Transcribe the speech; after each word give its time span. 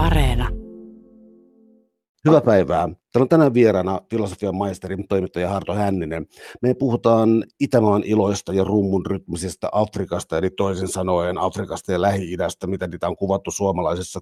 Areena. 0.00 0.48
Hyvää 2.24 2.40
päivää. 2.40 2.88
Täällä 3.12 3.24
on 3.24 3.28
tänään 3.28 3.54
vieraana 3.54 4.00
filosofian 4.10 4.56
maisteri, 4.56 4.96
toimittaja 5.08 5.48
Harto 5.48 5.74
Hänninen. 5.74 6.26
Me 6.62 6.74
puhutaan 6.74 7.44
Itämaan 7.60 8.02
iloista 8.04 8.52
ja 8.52 8.64
rummun 8.64 9.06
rytmisestä 9.06 9.68
Afrikasta, 9.72 10.38
eli 10.38 10.50
toisin 10.50 10.88
sanoen 10.88 11.38
Afrikasta 11.38 11.92
ja 11.92 12.02
Lähi-idästä, 12.02 12.66
mitä 12.66 12.86
niitä 12.86 13.08
on 13.08 13.16
kuvattu 13.16 13.50
suomalaisessa 13.50 14.20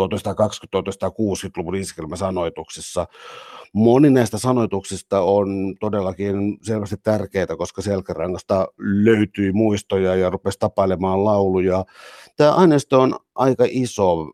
1920-1960-luvun 0.00 1.76
iskelmäsanoituksissa. 1.76 3.06
Moni 3.72 4.10
näistä 4.10 4.38
sanoituksista 4.38 5.20
on 5.20 5.76
todellakin 5.80 6.58
selvästi 6.62 6.96
tärkeitä, 7.02 7.56
koska 7.56 7.82
selkärangasta 7.82 8.66
löytyi 8.78 9.52
muistoja 9.52 10.14
ja 10.14 10.30
rupesi 10.30 10.58
tapailemaan 10.58 11.24
lauluja. 11.24 11.84
Tämä 12.36 12.52
aineisto 12.52 13.00
on 13.00 13.16
aika 13.34 13.64
iso 13.68 14.30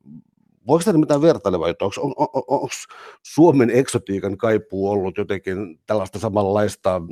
voiko 0.67 0.85
tämä 0.85 0.99
mitään 0.99 1.23
vertailevaa, 1.23 1.69
että 1.69 1.85
onko, 1.85 1.97
on, 2.01 2.45
on, 2.49 2.69
Suomen 3.23 3.71
eksotiikan 3.71 4.37
kaipuu 4.37 4.91
ollut 4.91 5.19
jotenkin 5.19 5.79
tällaista 5.87 6.19
samanlaista 6.19 7.03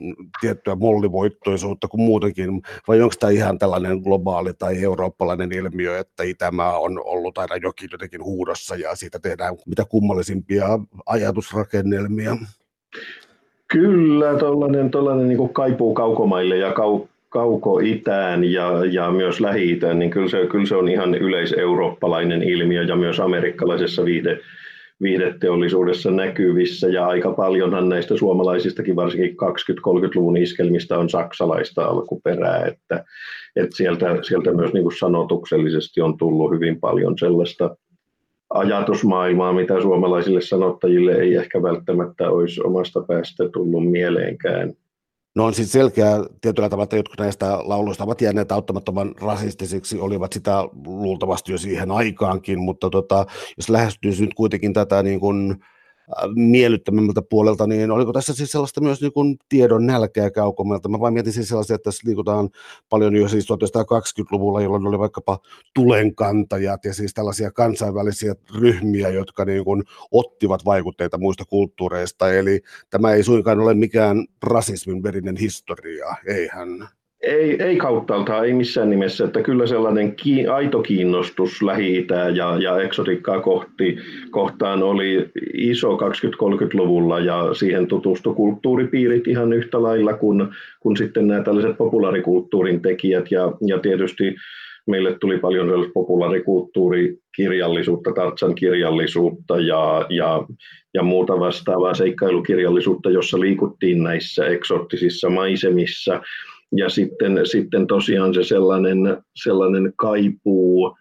tiettyä 0.41 0.75
mollivoittoisuutta 0.75 1.89
kuin 1.89 2.01
muutenkin, 2.01 2.63
vai 2.89 3.03
onko 3.03 3.15
tämä 3.21 3.31
ihan 3.31 3.59
tällainen 3.59 3.99
globaali 3.99 4.55
tai 4.55 4.83
eurooppalainen 4.83 5.53
ilmiö, 5.53 5.99
että 5.99 6.23
Itämaa 6.23 6.79
on 6.79 7.01
ollut 7.05 7.39
aina 7.39 7.57
jokin 7.57 7.89
jotenkin 7.93 8.25
huudossa 8.25 8.77
ja 8.77 8.97
siitä 8.97 9.19
tehdään 9.19 9.57
mitä 9.67 9.85
kummallisimpia 9.85 10.67
ajatusrakennelmia? 11.07 12.37
Kyllä, 13.69 14.39
tuollainen 14.39 15.29
niin 15.29 15.53
kaipuu 15.53 15.95
kaukomaille 15.95 16.57
ja 16.57 16.73
kau, 16.73 17.01
kauko-itään 17.31 18.45
ja, 18.45 18.85
ja 18.91 19.11
myös 19.11 19.41
lähi-itään, 19.41 19.99
niin 19.99 20.11
kyllä 20.11 20.29
se, 20.29 20.47
kyllä 20.51 20.67
se 20.67 20.77
on 20.77 20.89
ihan 20.89 21.15
yleiseurooppalainen 21.15 22.43
ilmiö 22.43 22.83
ja 22.83 22.97
myös 22.97 23.21
amerikkalaisessa 23.21 24.05
viide, 24.05 24.41
viihdeteollisuudessa 25.03 26.11
näkyvissä 26.11 26.89
ja 26.89 27.07
aika 27.07 27.33
paljonhan 27.33 27.89
näistä 27.89 28.17
suomalaisistakin 28.17 28.97
varsinkin 28.97 29.31
20-30-luvun 29.31 30.37
iskelmistä 30.37 30.99
on 30.99 31.11
saksalaista 31.11 31.85
alkuperää, 31.85 32.65
että, 32.67 33.05
että 33.57 33.77
sieltä, 33.77 34.19
sieltä 34.23 34.53
myös 34.53 34.73
niin 34.73 34.83
kuin 34.83 34.99
sanotuksellisesti 34.99 36.01
on 36.01 36.17
tullut 36.17 36.53
hyvin 36.53 36.81
paljon 36.81 37.15
sellaista 37.19 37.77
ajatusmaailmaa, 38.51 39.53
mitä 39.53 39.81
suomalaisille 39.81 40.41
sanottajille 40.41 41.13
ei 41.13 41.35
ehkä 41.35 41.63
välttämättä 41.63 42.31
olisi 42.31 42.61
omasta 42.65 43.03
päästä 43.09 43.49
tullut 43.49 43.91
mieleenkään. 43.91 44.73
No 45.37 45.45
on 45.45 45.55
siis 45.55 45.73
selkeä 45.73 46.11
tietyllä 46.41 46.69
tavalla, 46.69 46.85
että 46.85 46.97
jotkut 46.97 47.19
näistä 47.19 47.59
lauluista 47.63 48.05
ovat 48.05 48.21
jääneet 48.21 48.53
auttamattoman 48.53 49.15
rasistisiksi, 49.21 50.01
olivat 50.01 50.33
sitä 50.33 50.65
luultavasti 50.87 51.53
jo 51.53 51.59
siihen 51.59 51.91
aikaankin, 51.91 52.59
mutta 52.61 52.91
tota, 52.91 53.27
jos 53.57 53.69
lähestyisi 53.69 54.23
nyt 54.23 54.35
kuitenkin 54.35 54.73
tätä 54.73 55.03
niin 55.03 55.21
kuin, 55.21 55.57
miellyttämämmältä 56.35 57.23
puolelta, 57.23 57.67
niin 57.67 57.91
oliko 57.91 58.13
tässä 58.13 58.35
siis 58.35 58.51
sellaista 58.51 58.81
myös 58.81 59.01
niin 59.01 59.13
kuin 59.13 59.37
tiedon 59.49 59.87
nälkeä 59.87 60.31
kaukomelta? 60.31 60.89
Mä 60.89 61.01
vain 61.01 61.15
mietin 61.15 61.33
siis 61.33 61.49
sellaisia, 61.49 61.75
että 61.75 61.85
tässä 61.85 62.09
liikutaan 62.09 62.49
paljon 62.89 63.17
jo 63.17 63.29
siis 63.29 63.45
1920-luvulla, 63.45 64.61
jolloin 64.61 64.87
oli 64.87 64.99
vaikkapa 64.99 65.39
tulenkantajat 65.75 66.85
ja 66.85 66.95
siis 66.95 67.15
tällaisia 67.15 67.51
kansainvälisiä 67.51 68.35
ryhmiä, 68.59 69.09
jotka 69.09 69.45
niin 69.45 69.65
kuin 69.65 69.85
ottivat 70.11 70.65
vaikutteita 70.65 71.19
muista 71.19 71.45
kulttuureista, 71.45 72.33
eli 72.33 72.61
tämä 72.91 73.13
ei 73.13 73.23
suinkaan 73.23 73.61
ole 73.61 73.75
mikään 73.75 74.27
rasismin 74.43 75.03
verinen 75.03 75.37
historia, 75.37 76.17
eihän? 76.27 77.00
Ei, 77.23 77.63
ei 77.63 77.77
kauttaalta, 77.77 78.45
ei 78.45 78.53
missään 78.53 78.91
nimessä, 78.91 79.25
että 79.25 79.43
kyllä 79.43 79.67
sellainen 79.67 80.17
ki, 80.17 80.47
aito 80.47 80.83
kiinnostus 80.83 81.63
lähi 81.63 82.07
ja, 82.35 82.59
ja 82.59 82.81
eksotikkaa 82.81 83.41
kohti, 83.41 83.99
kohtaan 84.31 84.83
oli 84.83 85.31
iso 85.55 85.97
20-30-luvulla 85.97 87.21
ja 87.21 87.55
siihen 87.55 87.87
tutustui 87.87 88.35
kulttuuripiirit 88.35 89.29
ihan 89.29 89.53
yhtä 89.53 89.83
lailla 89.83 90.13
kuin, 90.13 90.49
kuin 90.81 90.97
sitten 90.97 91.29
nämä 91.29 91.43
tällaiset 91.43 91.77
populaarikulttuurin 91.77 92.83
tekijät. 92.83 93.31
Ja, 93.31 93.53
ja 93.67 93.79
tietysti 93.79 94.35
meille 94.87 95.17
tuli 95.21 95.39
paljon 95.39 95.69
sellaista 95.69 95.93
populaarikulttuurikirjallisuutta, 95.95 98.13
Tartsan 98.13 98.55
kirjallisuutta 98.55 99.61
ja, 99.61 100.07
ja, 100.09 100.45
ja 100.95 101.03
muuta 101.03 101.41
vastaavaa 101.41 101.95
seikkailukirjallisuutta, 101.95 103.11
jossa 103.11 103.41
liikuttiin 103.41 104.03
näissä 104.03 104.47
eksoottisissa 104.47 105.31
maisemissa 105.31 106.21
ja 106.77 106.89
sitten, 106.89 107.41
sitten 107.47 107.87
tosiaan 107.87 108.35
se 108.35 108.45
sellainen, 108.45 109.19
sellainen 109.43 109.93
kaipuu, 109.97 110.97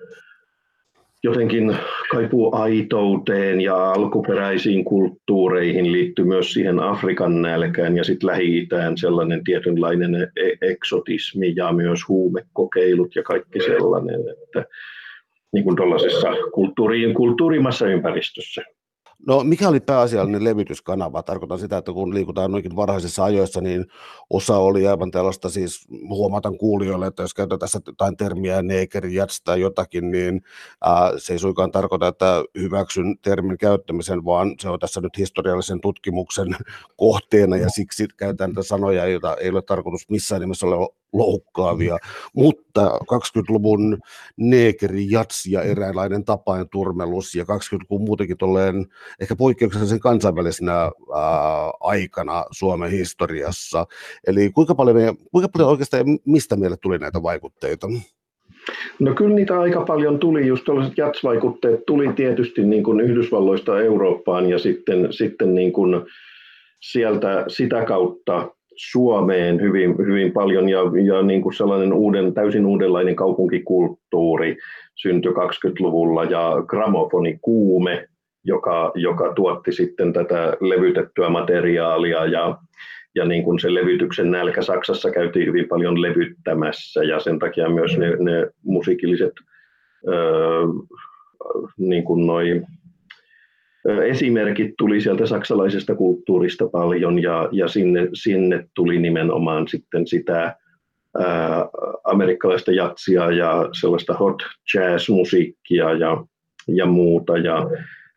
jotenkin 1.23 1.77
kaipuu 2.11 2.55
aitouteen 2.55 3.61
ja 3.61 3.91
alkuperäisiin 3.91 4.85
kulttuureihin 4.85 5.91
liittyy 5.91 6.25
myös 6.25 6.53
siihen 6.53 6.79
Afrikan 6.79 7.41
nälkään 7.41 7.97
ja 7.97 8.03
sitten 8.03 8.27
Lähi-Itään 8.27 8.97
sellainen 8.97 9.43
tietynlainen 9.43 10.15
e-, 10.15 10.67
eksotismi 10.71 11.53
ja 11.55 11.71
myös 11.73 11.99
huumekokeilut 12.07 13.15
ja 13.15 13.23
kaikki 13.23 13.59
sellainen, 13.59 14.21
että 14.43 14.65
niin 15.53 15.63
kuin 15.63 15.75
tuollaisessa 15.75 16.27
kulttuuri, 16.53 17.13
kulttuurimassa 17.13 17.87
ympäristössä. 17.87 18.63
No 19.27 19.43
mikä 19.43 19.69
oli 19.69 19.79
pääasiallinen 19.79 20.43
levytyskanava? 20.43 21.23
Tarkoitan 21.23 21.59
sitä, 21.59 21.77
että 21.77 21.93
kun 21.93 22.13
liikutaan 22.13 22.51
noinkin 22.51 22.75
varhaisissa 22.75 23.23
ajoissa, 23.23 23.61
niin 23.61 23.85
osa 24.29 24.57
oli 24.57 24.87
aivan 24.87 25.11
tällaista, 25.11 25.49
siis 25.49 25.87
huomatan 26.09 26.57
kuulijoille, 26.57 27.07
että 27.07 27.23
jos 27.23 27.33
käytetään 27.33 27.59
tässä 27.59 27.79
jotain 27.87 28.17
termiä 28.17 28.61
neger, 28.61 29.05
jats 29.05 29.41
tai 29.41 29.61
jotakin, 29.61 30.11
niin 30.11 30.41
ää, 30.81 31.11
se 31.17 31.33
ei 31.33 31.39
suinkaan 31.39 31.71
tarkoita, 31.71 32.07
että 32.07 32.43
hyväksyn 32.59 33.17
termin 33.21 33.57
käyttämisen, 33.57 34.25
vaan 34.25 34.55
se 34.59 34.69
on 34.69 34.79
tässä 34.79 35.01
nyt 35.01 35.17
historiallisen 35.17 35.81
tutkimuksen 35.81 36.55
kohteena 36.97 37.57
ja 37.57 37.69
siksi 37.69 38.07
käytän 38.17 38.49
näitä 38.49 38.63
sanoja, 38.63 39.07
joita 39.07 39.35
ei 39.35 39.49
ole 39.49 39.61
tarkoitus 39.61 40.09
missään 40.09 40.41
nimessä 40.41 40.67
loukkaavia, 41.13 41.97
mutta 42.35 42.87
20-luvun 42.87 43.97
neekeri, 44.37 45.11
jats 45.11 45.45
ja 45.45 45.61
eräänlainen 45.61 46.25
tapain 46.25 46.69
turmelus 46.69 47.35
ja 47.35 47.43
20-luvun 47.43 48.05
muutenkin 48.05 48.37
tolleen 48.37 48.85
ehkä 49.21 49.35
poikkeuksellisen 49.35 49.99
kansainvälisenä 49.99 50.73
ää, 50.81 50.91
aikana 51.79 52.45
Suomen 52.51 52.91
historiassa. 52.91 53.85
Eli 54.27 54.51
kuinka 54.51 54.75
paljon, 54.75 54.97
me, 54.97 55.15
kuinka 55.31 55.49
paljon 55.49 55.69
oikeastaan 55.69 56.05
mistä 56.25 56.55
meille 56.55 56.77
tuli 56.77 56.97
näitä 56.97 57.23
vaikutteita? 57.23 57.87
No 58.99 59.13
kyllä 59.13 59.35
niitä 59.35 59.59
aika 59.59 59.81
paljon 59.81 60.19
tuli, 60.19 60.47
just 60.47 60.65
tällaiset 60.65 60.97
jatsvaikutteet 60.97 61.85
tuli 61.85 62.13
tietysti 62.13 62.63
niin 62.63 62.83
kuin 62.83 62.99
Yhdysvalloista 62.99 63.81
Eurooppaan 63.81 64.49
ja 64.49 64.59
sitten, 64.59 65.13
sitten 65.13 65.55
niin 65.55 65.73
kuin 65.73 66.05
sieltä 66.81 67.45
sitä 67.47 67.85
kautta 67.85 68.51
Suomeen 68.79 69.61
hyvin, 69.61 69.97
hyvin 69.97 70.31
paljon 70.31 70.69
ja, 70.69 70.79
ja 71.05 71.21
niin 71.21 71.41
kuin 71.41 71.53
sellainen 71.53 71.93
uuden, 71.93 72.33
täysin 72.33 72.65
uudenlainen 72.65 73.15
kaupunkikulttuuri 73.15 74.57
syntyi 74.95 75.31
20-luvulla 75.31 76.23
ja 76.23 76.53
kuume, 77.41 78.07
joka, 78.43 78.91
joka 78.95 79.33
tuotti 79.33 79.71
sitten 79.71 80.13
tätä 80.13 80.57
levytettyä 80.59 81.29
materiaalia 81.29 82.25
ja, 82.25 82.57
ja 83.15 83.25
niin 83.25 83.43
kuin 83.43 83.59
se 83.59 83.73
levytyksen 83.73 84.31
nälkä 84.31 84.61
Saksassa 84.61 85.11
käytiin 85.11 85.47
hyvin 85.47 85.67
paljon 85.67 86.01
levyttämässä 86.01 87.03
ja 87.03 87.19
sen 87.19 87.39
takia 87.39 87.69
myös 87.69 87.97
ne, 87.97 88.09
ne 88.09 88.47
musiikilliset 88.63 89.33
öö, 90.07 90.63
niin 91.77 92.03
kuin 92.03 92.27
noi 92.27 92.61
esimerkit 94.05 94.73
tuli 94.77 95.01
sieltä 95.01 95.25
saksalaisesta 95.25 95.95
kulttuurista 95.95 96.69
paljon 96.69 97.21
ja, 97.21 97.49
ja 97.51 97.67
sinne, 97.67 98.07
sinne 98.13 98.67
tuli 98.75 98.99
nimenomaan 98.99 99.67
sitten 99.67 100.07
sitä 100.07 100.55
ää, 101.19 101.67
amerikkalaista 102.03 102.71
jatsia 102.71 103.31
ja 103.31 103.69
sellaista 103.79 104.13
hot 104.13 104.43
jazz-musiikkia 104.75 105.93
ja, 105.93 106.23
ja 106.67 106.85
muuta. 106.85 107.37
Ja 107.37 107.69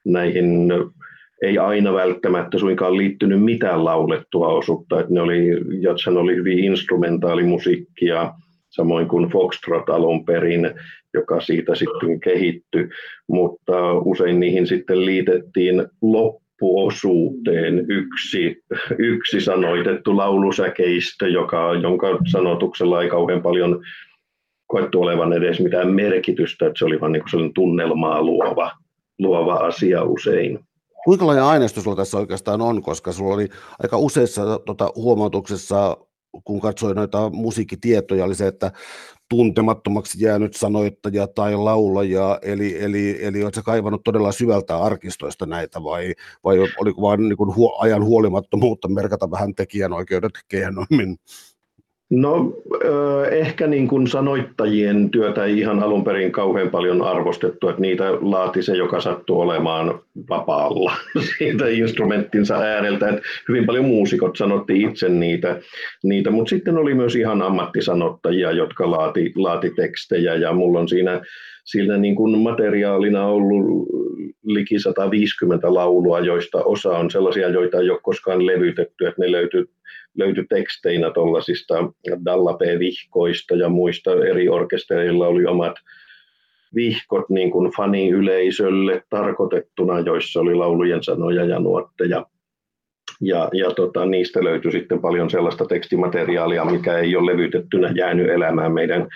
näihin 0.04 0.72
ei 1.42 1.58
aina 1.58 1.92
välttämättä 1.92 2.58
suinkaan 2.58 2.96
liittynyt 2.96 3.42
mitään 3.42 3.84
laulettua 3.84 4.48
osuutta, 4.48 5.00
että 5.00 5.14
ne 5.14 5.20
oli, 5.20 5.50
oli 6.20 6.36
hyvin 6.36 6.58
instrumentaalimusiikkia, 6.58 8.34
samoin 8.72 9.08
kuin 9.08 9.28
Foxtrot 9.28 9.88
alun 9.88 10.24
perin, 10.24 10.70
joka 11.14 11.40
siitä 11.40 11.74
sitten 11.74 12.20
kehittyi, 12.20 12.88
mutta 13.28 13.92
usein 13.92 14.40
niihin 14.40 14.66
sitten 14.66 15.06
liitettiin 15.06 15.86
loppuosuuteen 16.02 17.86
yksi, 17.88 18.62
yksi 18.98 19.40
sanoitettu 19.40 20.16
laulusäkeistö, 20.16 21.28
joka, 21.28 21.74
jonka 21.74 22.06
sanotuksella 22.32 23.02
ei 23.02 23.08
kauhean 23.08 23.42
paljon 23.42 23.82
koettu 24.66 25.02
olevan 25.02 25.32
edes 25.32 25.60
mitään 25.60 25.94
merkitystä, 25.94 26.66
että 26.66 26.78
se 26.78 26.84
oli 26.84 27.00
vain 27.00 27.12
niin 27.12 27.54
tunnelmaa 27.54 28.22
luova, 28.22 28.72
luova 29.18 29.54
asia 29.54 30.02
usein. 30.02 30.58
Kuinka 31.04 31.26
laaja 31.26 31.48
aineisto 31.48 31.80
sulla 31.80 31.96
tässä 31.96 32.18
oikeastaan 32.18 32.60
on, 32.60 32.82
koska 32.82 33.12
sulla 33.12 33.34
oli 33.34 33.48
aika 33.78 33.96
useissa 33.96 34.58
tota, 34.58 34.90
huomautuksessa 34.96 35.96
kun 36.44 36.60
katsoin 36.60 36.96
noita 36.96 37.30
musiikkitietoja, 37.30 38.24
oli 38.24 38.34
se, 38.34 38.46
että 38.46 38.72
tuntemattomaksi 39.28 40.24
jäänyt 40.24 40.54
sanoittaja 40.54 41.26
tai 41.26 41.56
laulaja, 41.56 42.38
eli, 42.42 42.82
eli, 42.82 43.24
eli 43.24 43.42
oletko 43.42 43.62
kaivannut 43.62 44.04
todella 44.04 44.32
syvältä 44.32 44.78
arkistoista 44.78 45.46
näitä 45.46 45.82
vai, 45.82 46.14
vai 46.44 46.58
oliko 46.78 47.02
vain 47.02 47.28
niin 47.28 47.54
huo, 47.56 47.78
ajan 47.80 48.04
huolimattomuutta 48.04 48.88
merkata 48.88 49.30
vähän 49.30 49.54
tekijänoikeudet 49.54 50.32
kehnommin? 50.48 51.18
No 52.14 52.62
ehkä 53.30 53.66
niin 53.66 53.88
kuin 53.88 54.06
sanoittajien 54.06 55.10
työtä 55.10 55.44
ei 55.44 55.58
ihan 55.58 55.82
alun 55.82 56.04
perin 56.04 56.32
kauhean 56.32 56.70
paljon 56.70 57.02
arvostettu, 57.02 57.68
että 57.68 57.80
niitä 57.80 58.04
laati 58.20 58.62
se, 58.62 58.76
joka 58.76 59.00
sattuu 59.00 59.40
olemaan 59.40 60.00
vapaalla 60.28 60.92
siitä 61.38 61.68
instrumenttinsa 61.68 62.56
ääreltä. 62.56 63.08
Että 63.08 63.22
hyvin 63.48 63.66
paljon 63.66 63.84
muusikot 63.84 64.36
sanotti 64.36 64.82
itse 64.82 65.08
niitä, 65.08 65.60
niitä 66.04 66.30
mutta 66.30 66.50
sitten 66.50 66.78
oli 66.78 66.94
myös 66.94 67.16
ihan 67.16 67.42
ammattisanottajia, 67.42 68.52
jotka 68.52 68.90
laati, 68.90 69.32
laati 69.36 69.70
tekstejä 69.70 70.34
ja 70.34 70.52
mulla 70.52 70.80
on 70.80 70.88
siinä, 70.88 71.20
siinä 71.64 71.96
niin 71.96 72.14
kuin 72.14 72.38
materiaalina 72.38 73.26
ollut 73.26 73.88
liki 74.44 74.78
150 74.78 75.74
laulua, 75.74 76.20
joista 76.20 76.58
osa 76.64 76.98
on 76.98 77.10
sellaisia, 77.10 77.48
joita 77.48 77.80
ei 77.80 77.90
ole 77.90 78.00
koskaan 78.02 78.46
levytetty, 78.46 79.06
että 79.06 79.22
ne 79.22 79.32
löytyy 79.32 79.70
löytyi 80.14 80.44
teksteinä 80.48 81.10
tuollaisista 81.10 81.74
Dallape-vihkoista 82.24 83.56
ja 83.56 83.68
muista 83.68 84.12
eri 84.12 84.48
orkestereilla 84.48 85.26
oli 85.26 85.46
omat 85.46 85.74
vihkot 86.74 87.30
niin 87.30 87.50
kuin 87.50 87.72
faniyleisölle 87.76 89.02
tarkoitettuna, 89.10 90.00
joissa 90.00 90.40
oli 90.40 90.54
laulujen 90.54 91.02
sanoja 91.02 91.44
ja 91.44 91.58
nuotteja. 91.58 92.26
Ja, 93.20 93.48
ja 93.52 93.70
tota, 93.70 94.06
niistä 94.06 94.44
löytyi 94.44 94.72
sitten 94.72 95.00
paljon 95.00 95.30
sellaista 95.30 95.64
tekstimateriaalia, 95.64 96.64
mikä 96.64 96.98
ei 96.98 97.16
ole 97.16 97.32
levytettynä 97.32 97.92
jäänyt 97.94 98.30
elämään 98.30 98.72
meidän 98.72 99.08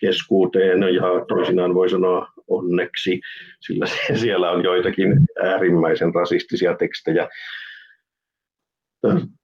keskuuteen 0.00 0.82
ja 0.82 1.02
toisinaan 1.28 1.74
voi 1.74 1.90
sanoa 1.90 2.28
onneksi, 2.48 3.20
sillä 3.60 3.86
siellä 4.20 4.50
on 4.50 4.64
joitakin 4.64 5.18
äärimmäisen 5.42 6.14
rasistisia 6.14 6.74
tekstejä. 6.74 7.28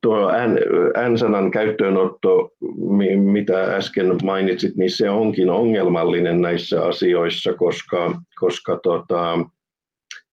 Tuo 0.03 0.31
N-sanan 1.09 1.51
käyttöönotto, 1.51 2.51
mitä 3.17 3.77
äsken 3.77 4.17
mainitsit, 4.25 4.77
niin 4.77 4.91
se 4.91 5.11
onkin 5.11 5.51
ongelmallinen 5.51 6.41
näissä 6.41 6.85
asioissa, 6.85 7.53
koska, 7.55 8.21
koska 8.41 8.81
tota, 8.83 9.39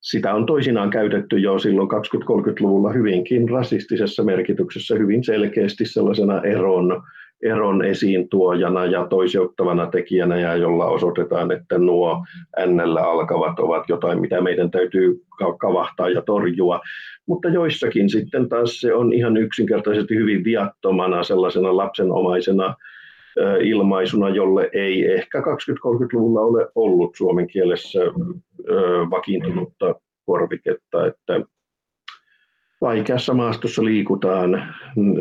sitä 0.01 0.33
on 0.33 0.45
toisinaan 0.45 0.89
käytetty 0.89 1.37
jo 1.37 1.59
silloin 1.59 1.89
20-30-luvulla 1.89 2.91
hyvinkin 2.91 3.49
rasistisessa 3.49 4.23
merkityksessä, 4.23 4.95
hyvin 4.95 5.23
selkeästi 5.23 5.85
sellaisena 5.85 6.41
eron, 6.41 7.03
eron 7.43 7.85
esiin 7.85 8.29
tuojana 8.29 8.85
ja 8.85 9.07
toiseuttavana 9.07 9.85
tekijänä, 9.85 10.37
ja 10.37 10.55
jolla 10.55 10.85
osoitetaan, 10.85 11.51
että 11.51 11.77
nuo 11.77 12.25
n 12.65 12.79
alkavat 12.99 13.59
ovat 13.59 13.89
jotain, 13.89 14.21
mitä 14.21 14.41
meidän 14.41 14.71
täytyy 14.71 15.21
kavahtaa 15.59 16.09
ja 16.09 16.21
torjua. 16.21 16.79
Mutta 17.25 17.49
joissakin 17.49 18.09
sitten 18.09 18.49
taas 18.49 18.79
se 18.79 18.93
on 18.93 19.13
ihan 19.13 19.37
yksinkertaisesti 19.37 20.15
hyvin 20.15 20.43
viattomana 20.43 21.23
sellaisena 21.23 21.77
lapsenomaisena 21.77 22.75
ilmaisuna, 23.61 24.29
jolle 24.29 24.69
ei 24.73 25.11
ehkä 25.11 25.39
20-30-luvulla 25.39 26.41
ole 26.41 26.67
ollut 26.75 27.15
suomen 27.15 27.47
kielessä 27.47 27.99
vakiintunutta 29.09 29.95
korviketta, 30.25 31.07
että 31.07 31.41
vaikeassa 32.81 33.33
maastossa 33.33 33.85
liikutaan 33.85 34.73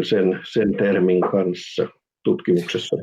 sen, 0.03 0.41
sen 0.45 0.77
termin 0.77 1.21
kanssa 1.21 1.89
tutkimuksessa. 2.27 2.97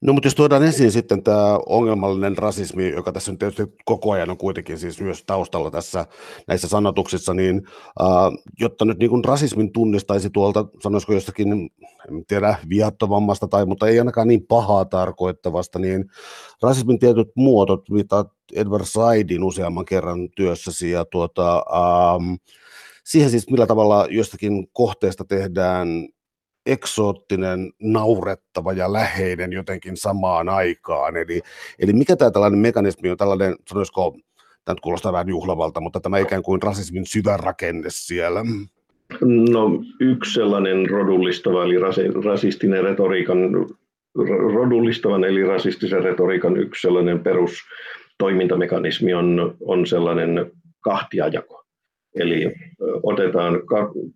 No 0.00 0.12
mutta 0.12 0.26
jos 0.26 0.34
tuodaan 0.34 0.62
esiin 0.62 0.92
sitten 0.92 1.22
tämä 1.22 1.58
ongelmallinen 1.66 2.38
rasismi, 2.38 2.90
joka 2.90 3.12
tässä 3.12 3.32
nyt 3.32 3.38
tietysti 3.38 3.62
koko 3.84 4.12
ajan 4.12 4.30
on 4.30 4.36
kuitenkin 4.36 4.78
siis 4.78 5.00
myös 5.00 5.24
taustalla 5.24 5.70
tässä 5.70 6.06
näissä 6.46 6.68
sanotuksissa, 6.68 7.34
niin 7.34 7.62
äh, 8.00 8.06
jotta 8.60 8.84
nyt 8.84 8.98
niin 8.98 9.10
kuin 9.10 9.24
rasismin 9.24 9.72
tunnistaisi 9.72 10.30
tuolta, 10.30 10.66
sanoisiko 10.82 11.12
jostakin, 11.12 11.52
en 11.52 12.24
tiedä, 12.28 12.58
viattomammasta 12.68 13.48
tai, 13.48 13.66
mutta 13.66 13.88
ei 13.88 13.98
ainakaan 13.98 14.28
niin 14.28 14.46
pahaa 14.46 14.84
tarkoittavasta, 14.84 15.78
niin 15.78 16.04
rasismin 16.62 16.98
tietyt 16.98 17.28
muodot, 17.36 17.90
mitä 17.90 18.24
Edward 18.52 18.84
Saidin 18.84 19.44
useamman 19.44 19.84
kerran 19.84 20.28
työssäsi 20.36 20.90
ja 20.90 21.04
tuota, 21.04 21.56
ähm, 21.56 22.34
siihen 23.04 23.30
siis 23.30 23.50
millä 23.50 23.66
tavalla 23.66 24.06
jostakin 24.10 24.68
kohteesta 24.72 25.24
tehdään 25.24 25.88
eksoottinen, 26.68 27.72
naurettava 27.82 28.72
ja 28.72 28.92
läheinen 28.92 29.52
jotenkin 29.52 29.96
samaan 29.96 30.48
aikaan. 30.48 31.16
Eli, 31.16 31.40
eli 31.78 31.92
mikä 31.92 32.16
tämä 32.16 32.30
tällainen 32.30 32.60
mekanismi 32.60 33.10
on, 33.10 33.16
tällainen, 33.16 33.56
sanoisiko, 33.68 34.16
tämä 34.64 34.74
nyt 34.74 34.80
kuulostaa 34.80 35.12
vähän 35.12 35.28
juhlavalta, 35.28 35.80
mutta 35.80 36.00
tämä 36.00 36.18
ikään 36.18 36.42
kuin 36.42 36.62
rasismin 36.62 37.06
sydänrakenne 37.06 37.88
siellä? 37.88 38.44
No 39.50 39.82
yksi 40.00 40.32
sellainen 40.32 40.90
rodullistava 40.90 41.64
eli 41.64 41.78
rasistinen 42.24 42.84
retoriikan, 42.84 43.38
rodullistavan 44.54 45.24
eli 45.24 45.46
rasistisen 45.46 46.04
retoriikan 46.04 46.56
yksi 46.56 46.80
sellainen 46.80 47.20
perustoimintamekanismi 47.20 49.14
on, 49.14 49.56
on 49.60 49.86
sellainen 49.86 50.50
kahtiajako. 50.80 51.57
Eli 52.14 52.54
otetaan 53.02 53.62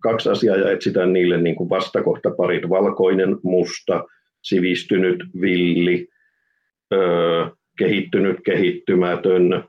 kaksi 0.03 0.29
asiaa 0.29 0.57
ja 0.57 0.71
etsitään 0.71 1.13
niille 1.13 1.41
niin 1.41 1.57
kuin 1.57 1.71
vastakohtaparit, 1.71 2.69
valkoinen, 2.69 3.37
musta, 3.43 4.05
sivistynyt, 4.43 5.25
villi, 5.41 6.09
kehittynyt, 7.79 8.37
kehittymätön, 8.45 9.65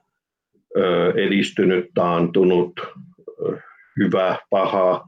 edistynyt, 1.16 1.86
taantunut, 1.94 2.74
hyvä, 4.00 4.38
paha, 4.50 5.08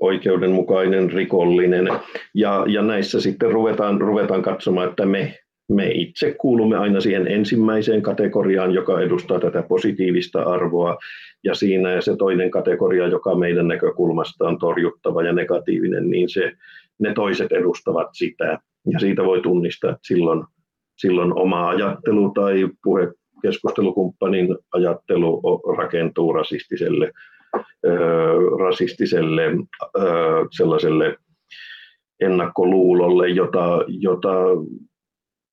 oikeudenmukainen, 0.00 1.12
rikollinen. 1.12 1.88
Ja, 2.34 2.64
ja 2.68 2.82
näissä 2.82 3.20
sitten 3.20 3.52
ruvetaan, 3.52 4.00
ruvetaan 4.00 4.42
katsomaan, 4.42 4.88
että 4.88 5.06
me 5.06 5.38
me 5.68 5.90
itse 5.90 6.34
kuulumme 6.38 6.76
aina 6.76 7.00
siihen 7.00 7.28
ensimmäiseen 7.28 8.02
kategoriaan, 8.02 8.74
joka 8.74 9.00
edustaa 9.00 9.40
tätä 9.40 9.62
positiivista 9.62 10.42
arvoa, 10.42 10.98
ja 11.44 11.54
siinä 11.54 12.00
se 12.00 12.16
toinen 12.16 12.50
kategoria, 12.50 13.06
joka 13.06 13.34
meidän 13.34 13.68
näkökulmasta 13.68 14.44
on 14.44 14.58
torjuttava 14.58 15.22
ja 15.22 15.32
negatiivinen, 15.32 16.10
niin 16.10 16.28
se, 16.28 16.52
ne 16.98 17.14
toiset 17.14 17.52
edustavat 17.52 18.08
sitä. 18.12 18.58
Ja 18.92 18.98
siitä 18.98 19.24
voi 19.24 19.40
tunnistaa, 19.40 19.90
että 19.90 20.06
silloin, 20.06 20.44
silloin 20.96 21.38
oma 21.38 21.68
ajattelu 21.68 22.30
tai 22.30 22.68
puhe 22.84 23.12
keskustelukumppanin 23.42 24.56
ajattelu 24.72 25.42
rakentuu 25.76 26.32
rasistiselle, 26.32 27.12
rasistiselle 28.60 29.42
sellaiselle 30.56 31.16
ennakkoluulolle, 32.20 33.28
jota, 33.28 33.84
jota 33.88 34.32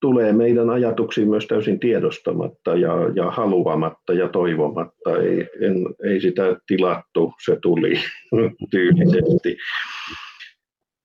tulee 0.06 0.34
meidän 0.34 0.70
ajatuksiin 0.70 1.30
myös 1.30 1.48
täysin 1.48 1.80
tiedostamatta 1.80 2.76
ja, 2.76 2.94
ja 3.16 3.32
haluamatta 3.32 4.14
ja 4.14 4.30
toivomatta. 4.30 5.18
Ei, 5.22 5.48
en, 5.62 5.76
ei 6.04 6.22
sitä 6.22 6.58
tilattu, 6.68 7.34
se 7.46 7.58
tuli 7.62 7.94
tyylisesti. 8.72 9.58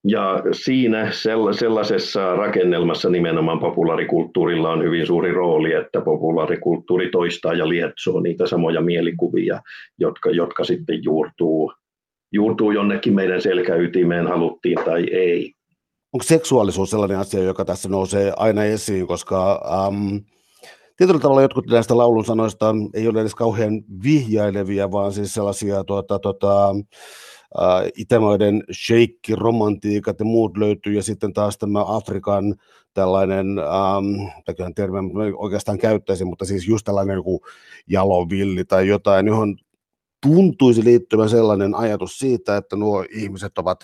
Ja 0.07 0.43
siinä 0.51 1.11
sellaisessa 1.51 2.35
rakennelmassa 2.35 3.09
nimenomaan 3.09 3.59
populaarikulttuurilla 3.59 4.71
on 4.71 4.83
hyvin 4.83 5.07
suuri 5.07 5.31
rooli, 5.31 5.73
että 5.73 6.01
populaarikulttuuri 6.01 7.09
toistaa 7.09 7.53
ja 7.53 7.69
lietsoo 7.69 8.19
niitä 8.19 8.47
samoja 8.47 8.81
mielikuvia, 8.81 9.61
jotka, 9.99 10.29
jotka 10.29 10.63
sitten 10.63 11.03
juurtuu, 11.03 11.73
juurtuu 12.33 12.71
jonnekin 12.71 13.15
meidän 13.15 13.41
selkäytimeen, 13.41 14.27
haluttiin 14.27 14.77
tai 14.85 15.07
ei 15.11 15.53
onko 16.13 16.23
seksuaalisuus 16.23 16.89
sellainen 16.89 17.17
asia, 17.17 17.43
joka 17.43 17.65
tässä 17.65 17.89
nousee 17.89 18.33
aina 18.37 18.63
esiin, 18.63 19.07
koska 19.07 19.61
ähm, 19.73 20.17
tietyllä 20.97 21.19
tavalla 21.19 21.41
jotkut 21.41 21.67
näistä 21.67 21.97
laulun 21.97 22.25
sanoista 22.25 22.75
ei 22.93 23.07
ole 23.07 23.21
edes 23.21 23.35
kauhean 23.35 23.83
vihjailevia, 24.03 24.91
vaan 24.91 25.13
siis 25.13 25.33
sellaisia 25.33 25.83
tuota, 25.83 26.19
tuota, 26.19 26.69
äh, 26.69 27.91
itämaiden 27.97 28.63
sheikki-romantiikat 28.71 30.19
ja 30.19 30.25
muut 30.25 30.57
löytyy, 30.57 30.93
ja 30.93 31.03
sitten 31.03 31.33
taas 31.33 31.57
tämä 31.57 31.95
Afrikan 31.95 32.55
tällainen, 32.93 33.59
ähm, 33.59 34.73
termi 34.75 34.97
oikeastaan 35.37 35.77
käyttäisin, 35.77 36.27
mutta 36.27 36.45
siis 36.45 36.67
just 36.67 36.85
tällainen 36.85 37.15
joku 37.15 37.41
jalovilli 37.87 38.65
tai 38.65 38.87
jotain, 38.87 39.27
johon 39.27 39.55
tuntuisi 40.21 40.83
liittyvän 40.83 41.29
sellainen 41.29 41.75
ajatus 41.75 42.19
siitä, 42.19 42.57
että 42.57 42.75
nuo 42.75 43.05
ihmiset 43.11 43.57
ovat 43.57 43.79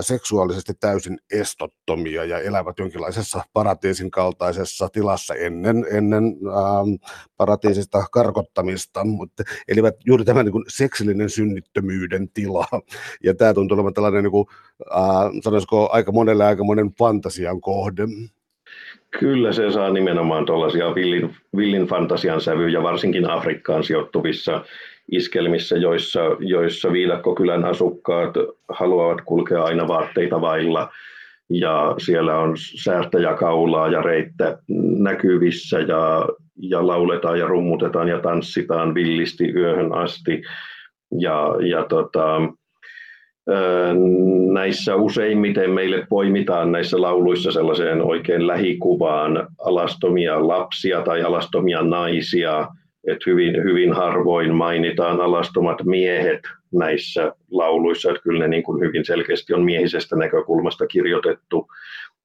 seksuaalisesti 0.00 0.72
täysin 0.80 1.18
estottomia 1.32 2.24
ja 2.24 2.38
elävät 2.38 2.78
jonkinlaisessa 2.78 3.42
paratiisin 3.52 4.10
kaltaisessa 4.10 4.88
tilassa 4.88 5.34
ennen, 5.34 5.86
ennen 5.92 6.24
ää, 6.24 7.08
paratiisista 7.36 8.04
karkottamista, 8.12 9.04
mutta 9.04 9.42
elivät 9.68 9.94
juuri 10.06 10.24
tämä 10.24 10.42
niin 10.42 10.52
kuin 10.52 10.64
seksillinen 10.68 11.30
synnittömyyden 11.30 12.28
tila. 12.28 12.66
Ja 13.24 13.34
tämä 13.34 13.54
tuntuu 13.54 13.74
olevan 13.74 13.94
tällainen, 13.94 14.22
niin 14.22 14.30
kuin, 14.30 14.46
ää, 14.90 15.30
sanoisiko, 15.42 15.88
aika 15.92 16.12
monelle 16.12 16.44
aika 16.44 16.64
monen 16.64 16.90
fantasian 16.98 17.60
kohde. 17.60 18.02
Kyllä 19.20 19.52
se 19.52 19.72
saa 19.72 19.90
nimenomaan 19.90 20.46
tuollaisia 20.46 20.94
villin, 20.94 21.36
villin 21.56 21.86
fantasian 21.86 22.40
sävyjä, 22.40 22.82
varsinkin 22.82 23.30
Afrikkaan 23.30 23.84
sijoittuvissa 23.84 24.64
iskelmissä, 25.12 25.76
joissa, 25.76 26.20
joissa 26.38 26.92
viidakkokylän 26.92 27.64
asukkaat 27.64 28.34
haluavat 28.68 29.20
kulkea 29.20 29.62
aina 29.62 29.88
vaatteita 29.88 30.40
vailla. 30.40 30.90
Ja 31.50 31.94
siellä 31.98 32.38
on 32.38 32.54
säästä 32.56 33.18
ja 33.18 33.34
kaulaa 33.34 33.88
ja 33.88 34.02
reittä 34.02 34.58
näkyvissä 34.98 35.80
ja, 35.80 36.28
ja 36.56 36.86
lauletaan 36.86 37.38
ja 37.38 37.46
rummutetaan 37.46 38.08
ja 38.08 38.18
tanssitaan 38.18 38.94
villisti 38.94 39.50
yöhön 39.50 39.94
asti. 39.94 40.42
Ja, 41.18 41.56
ja 41.60 41.84
tota, 41.84 42.40
näissä 44.52 44.96
useimmiten 44.96 45.70
meille 45.70 46.06
poimitaan 46.08 46.72
näissä 46.72 47.00
lauluissa 47.00 47.52
sellaiseen 47.52 48.02
oikein 48.02 48.46
lähikuvaan 48.46 49.46
alastomia 49.58 50.48
lapsia 50.48 51.02
tai 51.02 51.22
alastomia 51.22 51.82
naisia, 51.82 52.68
että 53.06 53.30
hyvin, 53.30 53.64
hyvin 53.64 53.92
harvoin 53.92 54.54
mainitaan 54.54 55.20
alastomat 55.20 55.84
miehet 55.84 56.40
näissä 56.72 57.32
lauluissa, 57.50 58.10
että 58.10 58.22
kyllä 58.22 58.38
ne 58.38 58.48
niin 58.48 58.62
kuin 58.62 58.80
hyvin 58.80 59.04
selkeästi 59.04 59.54
on 59.54 59.64
miehisestä 59.64 60.16
näkökulmasta 60.16 60.86
kirjoitettu, 60.86 61.66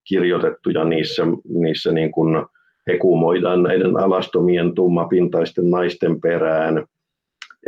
kirjoitettu 0.04 0.70
ja 0.70 0.84
niissä, 0.84 1.24
niissä 1.50 1.92
niin 1.92 2.12
kuin 2.12 2.46
hekumoidaan 2.88 3.64
näiden 3.64 3.98
alastomien 3.98 4.76
tummapintaisten 4.76 5.70
naisten 5.70 6.22
perään, 6.22 6.86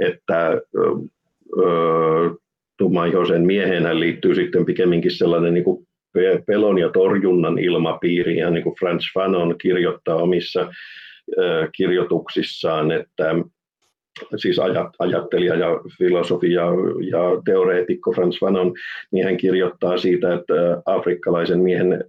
että 0.01 0.61
ö, 0.77 2.31
tummaihoisen 2.77 3.45
miehenä 3.45 3.99
liittyy 3.99 4.35
sitten 4.35 4.65
pikemminkin 4.65 5.11
sellainen 5.11 5.53
niin 5.53 5.63
kuin 5.63 5.87
pelon 6.45 6.77
ja 6.77 6.89
torjunnan 6.89 7.59
ilmapiiri, 7.59 8.37
ja 8.37 8.49
niin 8.49 8.63
kuin 8.63 8.75
Franz 8.79 9.03
Fanon 9.13 9.55
kirjoittaa 9.61 10.15
omissa 10.15 10.73
kirjoituksissaan, 11.75 12.91
että 12.91 13.35
siis 14.35 14.59
ajattelija 14.99 15.55
ja 15.55 15.67
filosofi 15.97 16.53
ja, 16.53 16.65
ja 17.11 17.41
teoreetikko 17.45 18.11
Franz 18.11 18.39
Fanon, 18.39 18.73
niin 19.11 19.25
hän 19.25 19.37
kirjoittaa 19.37 19.97
siitä, 19.97 20.33
että 20.33 20.81
afrikkalaisen 20.85 21.59
miehen 21.59 22.03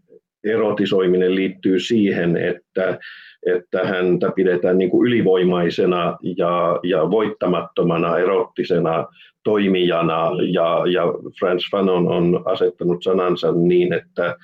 erotisoiminen 0.45 1.35
liittyy 1.35 1.81
siihen, 1.81 2.37
että, 2.37 2.99
että 3.47 3.85
häntä 3.85 4.33
pidetään 4.35 4.79
niin 4.79 4.91
kuin 4.91 5.09
ylivoimaisena 5.09 6.17
ja, 6.37 6.81
ja 6.83 7.11
voittamattomana 7.11 8.19
erottisena 8.19 9.07
toimijana. 9.45 10.31
Ja, 10.53 10.83
ja 10.93 11.03
Franz 11.41 11.63
Fanon 11.71 12.09
on 12.09 12.43
asettanut 12.45 13.03
sanansa 13.03 13.53
niin, 13.53 13.93
että, 13.93 14.37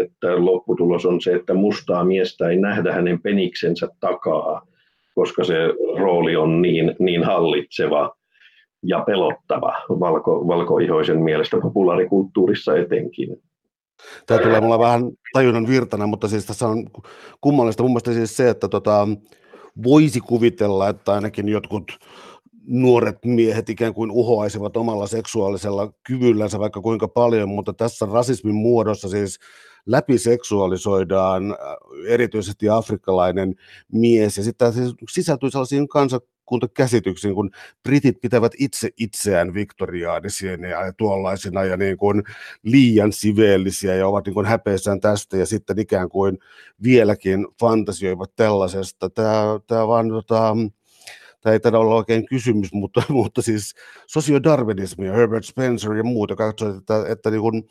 että 0.00 0.44
lopputulos 0.44 1.06
on 1.06 1.20
se, 1.20 1.34
että 1.34 1.54
mustaa 1.54 2.04
miestä 2.04 2.48
ei 2.48 2.56
nähdä 2.56 2.92
hänen 2.92 3.22
peniksensä 3.22 3.88
takaa, 4.00 4.66
koska 5.14 5.44
se 5.44 5.56
rooli 5.98 6.36
on 6.36 6.62
niin, 6.62 6.96
niin 6.98 7.24
hallitseva 7.24 8.16
ja 8.82 9.00
pelottava 9.06 9.74
valko, 9.88 10.48
valkoihoisen 10.48 11.22
mielestä 11.22 11.56
populaarikulttuurissa 11.62 12.76
etenkin. 12.76 13.36
Tämä 14.26 14.40
tulee 14.40 14.60
mulla 14.60 14.78
vähän 14.78 15.02
tajunnan 15.32 15.68
virtana, 15.68 16.06
mutta 16.06 16.28
siis 16.28 16.46
tässä 16.46 16.68
on 16.68 16.86
kummallista 17.40 17.82
mun 17.82 18.00
siis 18.04 18.36
se, 18.36 18.50
että 18.50 18.68
tota, 18.68 19.08
voisi 19.84 20.20
kuvitella, 20.20 20.88
että 20.88 21.12
ainakin 21.12 21.48
jotkut 21.48 21.98
nuoret 22.66 23.18
miehet 23.24 23.70
ikään 23.70 23.94
kuin 23.94 24.10
uhoaisivat 24.10 24.76
omalla 24.76 25.06
seksuaalisella 25.06 25.92
kyvyllänsä 26.06 26.58
vaikka 26.58 26.80
kuinka 26.80 27.08
paljon, 27.08 27.48
mutta 27.48 27.72
tässä 27.72 28.06
rasismin 28.12 28.54
muodossa 28.54 29.08
siis 29.08 29.38
läpiseksuaalisoidaan 29.86 31.50
äh, 31.50 31.56
erityisesti 32.06 32.68
afrikkalainen 32.68 33.54
mies, 33.92 34.36
ja 34.36 34.42
sitten 34.42 34.72
sisältyy 35.10 35.50
sellaisiin 35.50 35.88
kansakuntakäsityksiin, 35.88 37.34
kun 37.34 37.50
britit 37.82 38.20
pitävät 38.20 38.52
itse 38.58 38.90
itseään 38.96 39.54
viktoriaanisina 39.54 40.68
ja 40.68 40.92
tuollaisina 40.92 41.64
ja 41.64 41.76
niin 41.76 41.96
kuin 41.96 42.22
liian 42.62 43.12
siveellisiä 43.12 43.94
ja 43.94 44.08
ovat 44.08 44.26
niin 44.26 44.34
kuin 44.34 44.46
häpeissään 44.46 45.00
tästä 45.00 45.36
ja 45.36 45.46
sitten 45.46 45.78
ikään 45.78 46.08
kuin 46.08 46.38
vieläkin 46.82 47.46
fantasioivat 47.60 48.36
tällaisesta. 48.36 49.10
Tämä, 49.10 49.60
tämä 49.66 49.88
vaan 49.88 50.08
tota, 50.08 50.56
tämä 51.42 51.52
ei 51.52 51.60
taida 51.60 51.78
olla 51.78 51.94
oikein 51.94 52.26
kysymys, 52.26 52.72
mutta, 52.82 53.02
mutta 53.08 53.42
siis 53.42 53.74
sosiodarwinismi 54.06 55.06
ja 55.06 55.12
Herbert 55.12 55.44
Spencer 55.44 55.92
ja 55.92 56.04
muut, 56.04 56.30
joka 56.30 56.46
katsoi, 56.46 56.76
että, 56.76 57.04
että, 57.08 57.30
niin 57.30 57.40
kuin, 57.40 57.64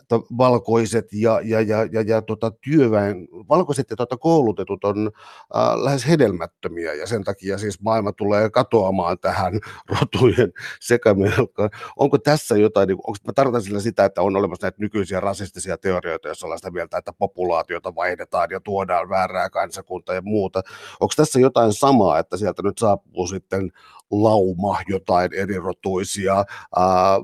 että 0.00 0.16
valkoiset 0.38 1.12
ja, 1.12 1.40
ja, 1.44 1.60
ja, 1.60 1.88
ja, 1.92 2.02
ja 2.06 2.22
tota, 2.22 2.52
työväen, 2.64 3.28
valkoiset 3.48 3.90
ja 3.90 3.96
tota, 3.96 4.16
koulutetut 4.16 4.84
on 4.84 5.10
äh, 5.56 5.82
lähes 5.82 6.08
hedelmättömiä 6.08 6.94
ja 6.94 7.06
sen 7.06 7.24
takia 7.24 7.58
siis 7.58 7.80
maailma 7.80 8.12
tulee 8.12 8.50
katoamaan 8.50 9.18
tähän 9.18 9.60
rotujen 10.00 10.52
sekamelkaan. 10.80 11.70
Onko 11.96 12.18
tässä 12.18 12.56
jotain, 12.56 12.86
niin, 12.86 12.98
onko, 13.06 13.18
mä 13.26 13.32
tarkoitan 13.32 13.62
sillä 13.62 13.80
sitä, 13.80 14.04
että 14.04 14.22
on 14.22 14.36
olemassa 14.36 14.66
näitä 14.66 14.76
nykyisiä 14.80 15.20
rasistisia 15.20 15.78
teorioita, 15.78 16.28
joissa 16.28 16.46
ollaan 16.46 16.58
sitä 16.58 16.70
mieltä, 16.70 16.98
että 16.98 17.12
populaatiota 17.12 17.94
vaihdetaan 17.94 18.48
ja 18.50 18.60
tuodaan 18.60 19.08
väärää 19.08 19.50
kansakuntaa 19.50 20.14
ja 20.14 20.22
muuta. 20.22 20.62
Onko 21.00 21.12
tässä 21.16 21.40
jotain 21.40 21.72
samaa, 21.72 22.18
että 22.18 22.36
sieltä 22.36 22.62
nyt 22.62 22.78
saa 22.78 22.98
saapuu 23.12 23.26
sitten 23.26 23.70
lauma 24.10 24.78
jotain 24.88 25.34
erirotuisia 25.34 26.34
ää, 26.76 27.20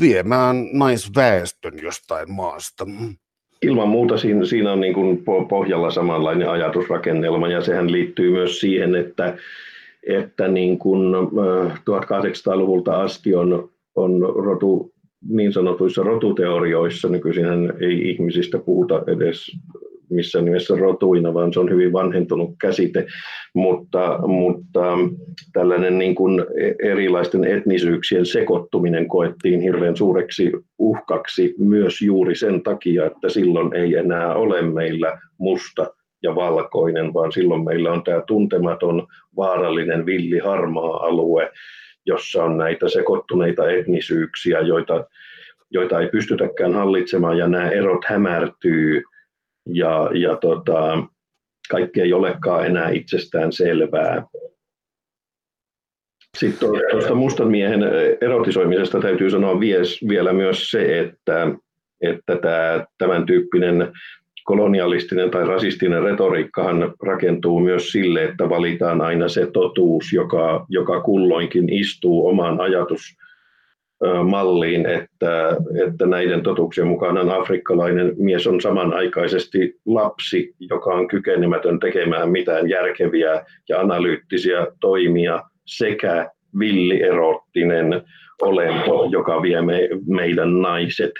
viemään 0.00 0.56
naisväestön 0.72 1.78
jostain 1.82 2.32
maasta. 2.32 2.86
Ilman 3.62 3.88
muuta 3.88 4.18
siinä, 4.18 4.44
siinä 4.44 4.72
on 4.72 4.80
niin 4.80 4.94
kuin 4.94 5.24
pohjalla 5.48 5.90
samanlainen 5.90 6.50
ajatusrakennelma 6.50 7.48
ja 7.48 7.60
sehän 7.60 7.92
liittyy 7.92 8.30
myös 8.30 8.60
siihen, 8.60 8.94
että, 8.94 9.36
että 10.06 10.48
niin 10.48 10.78
kuin 10.78 11.14
1800-luvulta 11.14 13.00
asti 13.02 13.34
on, 13.34 13.70
on 13.94 14.20
rotu, 14.20 14.92
niin 15.28 15.52
sanotuissa 15.52 16.02
rotuteorioissa, 16.02 17.08
nykyisin 17.08 17.72
ei 17.80 18.10
ihmisistä 18.10 18.58
puhuta 18.58 19.02
edes 19.06 19.56
missään 20.10 20.44
nimessä 20.44 20.76
rotuina, 20.76 21.34
vaan 21.34 21.52
se 21.52 21.60
on 21.60 21.70
hyvin 21.70 21.92
vanhentunut 21.92 22.54
käsite, 22.60 23.06
mutta, 23.54 24.18
mutta 24.26 24.98
tällainen 25.52 25.98
niin 25.98 26.14
kuin 26.14 26.44
erilaisten 26.82 27.44
etnisyyksien 27.44 28.26
sekoittuminen 28.26 29.08
koettiin 29.08 29.60
hirveän 29.60 29.96
suureksi 29.96 30.52
uhkaksi 30.78 31.54
myös 31.58 32.02
juuri 32.02 32.34
sen 32.34 32.62
takia, 32.62 33.06
että 33.06 33.28
silloin 33.28 33.74
ei 33.74 33.94
enää 33.94 34.34
ole 34.34 34.62
meillä 34.62 35.18
musta 35.38 35.86
ja 36.22 36.34
valkoinen, 36.34 37.14
vaan 37.14 37.32
silloin 37.32 37.64
meillä 37.64 37.92
on 37.92 38.04
tämä 38.04 38.22
tuntematon, 38.26 39.06
vaarallinen, 39.36 40.06
villi, 40.06 40.38
harmaa 40.38 40.96
alue, 40.96 41.50
jossa 42.06 42.44
on 42.44 42.58
näitä 42.58 42.88
sekoittuneita 42.88 43.70
etnisyyksiä, 43.70 44.60
joita, 44.60 45.04
joita 45.70 46.00
ei 46.00 46.08
pystytäkään 46.08 46.74
hallitsemaan, 46.74 47.38
ja 47.38 47.48
nämä 47.48 47.70
erot 47.70 48.04
hämärtyy 48.04 49.02
ja, 49.66 50.10
ja 50.14 50.36
tota, 50.36 51.02
kaikki 51.70 52.00
ei 52.00 52.12
olekaan 52.12 52.66
enää 52.66 52.88
itsestään 52.90 53.52
selvää. 53.52 54.26
Sitten 56.38 56.68
tuosta 56.90 57.14
mustan 57.14 57.48
miehen 57.48 57.80
erotisoimisesta 58.20 59.00
täytyy 59.00 59.30
sanoa 59.30 59.60
vielä 60.08 60.32
myös 60.32 60.70
se, 60.70 61.00
että, 61.00 61.54
että 62.00 62.36
tämä, 62.36 62.86
tämän 62.98 63.26
tyyppinen 63.26 63.92
kolonialistinen 64.44 65.30
tai 65.30 65.44
rasistinen 65.44 66.02
retoriikkahan 66.02 66.94
rakentuu 67.02 67.60
myös 67.60 67.92
sille, 67.92 68.24
että 68.24 68.48
valitaan 68.48 69.00
aina 69.00 69.28
se 69.28 69.46
totuus, 69.52 70.12
joka, 70.12 70.66
joka 70.68 71.00
kulloinkin 71.00 71.68
istuu 71.72 72.28
omaan 72.28 72.60
ajatus 72.60 73.00
malliin, 74.24 74.86
että, 74.86 75.56
että 75.86 76.06
näiden 76.06 76.42
totuuksien 76.42 76.86
mukaan 76.86 77.30
afrikkalainen 77.30 78.14
mies 78.18 78.46
on 78.46 78.60
samanaikaisesti 78.60 79.80
lapsi, 79.86 80.54
joka 80.60 80.94
on 80.94 81.08
kykenemätön 81.08 81.80
tekemään 81.80 82.30
mitään 82.30 82.68
järkeviä 82.68 83.44
ja 83.68 83.80
analyyttisiä 83.80 84.66
toimia, 84.80 85.42
sekä 85.66 86.30
villierottinen 86.58 88.02
olento, 88.42 89.08
joka 89.10 89.42
vie 89.42 89.62
me, 89.62 89.88
meidän 90.06 90.62
naiset. 90.62 91.12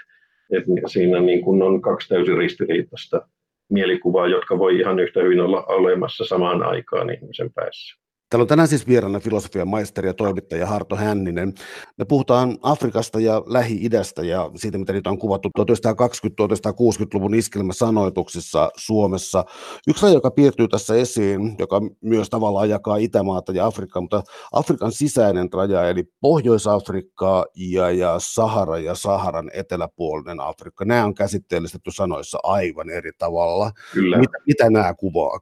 Et 0.52 0.64
siinä 0.86 1.20
niin 1.20 1.42
kun 1.42 1.62
on 1.62 1.82
kaksi 1.82 2.08
täysin 2.08 2.38
ristiriitaista 2.38 3.28
mielikuvaa, 3.70 4.26
jotka 4.26 4.58
voi 4.58 4.78
ihan 4.78 4.98
yhtä 4.98 5.20
hyvin 5.20 5.40
olla 5.40 5.64
olemassa 5.64 6.24
samaan 6.24 6.62
aikaan 6.62 7.10
ihmisen 7.10 7.52
päässä. 7.52 7.99
Täällä 8.30 8.42
on 8.42 8.48
tänään 8.48 8.68
siis 8.68 8.86
vieraana 8.86 9.20
filosofian 9.20 9.68
maisteri 9.68 10.08
ja 10.08 10.14
toimittaja 10.14 10.66
Harto 10.66 10.96
Hänninen. 10.96 11.54
Me 11.98 12.04
puhutaan 12.04 12.58
Afrikasta 12.62 13.20
ja 13.20 13.42
Lähi-idästä 13.46 14.22
ja 14.22 14.50
siitä, 14.56 14.78
mitä 14.78 14.92
niitä 14.92 15.10
on 15.10 15.18
kuvattu 15.18 15.48
1920-1960-luvun 15.58 17.34
iskelmäsanoituksissa 17.34 18.70
Suomessa. 18.76 19.44
Yksi 19.88 20.02
raja, 20.02 20.14
joka 20.14 20.30
piirtyy 20.30 20.68
tässä 20.68 20.94
esiin, 20.94 21.56
joka 21.58 21.80
myös 22.00 22.30
tavallaan 22.30 22.70
jakaa 22.70 22.96
Itämaata 22.96 23.52
ja 23.52 23.66
Afrikkaa, 23.66 24.02
mutta 24.02 24.22
Afrikan 24.52 24.92
sisäinen 24.92 25.48
raja, 25.52 25.88
eli 25.88 26.04
Pohjois-Afrikka 26.20 27.46
ja, 27.56 27.90
ja 27.90 28.16
Sahara 28.18 28.78
ja 28.78 28.94
Saharan 28.94 29.50
eteläpuolinen 29.54 30.40
Afrikka. 30.40 30.84
Nämä 30.84 31.04
on 31.04 31.14
käsitteellistetty 31.14 31.90
sanoissa 31.90 32.38
aivan 32.42 32.90
eri 32.90 33.10
tavalla. 33.18 33.70
Kyllä. 33.92 34.18
Mitä, 34.18 34.38
mitä 34.46 34.70
nämä 34.70 34.94
kuvaa? 34.94 35.40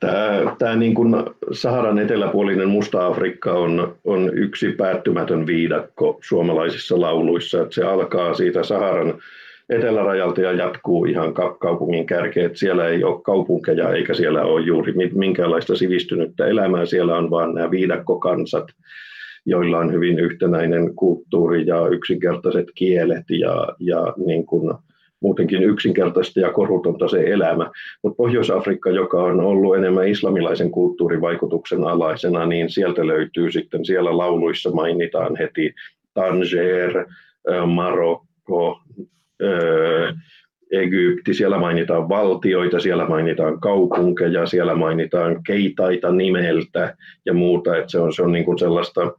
Tämä, 0.00 0.56
tämä 0.58 0.76
niin 0.76 0.94
kuin 0.94 1.14
Saharan 1.52 1.98
eteläpuolinen 1.98 2.68
Musta 2.68 3.06
Afrikka 3.06 3.52
on, 3.52 3.96
on 4.04 4.38
yksi 4.38 4.72
päättymätön 4.72 5.46
viidakko 5.46 6.18
suomalaisissa 6.22 7.00
lauluissa. 7.00 7.62
Että 7.62 7.74
se 7.74 7.84
alkaa 7.84 8.34
siitä 8.34 8.62
Saharan 8.62 9.14
etelärajalta 9.68 10.40
ja 10.40 10.52
jatkuu 10.52 11.04
ihan 11.04 11.34
kaupungin 11.60 12.06
kärkeen. 12.06 12.56
Siellä 12.56 12.88
ei 12.88 13.04
ole 13.04 13.22
kaupunkeja 13.22 13.90
eikä 13.90 14.14
siellä 14.14 14.42
ole 14.42 14.66
juuri 14.66 14.94
minkäänlaista 15.12 15.76
sivistynyttä 15.76 16.46
elämää. 16.46 16.86
Siellä 16.86 17.16
on 17.16 17.30
vain 17.30 17.54
nämä 17.54 17.70
viidakkokansat, 17.70 18.68
joilla 19.46 19.78
on 19.78 19.92
hyvin 19.92 20.18
yhtenäinen 20.18 20.94
kulttuuri 20.94 21.66
ja 21.66 21.88
yksinkertaiset 21.88 22.66
kielet 22.74 23.24
ja, 23.30 23.68
ja 23.78 24.14
niin 24.26 24.46
kuin 24.46 24.74
muutenkin 25.24 25.62
yksinkertaista 25.62 26.40
ja 26.40 26.52
korutonta 26.52 27.08
se 27.08 27.20
elämä. 27.20 27.70
Mutta 28.02 28.16
Pohjois-Afrikka, 28.16 28.90
joka 28.90 29.22
on 29.22 29.40
ollut 29.40 29.76
enemmän 29.76 30.08
islamilaisen 30.08 30.70
kulttuurivaikutuksen 30.70 31.84
alaisena, 31.84 32.46
niin 32.46 32.70
sieltä 32.70 33.06
löytyy 33.06 33.52
sitten, 33.52 33.84
siellä 33.84 34.18
lauluissa 34.18 34.70
mainitaan 34.70 35.36
heti 35.36 35.74
Tanger, 36.14 37.06
Marokko, 37.66 38.80
Egypti, 40.72 41.34
siellä 41.34 41.58
mainitaan 41.58 42.08
valtioita, 42.08 42.80
siellä 42.80 43.08
mainitaan 43.08 43.60
kaupunkeja, 43.60 44.46
siellä 44.46 44.74
mainitaan 44.74 45.42
keitaita 45.42 46.12
nimeltä 46.12 46.96
ja 47.26 47.34
muuta, 47.34 47.76
että 47.76 47.90
se 47.90 47.98
on, 47.98 48.12
se 48.12 48.22
on 48.22 48.32
niin 48.32 48.44
kuin 48.44 48.58
sellaista 48.58 49.12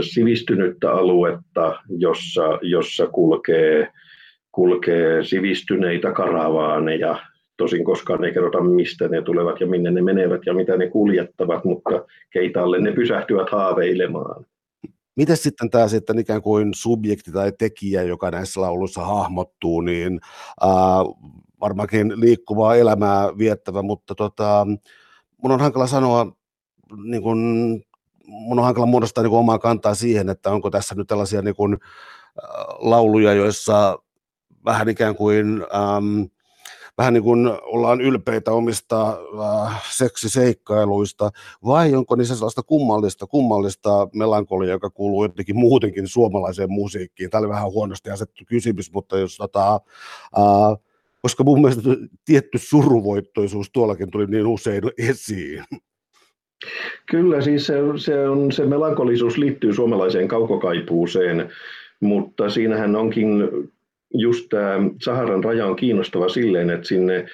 sivistynyttä 0.00 0.92
aluetta, 0.92 1.80
jossa, 1.88 2.58
jossa 2.62 3.06
kulkee 3.06 3.88
kulkee 4.52 5.24
sivistyneitä 5.24 6.12
karavaaneja. 6.12 7.18
Tosin 7.56 7.84
koskaan 7.84 8.24
ei 8.24 8.32
kerrota, 8.32 8.60
mistä 8.60 9.08
ne 9.08 9.22
tulevat 9.22 9.60
ja 9.60 9.66
minne 9.66 9.90
ne 9.90 10.02
menevät 10.02 10.40
ja 10.46 10.54
mitä 10.54 10.76
ne 10.76 10.88
kuljettavat, 10.88 11.64
mutta 11.64 12.04
keitalle 12.32 12.80
ne 12.80 12.92
pysähtyvät 12.92 13.50
haaveilemaan. 13.50 14.46
Miten 15.16 15.36
sitten 15.36 15.70
tämä 15.70 15.88
sitten 15.88 16.18
ikään 16.18 16.42
kuin 16.42 16.74
subjekti 16.74 17.32
tai 17.32 17.52
tekijä, 17.58 18.02
joka 18.02 18.30
näissä 18.30 18.60
lauluissa 18.60 19.04
hahmottuu, 19.04 19.80
niin 19.80 20.20
ää, 20.60 20.70
varmaankin 21.60 22.20
liikkuvaa 22.20 22.76
elämää 22.76 23.38
viettävä, 23.38 23.82
mutta 23.82 24.14
tota, 24.14 24.66
mun 25.42 25.52
on 25.52 25.60
hankala 25.60 25.86
sanoa, 25.86 26.32
niin 27.04 27.22
kun, 27.22 27.38
mun 28.26 28.58
on 28.58 28.64
hankala 28.64 28.86
muodostaa 28.86 29.24
niin 29.24 29.32
omaa 29.32 29.58
kantaa 29.58 29.94
siihen, 29.94 30.28
että 30.28 30.50
onko 30.50 30.70
tässä 30.70 30.94
nyt 30.94 31.06
tällaisia 31.06 31.42
niin 31.42 31.54
kun, 31.54 31.78
lauluja, 32.78 33.32
joissa 33.32 33.98
vähän 34.64 34.88
ikään 34.88 35.16
kuin, 35.16 35.66
ähm, 35.74 36.22
vähän 36.98 37.14
niin 37.14 37.22
kuin 37.22 37.50
ollaan 37.62 38.00
ylpeitä 38.00 38.52
omista 38.52 39.18
äh, 39.68 39.82
seksiseikkailuista, 39.90 41.30
vai 41.66 41.94
onko 41.94 42.16
niissä 42.16 42.34
sellaista 42.34 42.62
kummallista, 42.62 43.26
kummallista 43.26 44.08
melankoliaa, 44.14 44.72
joka 44.72 44.90
kuuluu 44.90 45.24
jotenkin 45.24 45.56
muutenkin 45.56 46.08
suomalaiseen 46.08 46.72
musiikkiin. 46.72 47.30
Tämä 47.30 47.40
oli 47.40 47.48
vähän 47.48 47.72
huonosti 47.72 48.10
asettu 48.10 48.44
kysymys, 48.46 48.92
mutta 48.92 49.18
jos 49.18 49.36
tota, 49.36 49.74
äh, 50.38 50.78
koska 51.22 51.44
mun 51.44 51.60
mielestä 51.60 51.82
tietty 52.24 52.58
suruvoittoisuus 52.58 53.70
tuollakin 53.72 54.10
tuli 54.10 54.26
niin 54.26 54.46
usein 54.46 54.82
esiin. 54.98 55.64
Kyllä, 57.10 57.40
siis 57.40 57.66
se, 57.66 57.74
se, 57.96 58.28
on, 58.28 58.52
se 58.52 58.66
melankolisuus 58.66 59.38
liittyy 59.38 59.74
suomalaiseen 59.74 60.28
kaukokaipuuseen, 60.28 61.50
mutta 62.00 62.50
siinähän 62.50 62.96
onkin 62.96 63.28
just 64.14 64.46
tämä 64.48 64.78
Saharan 65.04 65.44
raja 65.44 65.66
on 65.66 65.76
kiinnostava 65.76 66.28
silleen, 66.28 66.70
että 66.70 66.88
sinne 66.88 67.26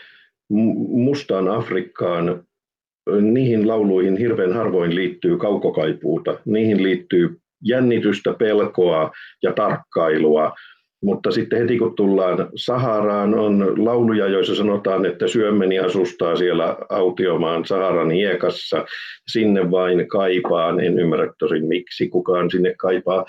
mustaan 0.89 1.49
Afrikkaan 1.49 2.45
niihin 3.21 3.69
lauluihin 3.69 4.17
hirveän 4.17 4.53
harvoin 4.53 4.95
liittyy 4.95 5.39
kaukokaipuuta. 5.39 6.39
Niihin 6.45 6.83
liittyy 6.83 7.41
jännitystä, 7.65 8.33
pelkoa 8.33 9.11
ja 9.43 9.53
tarkkailua. 9.53 10.53
Mutta 11.03 11.31
sitten 11.31 11.59
heti 11.59 11.79
kun 11.79 11.97
tullaan 11.97 12.49
Saharaan, 12.55 13.35
on 13.35 13.85
lauluja, 13.85 14.29
joissa 14.29 14.55
sanotaan, 14.55 15.07
että 15.07 15.29
syömmeni 15.29 15.79
asustaa 15.79 16.37
siellä 16.37 16.77
autiomaan 16.89 17.65
Saharan 17.65 18.11
hiekassa. 18.11 18.85
Sinne 19.29 19.71
vain 19.71 20.09
kaipaan, 20.09 20.81
en 20.81 20.99
ymmärrä 20.99 21.33
tosin 21.39 21.67
miksi 21.67 22.09
kukaan 22.09 22.51
sinne 22.51 22.75
kaipaa. 22.79 23.25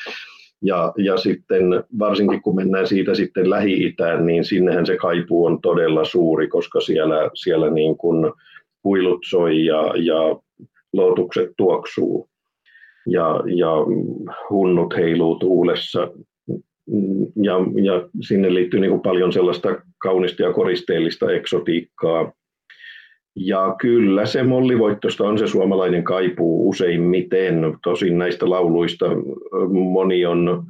Ja, 0.61 0.93
ja 0.97 1.17
sitten 1.17 1.63
varsinkin 1.99 2.41
kun 2.41 2.55
mennään 2.55 2.87
siitä 2.87 3.15
sitten 3.15 3.49
Lähi-Itään, 3.49 4.25
niin 4.25 4.45
sinnehän 4.45 4.85
se 4.85 4.97
kaipuu 4.97 5.45
on 5.45 5.61
todella 5.61 6.05
suuri, 6.05 6.47
koska 6.47 6.81
siellä, 6.81 7.29
siellä 7.33 7.69
niin 7.69 7.97
kuin 7.97 8.31
huilut 8.83 9.19
soi 9.29 9.65
ja, 9.65 9.93
ja 9.95 10.39
lootukset 10.93 11.49
tuoksuu 11.57 12.29
ja, 13.07 13.43
ja 13.55 13.71
hunnut 14.49 14.95
heiluu 14.97 15.35
tuulessa. 15.35 16.11
Ja, 17.43 17.53
ja 17.83 18.09
sinne 18.21 18.53
liittyy 18.53 18.79
niin 18.79 18.91
kuin 18.91 19.01
paljon 19.01 19.33
sellaista 19.33 19.69
kaunista 19.97 20.43
ja 20.43 20.53
koristeellista 20.53 21.31
eksotiikkaa. 21.31 22.31
Ja 23.41 23.75
kyllä 23.81 24.25
se 24.25 24.43
mollivoittosta 24.43 25.23
on 25.23 25.37
se 25.37 25.47
suomalainen 25.47 26.03
kaipuu 26.03 26.69
useimmiten. 26.69 27.77
Tosin 27.83 28.17
näistä 28.17 28.49
lauluista 28.49 29.05
moni 29.69 30.25
on, 30.25 30.63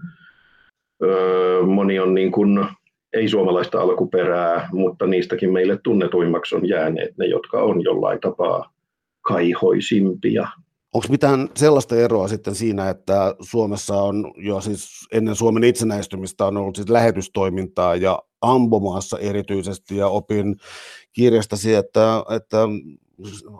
moni 1.66 2.00
on 2.00 2.14
niin 2.14 2.32
kuin 2.32 2.66
ei 3.14 3.28
suomalaista 3.28 3.82
alkuperää, 3.82 4.70
mutta 4.72 5.08
niistäkin 5.08 5.54
meille 5.54 5.80
tunnetuimmaksi 5.84 6.56
on 6.56 6.68
jääneet 6.68 7.18
ne, 7.18 7.26
jotka 7.26 7.62
on 7.62 7.84
jollain 7.84 8.20
tapaa 8.20 8.74
kaihoisimpia. 9.22 10.48
Onko 10.94 11.08
mitään 11.10 11.50
sellaista 11.56 11.96
eroa 11.96 12.28
sitten 12.28 12.56
siinä, 12.56 12.90
että 12.90 13.36
Suomessa 13.42 14.02
on 14.02 14.34
jo 14.38 14.62
siis 14.62 15.08
ennen 15.12 15.36
Suomen 15.36 15.64
itsenäistymistä 15.64 16.46
on 16.46 16.58
ollut 16.58 16.76
siis 16.76 16.90
lähetystoimintaa 16.90 17.96
ja 17.96 18.20
Ambomaassa 18.42 19.20
erityisesti 19.20 19.98
ja 19.98 20.08
opin 20.08 20.56
kirjastasi, 21.14 21.74
että, 21.74 22.24
että 22.36 22.58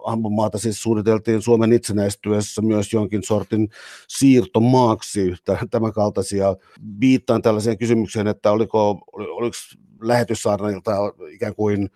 ampumaata 0.06 0.58
siis 0.58 0.82
suunniteltiin 0.82 1.42
Suomen 1.42 1.74
itsenäistyessä 1.74 2.62
myös 2.62 2.94
jonkin 2.94 3.24
sortin 3.24 3.70
siirtomaaksi, 4.08 5.34
tämän 5.72 5.94
kaltaisia. 5.94 6.56
Viittaan 7.00 7.42
tällaiseen 7.42 7.78
kysymykseen, 7.78 8.28
että 8.28 8.52
oliko, 8.52 9.02
oliko 9.14 9.56
lähetyssaarnailta 10.02 10.92
ikään 11.32 11.56
kuin 11.56 11.90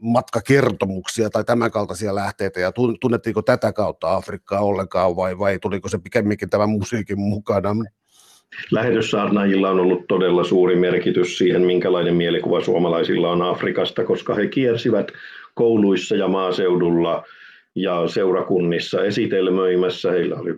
matkakertomuksia 0.00 1.30
tai 1.30 1.44
tämän 1.44 1.70
kaltaisia 1.70 2.14
lähteitä, 2.14 2.60
ja 2.60 2.72
tunnettiinko 3.00 3.42
tätä 3.42 3.72
kautta 3.72 4.14
Afrikkaa 4.14 4.60
ollenkaan, 4.60 5.16
vai, 5.16 5.38
vai 5.38 5.58
tuliko 5.58 5.88
se 5.88 5.98
pikemminkin 5.98 6.50
tämän 6.50 6.70
musiikin 6.70 7.18
mukana? 7.18 7.74
Lähetyssaarnaajilla 8.70 9.70
on 9.70 9.80
ollut 9.80 10.04
todella 10.08 10.44
suuri 10.44 10.76
merkitys 10.76 11.38
siihen, 11.38 11.62
minkälainen 11.62 12.14
mielikuva 12.14 12.60
suomalaisilla 12.60 13.30
on 13.30 13.42
Afrikasta, 13.42 14.04
koska 14.04 14.34
he 14.34 14.46
kiersivät 14.46 15.12
kouluissa 15.54 16.16
ja 16.16 16.28
maaseudulla 16.28 17.24
ja 17.74 18.08
seurakunnissa 18.08 19.04
esitelmöimässä. 19.04 20.10
Heillä 20.10 20.36
oli 20.36 20.54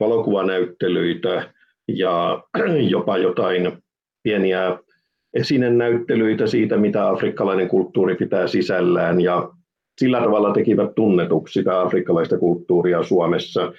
valokuvanäyttelyitä 0.00 1.50
ja 1.88 2.44
jopa 2.94 3.18
jotain 3.18 3.72
pieniä 4.22 4.78
esinenäyttelyitä 5.34 6.46
siitä, 6.46 6.76
mitä 6.76 7.08
afrikkalainen 7.08 7.68
kulttuuri 7.68 8.14
pitää 8.14 8.46
sisällään 8.46 9.20
ja 9.20 9.50
sillä 10.00 10.20
tavalla 10.20 10.52
tekivät 10.52 10.94
tunnetuksi 10.94 11.52
sitä 11.52 11.80
afrikkalaista 11.80 12.38
kulttuuria 12.38 13.02
Suomessa 13.02 13.72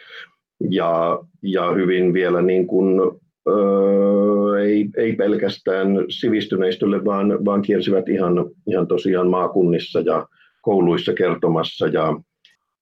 ja, 0.69 1.19
ja 1.41 1.71
hyvin 1.71 2.13
vielä 2.13 2.41
niin 2.41 2.67
kuin 2.67 3.01
öö, 3.47 4.63
ei, 4.63 4.89
ei 4.97 5.13
pelkästään 5.13 5.87
sivistyneistölle, 6.09 7.05
vaan, 7.05 7.45
vaan 7.45 7.61
kiersivät 7.61 8.09
ihan, 8.09 8.33
ihan 8.67 8.87
tosiaan 8.87 9.27
maakunnissa 9.27 9.99
ja 9.99 10.27
kouluissa 10.61 11.13
kertomassa. 11.13 11.87
Ja 11.87 12.21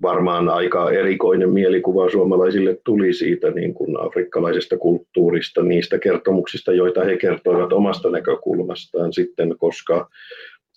varmaan 0.01 0.49
aika 0.49 0.91
erikoinen 0.91 1.49
mielikuva 1.49 2.09
suomalaisille 2.09 2.77
tuli 2.85 3.13
siitä 3.13 3.51
niin 3.51 3.73
kuin 3.73 3.99
afrikkalaisesta 3.99 4.77
kulttuurista, 4.77 5.63
niistä 5.63 5.99
kertomuksista, 5.99 6.73
joita 6.73 7.03
he 7.03 7.17
kertoivat 7.17 7.73
omasta 7.73 8.09
näkökulmastaan 8.09 9.13
sitten, 9.13 9.55
koska, 9.57 10.09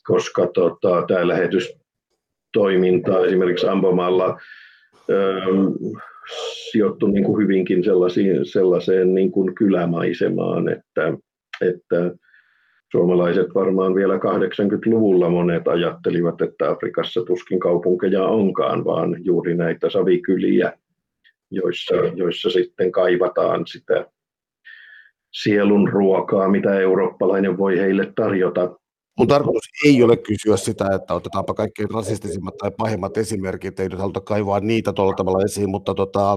koska 0.06 0.46
tota, 0.46 1.04
tämä 1.08 1.28
lähetystoiminta 1.28 3.26
esimerkiksi 3.26 3.68
Ambomalla 3.68 4.40
sijoittui 6.70 7.12
niin 7.12 7.24
kuin 7.24 7.42
hyvinkin 7.42 7.84
sellaiseen, 7.84 8.46
sellaiseen 8.46 9.14
niin 9.14 9.32
kuin 9.32 9.54
kylämaisemaan, 9.54 10.68
että, 10.68 11.12
että 11.60 12.14
suomalaiset 12.92 13.54
varmaan 13.54 13.94
vielä 13.94 14.16
80-luvulla 14.16 15.28
monet 15.28 15.68
ajattelivat, 15.68 16.42
että 16.42 16.70
Afrikassa 16.70 17.24
tuskin 17.24 17.60
kaupunkeja 17.60 18.22
onkaan, 18.22 18.84
vaan 18.84 19.16
juuri 19.24 19.54
näitä 19.54 19.90
savikyliä, 19.90 20.72
joissa, 21.50 21.94
joissa 22.14 22.50
sitten 22.50 22.92
kaivataan 22.92 23.66
sitä 23.66 24.06
sielun 25.32 25.88
ruokaa, 25.88 26.48
mitä 26.48 26.80
eurooppalainen 26.80 27.58
voi 27.58 27.78
heille 27.78 28.12
tarjota. 28.16 28.76
Mun 29.18 29.28
tarkoitus 29.28 29.68
ei 29.86 30.02
ole 30.02 30.16
kysyä 30.16 30.56
sitä, 30.56 30.88
että 30.94 31.14
otetaanpa 31.14 31.54
kaikkein 31.54 31.90
rasistisimmat 31.90 32.56
tai 32.56 32.70
pahimmat 32.70 33.16
esimerkit, 33.16 33.80
ei 33.80 33.88
nyt 33.88 33.98
haluta 33.98 34.20
kaivaa 34.20 34.60
niitä 34.60 34.92
tuolla 34.92 35.14
tavalla 35.14 35.44
esiin, 35.44 35.70
mutta, 35.70 35.94
tota, 35.94 36.32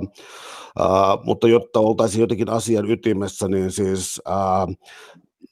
äh, 0.82 1.20
mutta 1.24 1.48
jotta 1.48 1.80
oltaisiin 1.80 2.22
jotenkin 2.22 2.50
asian 2.50 2.92
ytimessä, 2.92 3.48
niin 3.48 3.72
siis 3.72 4.22
äh, 4.28 4.76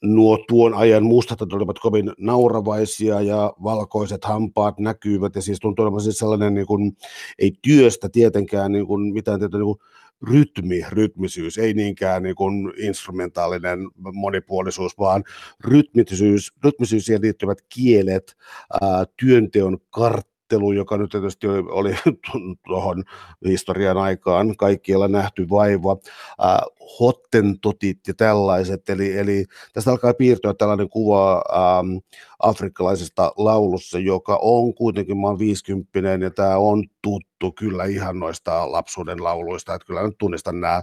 nuo 0.02 0.38
tuon 0.48 0.74
ajan 0.74 1.04
mustat 1.04 1.52
olivat 1.52 1.78
kovin 1.78 2.12
nauravaisia 2.18 3.20
ja 3.20 3.52
valkoiset 3.62 4.24
hampaat 4.24 4.78
näkyvät 4.78 5.34
ja 5.34 5.42
siis 5.42 5.60
tuntuu 5.60 5.82
olevan 5.82 6.00
siis 6.00 6.18
sellainen 6.18 6.54
niin 6.54 6.66
kuin, 6.66 6.96
ei 7.38 7.52
työstä 7.62 8.08
tietenkään 8.08 8.72
niin 8.72 8.86
kuin, 8.86 9.12
mitään 9.12 9.40
tietä, 9.40 9.58
niin 9.58 9.64
kuin, 9.64 9.78
rytmi, 10.22 10.84
rytmisyys, 10.88 11.58
ei 11.58 11.74
niinkään 11.74 12.22
niin 12.22 12.34
kuin 12.34 12.72
instrumentaalinen 12.78 13.78
monipuolisuus, 14.12 14.98
vaan 14.98 15.24
rytmisyys, 15.64 16.52
rytmisyys 16.64 17.04
siihen 17.04 17.22
liittyvät 17.22 17.58
kielet, 17.74 18.36
ää, 18.82 19.04
työnteon 19.16 19.78
kart 19.90 20.28
ajattelu, 20.48 20.72
joka 20.72 20.96
nyt 20.96 21.10
tietysti 21.10 21.46
oli 21.48 21.94
tuohon 22.66 23.04
historian 23.44 23.98
aikaan 23.98 24.56
kaikkialla 24.56 25.08
nähty 25.08 25.48
vaiva, 25.50 25.96
äh, 26.44 26.58
hottentotit 27.00 27.98
ja 28.06 28.14
tällaiset, 28.14 28.88
eli, 28.88 29.18
eli 29.18 29.44
tästä 29.72 29.90
alkaa 29.90 30.14
piirtyä 30.14 30.54
tällainen 30.54 30.88
kuva 30.88 31.42
ähm, 31.52 31.96
afrikkalaisesta 32.38 33.32
laulussa, 33.36 33.98
joka 33.98 34.38
on 34.42 34.74
kuitenkin, 34.74 35.18
mä 35.20 35.26
oon 35.26 35.38
50 35.38 35.98
ja 36.20 36.30
tämä 36.30 36.56
on 36.56 36.84
tuttu 37.02 37.52
kyllä 37.58 37.84
ihan 37.84 38.18
noista 38.18 38.72
lapsuuden 38.72 39.24
lauluista, 39.24 39.74
että 39.74 39.86
kyllä 39.86 40.02
nyt 40.02 40.18
tunnistan 40.18 40.60
nämä 40.60 40.82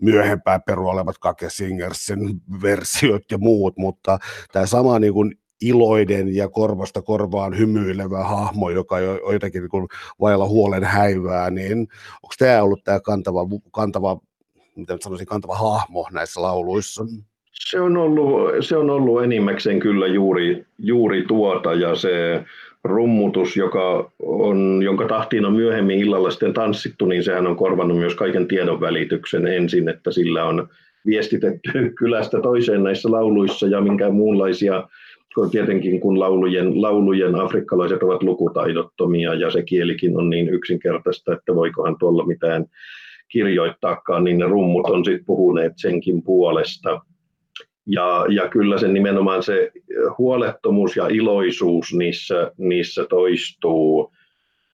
myöhempään 0.00 0.62
peru 0.62 0.88
olevat 0.88 1.18
Kake 1.18 1.50
Singersin 1.50 2.42
versiot 2.62 3.22
ja 3.30 3.38
muut, 3.38 3.76
mutta 3.76 4.18
tämä 4.52 4.66
sama 4.66 4.98
niin 4.98 5.12
kuin 5.12 5.38
iloiden 5.68 6.36
ja 6.36 6.48
korvasta 6.48 7.02
korvaan 7.02 7.58
hymyilevä 7.58 8.24
hahmo, 8.24 8.70
joka 8.70 9.00
jo 9.00 9.32
jotenkin 9.32 9.62
niin 9.62 9.88
vailla 10.20 10.48
huolen 10.48 10.84
häivää, 10.84 11.50
niin 11.50 11.78
onko 12.22 12.34
tämä 12.38 12.62
ollut 12.62 12.84
tämä 12.84 13.00
kantava, 13.00 13.46
kantava, 13.72 14.20
miten 14.76 14.98
sanoisin, 15.00 15.26
kantava 15.26 15.54
hahmo 15.54 16.06
näissä 16.12 16.42
lauluissa? 16.42 17.04
Se 17.52 17.80
on 17.80 17.96
ollut, 17.96 18.50
se 18.60 18.76
on 18.76 18.90
ollut 18.90 19.22
enimmäkseen 19.24 19.80
kyllä 19.80 20.06
juuri, 20.06 20.66
juuri 20.78 21.22
tuota 21.22 21.74
ja 21.74 21.94
se 21.94 22.44
rummutus, 22.84 23.56
joka 23.56 24.10
on, 24.22 24.80
jonka 24.82 25.06
tahtiin 25.06 25.44
on 25.44 25.52
myöhemmin 25.52 25.98
illalla 25.98 26.30
sitten 26.30 26.54
tanssittu, 26.54 27.06
niin 27.06 27.24
sehän 27.24 27.46
on 27.46 27.56
korvannut 27.56 27.98
myös 27.98 28.14
kaiken 28.14 28.48
tiedon 28.48 28.80
välityksen 28.80 29.46
ensin, 29.46 29.88
että 29.88 30.10
sillä 30.10 30.44
on 30.44 30.68
viestitetty 31.06 31.70
kylästä 31.98 32.40
toiseen 32.40 32.82
näissä 32.82 33.10
lauluissa 33.10 33.66
ja 33.66 33.80
minkä 33.80 34.10
muunlaisia 34.10 34.88
tietenkin 35.50 36.00
kun 36.00 36.20
laulujen, 36.20 36.82
laulujen 36.82 37.34
afrikkalaiset 37.34 38.02
ovat 38.02 38.22
lukutaidottomia 38.22 39.34
ja 39.34 39.50
se 39.50 39.62
kielikin 39.62 40.18
on 40.18 40.30
niin 40.30 40.48
yksinkertaista, 40.48 41.32
että 41.32 41.54
voikohan 41.54 41.96
tuolla 41.98 42.26
mitään 42.26 42.66
kirjoittaakaan, 43.28 44.24
niin 44.24 44.38
ne 44.38 44.46
rummut 44.46 44.86
on 44.86 45.04
sitten 45.04 45.24
puhuneet 45.26 45.72
senkin 45.76 46.22
puolesta. 46.22 47.00
Ja, 47.86 48.26
ja 48.28 48.48
kyllä 48.48 48.78
se 48.78 48.88
nimenomaan 48.88 49.42
se 49.42 49.72
huolettomuus 50.18 50.96
ja 50.96 51.08
iloisuus 51.08 51.94
niissä, 51.94 52.52
niissä 52.58 53.06
toistuu, 53.08 54.12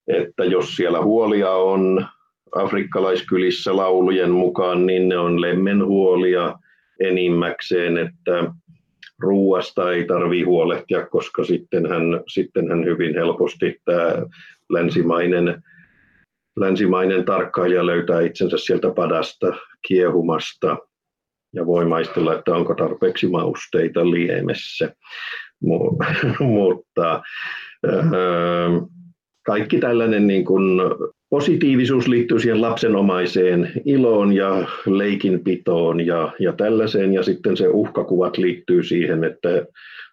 että 0.08 0.44
jos 0.44 0.76
siellä 0.76 1.02
huolia 1.02 1.50
on 1.50 2.06
afrikkalaiskylissä 2.54 3.76
laulujen 3.76 4.30
mukaan, 4.30 4.86
niin 4.86 5.08
ne 5.08 5.18
on 5.18 5.40
lemmenhuolia 5.40 6.58
enimmäkseen, 7.00 7.98
että 7.98 8.52
ruuasta 9.20 9.92
ei 9.92 10.04
tarvitse 10.04 10.46
huolehtia, 10.46 11.06
koska 11.06 11.44
sitten 11.44 11.86
hän, 11.86 12.20
sitten 12.28 12.68
hän 12.68 12.84
hyvin 12.84 13.14
helposti 13.14 13.80
tämä 13.84 14.12
länsimainen, 14.70 15.62
länsimainen 16.56 17.24
tarkkailija 17.24 17.86
löytää 17.86 18.20
itsensä 18.20 18.58
sieltä 18.58 18.90
padasta, 18.90 19.52
kiehumasta 19.88 20.76
ja 21.54 21.66
voi 21.66 21.84
maistella, 21.84 22.34
että 22.34 22.54
onko 22.54 22.74
tarpeeksi 22.74 23.28
mausteita 23.28 24.10
liemessä. 24.10 24.94
Mutta 26.40 27.22
kaikki 29.46 29.78
tällainen 29.78 30.26
niin 30.26 30.44
kuin 30.44 30.80
positiivisuus 31.30 32.08
liittyy 32.08 32.40
siihen 32.40 32.62
lapsenomaiseen 32.62 33.72
iloon 33.84 34.32
ja 34.32 34.68
leikinpitoon 34.86 36.06
ja, 36.06 36.32
ja 36.38 36.52
tällaiseen, 36.52 37.12
ja 37.12 37.22
sitten 37.22 37.56
se 37.56 37.68
uhkakuvat 37.68 38.38
liittyy 38.38 38.82
siihen, 38.82 39.24
että 39.24 39.48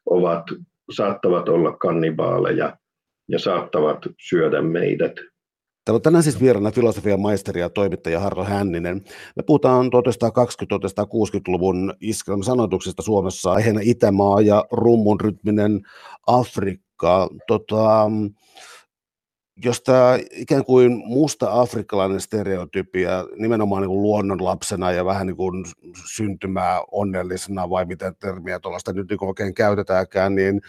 ovat, 0.06 0.44
saattavat 0.92 1.50
olla 1.50 1.72
kannibaaleja 1.72 2.78
ja 3.30 3.40
saattavat 3.40 3.98
syödä 4.30 4.62
meidät. 4.62 5.14
Täällä 5.86 5.98
on 5.98 6.02
tänään 6.02 6.24
siis 6.24 6.42
vieraana 6.42 6.72
filosofian 6.72 7.20
maisteri 7.20 7.62
ja 7.62 7.70
toimittaja 7.70 8.20
Harro 8.20 8.44
Hänninen. 8.44 9.02
Me 9.36 9.44
puhutaan 9.46 9.86
1920-1960-luvun 9.86 11.94
iskelmäsanoituksista 12.02 13.02
Suomessa, 13.02 13.52
aiheena 13.52 13.80
Itämaa 13.84 14.42
ja 14.42 14.66
rummun 14.72 15.22
rytminen 15.22 15.82
Afrikka. 16.28 17.30
Tota, 17.48 18.10
jos 19.64 19.82
tämä 19.82 20.20
ikään 20.32 20.66
kuin 20.66 21.02
musta 21.06 21.62
afrikkalainen 21.62 22.22
stereotypia 22.22 23.26
nimenomaan 23.36 23.82
niin 23.82 23.90
kuin 23.90 24.02
luonnon 24.02 24.44
lapsena 24.44 24.92
ja 24.92 25.06
vähän 25.06 25.28
niin 25.28 25.38
kuin 25.38 25.66
syntymää 26.16 26.82
onnellisena 26.92 27.70
vai 27.70 27.86
miten 27.86 28.16
termiä 28.16 28.60
tuollaista 28.60 28.94
nyt 28.94 29.10
niin 29.10 29.24
oikein 29.24 29.54
käytetäänkään, 29.54 30.36
niin, 30.36 30.62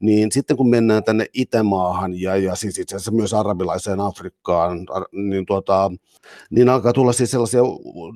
niin 0.00 0.32
sitten 0.32 0.56
kun 0.56 0.70
mennään 0.70 1.04
tänne 1.04 1.26
Itämaahan 1.32 2.20
ja, 2.20 2.36
ja 2.36 2.54
siis 2.54 2.78
itse 2.78 2.96
asiassa 2.96 3.12
myös 3.12 3.34
arabilaiseen 3.34 4.00
Afrikkaan, 4.00 4.86
niin, 5.12 5.46
tuota, 5.46 5.90
niin 6.50 6.68
alkaa 6.68 6.92
tulla 6.92 7.12
siis 7.12 7.30
sellaisia 7.30 7.60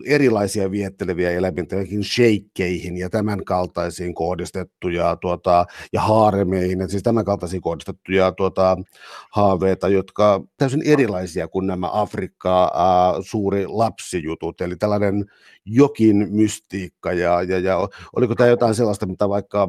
erilaisia 0.07 0.71
vietteleviä 0.71 1.31
elementtejä, 1.31 1.85
sheikkeihin 2.03 2.97
ja 2.97 3.11
tämän 3.11 3.45
kaltaisiin 3.45 4.15
kohdistettuja 4.15 5.17
tuota, 5.17 5.67
ja 5.93 6.01
haaremeihin, 6.01 6.91
siis 6.91 7.03
tämän 7.03 7.25
kaltaisiin 7.25 7.63
kohdistettuja 7.63 8.33
tuota, 8.33 8.77
haaveita, 9.31 9.89
jotka 9.89 10.20
jotka 10.21 10.41
täysin 10.57 10.83
erilaisia 10.85 11.49
kuin 11.49 11.67
nämä 11.67 11.89
Afrikkaa 11.93 12.65
äh, 12.65 12.71
suuri 13.21 13.67
lapsijutut, 13.67 14.61
eli 14.61 14.77
tällainen 14.77 15.25
jokin 15.65 16.29
mystiikka, 16.31 17.13
ja, 17.13 17.43
ja, 17.43 17.59
ja 17.59 17.89
oliko 18.17 18.35
tämä 18.35 18.49
jotain 18.49 18.75
sellaista, 18.75 19.07
mitä 19.07 19.29
vaikka, 19.29 19.69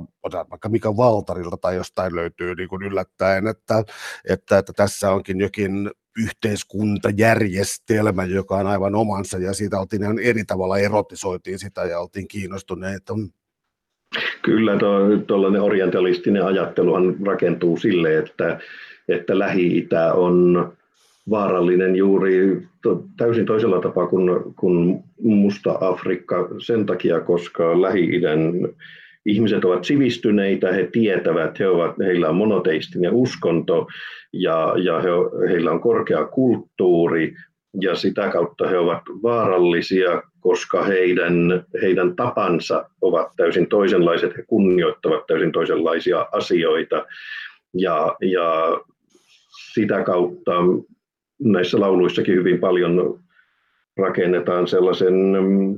vaikka 0.49 0.69
Mika 0.69 0.97
Valtarilta 0.97 1.57
tai 1.57 1.75
jostain 1.75 2.15
löytyy 2.15 2.55
niin 2.55 2.69
kuin 2.69 2.83
yllättäen, 2.83 3.47
että, 3.47 3.83
että, 4.29 4.57
että 4.57 4.73
tässä 4.73 5.11
onkin 5.11 5.39
jokin 5.39 5.91
yhteiskuntajärjestelmä, 6.17 8.25
joka 8.25 8.55
on 8.55 8.67
aivan 8.67 8.95
omansa, 8.95 9.37
ja 9.37 9.53
siitä 9.53 9.79
oltiin 9.79 10.03
ihan 10.03 10.19
eri 10.19 10.45
tavalla 10.45 10.77
erotisoitiin 10.77 11.59
sitä, 11.59 11.83
ja 11.83 11.99
oltiin 11.99 12.27
kiinnostuneita. 12.27 13.13
Kyllä, 14.41 14.71
tuollainen 15.27 15.61
orientalistinen 15.61 16.45
ajatteluhan 16.45 17.15
rakentuu 17.25 17.77
sille, 17.77 18.17
että 18.17 18.59
että 19.13 19.39
Lähi-Itä 19.39 20.13
on 20.13 20.67
vaarallinen 21.29 21.95
juuri 21.95 22.61
täysin 23.17 23.45
toisella 23.45 23.81
tapaa 23.81 24.07
kuin, 24.07 24.53
kuin 24.55 25.03
musta 25.21 25.77
Afrikka 25.81 26.47
sen 26.57 26.85
takia, 26.85 27.19
koska 27.19 27.81
Lähi-idän 27.81 28.53
ihmiset 29.25 29.65
ovat 29.65 29.85
sivistyneitä, 29.85 30.71
he 30.71 30.89
tietävät, 30.91 31.59
he 31.59 31.67
ovat, 31.67 31.95
heillä 31.99 32.29
on 32.29 32.35
monoteistinen 32.35 33.13
uskonto 33.13 33.87
ja, 34.33 34.73
ja 34.83 35.01
he, 35.01 35.09
heillä 35.49 35.71
on 35.71 35.81
korkea 35.81 36.25
kulttuuri 36.25 37.33
ja 37.81 37.95
sitä 37.95 38.29
kautta 38.29 38.67
he 38.67 38.77
ovat 38.77 39.01
vaarallisia, 39.23 40.23
koska 40.39 40.83
heidän, 40.83 41.65
heidän 41.81 42.15
tapansa 42.15 42.89
ovat 43.01 43.27
täysin 43.37 43.67
toisenlaiset, 43.67 44.37
he 44.37 44.43
kunnioittavat 44.47 45.27
täysin 45.27 45.51
toisenlaisia 45.51 46.27
asioita. 46.31 47.05
Ja, 47.73 48.15
ja 48.21 48.79
sitä 49.73 50.03
kautta 50.03 50.51
näissä 51.39 51.79
lauluissakin 51.79 52.35
hyvin 52.35 52.59
paljon 52.59 53.19
rakennetaan 53.97 54.67
sellaisen 54.67 55.13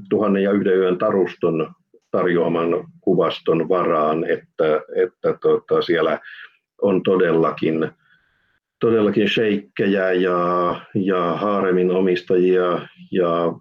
tuhannen 0.10 0.44
ja 0.44 0.52
yhden 0.52 0.78
yön 0.78 0.98
taruston 0.98 1.74
tarjoaman 2.12 2.86
kuvaston 3.02 3.70
varaan, 3.70 4.24
että, 4.30 4.82
että 4.96 5.38
tota, 5.42 5.82
siellä 5.82 6.20
on 6.82 7.04
todellakin, 7.04 7.90
todellakin 8.80 9.30
sheikkejä 9.30 10.12
ja, 10.12 10.76
ja 10.96 11.20
haaremin 11.36 11.92
omistajia 11.92 12.88
ja 13.12 13.54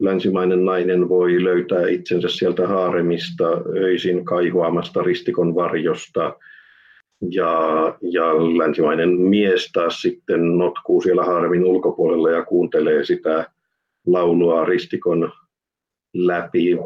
länsimainen 0.00 0.64
nainen 0.64 1.08
voi 1.08 1.44
löytää 1.44 1.88
itsensä 1.88 2.28
sieltä 2.28 2.68
haaremista 2.68 3.44
öisin 3.76 4.24
kaihuamasta 4.24 5.02
ristikon 5.02 5.54
varjosta 5.54 6.36
ja, 7.30 7.54
ja 8.00 8.34
länsimainen 8.58 9.20
mies 9.20 9.72
taas 9.72 10.02
sitten 10.02 10.58
notkuu 10.58 11.00
siellä 11.00 11.24
haaremin 11.24 11.64
ulkopuolella 11.64 12.30
ja 12.30 12.44
kuuntelee 12.44 13.04
sitä 13.04 13.50
laulua 14.06 14.64
ristikon 14.64 15.32
läpi 16.14 16.78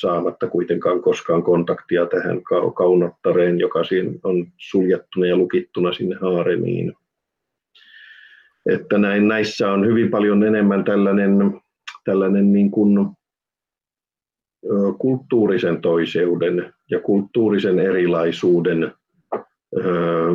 saamatta 0.00 0.48
kuitenkaan 0.48 1.02
koskaan 1.02 1.42
kontaktia 1.42 2.06
tähän 2.06 2.42
kaunottareen, 2.74 3.58
joka 3.58 3.84
siinä 3.84 4.10
on 4.22 4.46
suljettuna 4.56 5.26
ja 5.26 5.36
lukittuna 5.36 5.92
sinne 5.92 6.16
haaremiin. 6.20 6.92
Että 8.66 8.98
näin, 8.98 9.28
näissä 9.28 9.72
on 9.72 9.86
hyvin 9.86 10.10
paljon 10.10 10.44
enemmän 10.44 10.84
tällainen, 10.84 11.60
tällainen 12.04 12.52
niin 12.52 12.70
kuin, 12.70 13.08
kulttuurisen 14.98 15.80
toiseuden 15.80 16.74
ja 16.90 17.00
kulttuurisen 17.00 17.78
erilaisuuden 17.78 18.92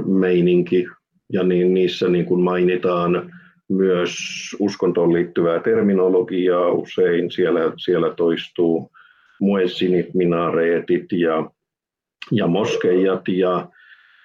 meininki. 0.05 0.87
Ja 1.33 1.43
niin, 1.43 1.73
niissä 1.73 2.09
niin 2.09 2.25
kuin 2.25 2.41
mainitaan 2.41 3.31
myös 3.69 4.15
uskontoon 4.59 5.13
liittyvää 5.13 5.59
terminologiaa 5.59 6.71
usein. 6.71 7.31
Siellä, 7.31 7.59
siellä 7.77 8.13
toistuu 8.13 8.91
muessinit, 9.39 10.13
minareetit 10.13 11.11
ja, 11.11 11.51
ja 12.31 12.47
moskeijat 12.47 13.27
ja, 13.27 13.69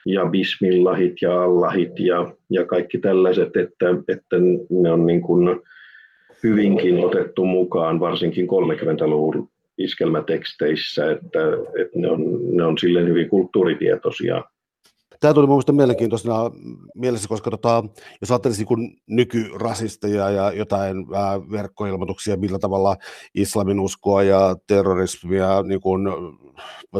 ja 0.06 0.26
bismillahit 0.26 1.22
ja 1.22 1.42
allahit 1.42 1.98
ja, 1.98 2.32
ja 2.50 2.66
kaikki 2.66 2.98
tällaiset, 2.98 3.56
että, 3.56 3.86
että 4.08 4.36
ne 4.70 4.92
on 4.92 5.06
niin 5.06 5.22
kuin 5.22 5.60
hyvinkin 6.42 7.04
otettu 7.04 7.44
mukaan, 7.44 8.00
varsinkin 8.00 8.46
30-luvun 8.46 9.48
iskelmäteksteissä, 9.78 11.10
että, 11.10 11.40
että 11.80 11.98
ne, 11.98 12.10
on, 12.10 12.20
ne 12.56 12.64
on 12.64 12.78
silleen 12.78 13.08
hyvin 13.08 13.28
kulttuuritietoisia 13.28 14.44
Tämä 15.22 15.34
tuli 15.34 15.46
mielestäni 15.46 15.76
mielenkiintoisena 15.76 16.50
mielessä, 16.94 17.28
koska 17.28 17.50
tota, 17.50 17.84
jos 18.20 18.30
ajattelisi 18.30 18.64
niin 18.76 19.02
nykyrasisteja 19.06 20.30
ja 20.30 20.52
jotain 20.52 20.96
äh, 20.96 21.50
verkkoilmoituksia, 21.50 22.36
millä 22.36 22.58
tavalla 22.58 22.96
islamin 23.34 23.80
uskoa 23.80 24.22
ja 24.22 24.56
terrorismia 24.66 25.62
niin 25.62 25.80
kuin, 25.80 26.08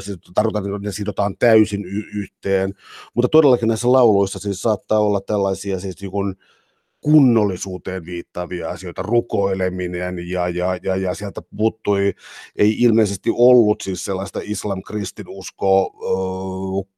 siis 0.01 0.19
tarkoitan, 0.35 0.67
että 0.67 0.79
ne 0.79 0.93
sidotaan 0.93 1.35
täysin 1.39 1.85
y- 1.85 2.11
yhteen, 2.15 2.75
mutta 3.15 3.29
todellakin 3.29 3.69
näissä 3.69 3.93
lauluissa 3.93 4.39
siis 4.39 4.63
saattaa 4.63 4.99
olla 4.99 5.21
tällaisia 5.21 5.81
siis 5.81 6.01
niin 6.01 6.11
kuin, 6.11 6.35
kunnollisuuteen 7.03 8.05
viittaavia 8.05 8.71
asioita, 8.71 9.03
rukoileminen 9.03 10.29
ja, 10.29 10.49
ja, 10.49 10.79
ja, 10.83 10.97
ja 10.97 11.15
sieltä 11.15 11.43
puuttui, 11.57 12.15
ei 12.57 12.77
ilmeisesti 12.79 13.31
ollut 13.35 13.81
siis 13.81 14.05
sellaista 14.05 14.41
islam-kristinusko 14.43 15.95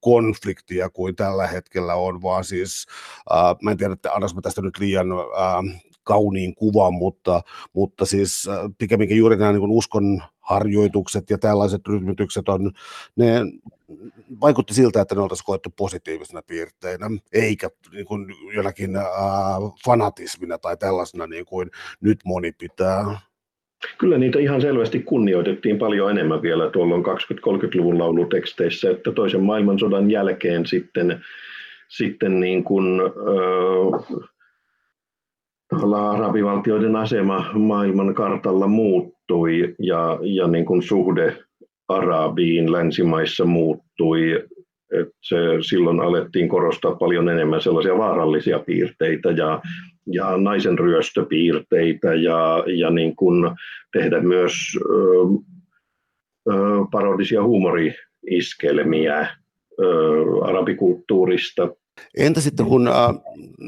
konfliktia 0.00 0.90
kuin 0.90 1.16
tällä 1.16 1.46
hetkellä 1.46 1.94
on, 1.94 2.22
vaan 2.22 2.44
siis, 2.44 2.86
äh, 3.32 3.56
mä 3.62 3.70
en 3.70 3.76
tiedä, 3.76 3.92
että 3.92 4.12
annas 4.12 4.34
mä 4.34 4.40
tästä 4.40 4.62
nyt 4.62 4.78
liian 4.78 5.12
äh, 5.12 5.80
kauniin 6.04 6.54
kuvan, 6.54 6.94
mutta, 6.94 7.42
mutta 7.72 8.04
siis 8.04 8.48
äh, 8.48 8.70
pikemminkin 8.78 9.16
juuri 9.16 9.36
nämä 9.36 9.52
niin 9.52 9.70
uskon 9.70 10.22
harjoitukset 10.40 11.30
ja 11.30 11.38
tällaiset 11.38 11.88
rytmitykset 11.88 12.48
on, 12.48 12.72
ne 13.16 13.40
vaikutti 14.40 14.74
siltä, 14.74 15.00
että 15.00 15.14
ne 15.14 15.20
oltaisiin 15.20 15.46
koettu 15.46 15.70
positiivisena 15.76 16.42
piirteinä, 16.42 17.10
eikä 17.32 17.70
niin 17.92 18.04
kuin 18.04 18.26
jonakin 18.54 18.96
äh, 18.96 19.04
fanatismina 19.84 20.58
tai 20.58 20.76
tällaisena 20.76 21.26
niin 21.26 21.44
kuin 21.44 21.70
nyt 22.00 22.18
moni 22.24 22.52
pitää. 22.52 23.20
Kyllä 23.98 24.18
niitä 24.18 24.38
ihan 24.38 24.60
selvästi 24.60 25.00
kunnioitettiin 25.00 25.78
paljon 25.78 26.10
enemmän 26.10 26.42
vielä 26.42 26.70
tuolloin 26.70 27.04
20-30-luvun 27.04 27.98
lauluteksteissä, 27.98 28.90
että 28.90 29.12
toisen 29.12 29.42
maailmansodan 29.42 30.10
jälkeen 30.10 30.66
sitten, 30.66 31.24
sitten 31.88 32.40
niin 32.40 32.64
kuin, 32.64 33.00
äh, 33.00 34.24
arabivaltioiden 35.72 36.96
asema 36.96 37.50
maailman 37.52 38.14
kartalla 38.14 38.66
muuttui 38.66 39.74
ja, 39.78 40.18
ja 40.22 40.48
niin 40.48 40.64
kuin 40.64 40.82
suhde 40.82 41.36
Arabiin 41.88 42.72
länsimaissa 42.72 43.44
muuttui. 43.44 44.44
Et 45.00 45.08
se, 45.22 45.36
silloin 45.68 46.00
alettiin 46.00 46.48
korostaa 46.48 46.94
paljon 46.94 47.28
enemmän 47.28 47.60
sellaisia 47.60 47.98
vaarallisia 47.98 48.58
piirteitä 48.58 49.30
ja, 49.30 49.60
ja 50.06 50.36
naisen 50.36 50.78
ryöstöpiirteitä 50.78 52.14
ja, 52.14 52.64
ja 52.66 52.90
niin 52.90 53.16
kuin 53.16 53.50
tehdä 53.92 54.20
myös 54.20 54.52
ö, 54.76 54.84
ö, 56.50 56.54
parodisia 56.90 57.42
huumoriiskelmiä 57.42 59.28
arabikulttuurista 60.42 61.68
Entä 62.16 62.40
sitten 62.40 62.66
kun 62.66 62.88
äh, 62.88 62.94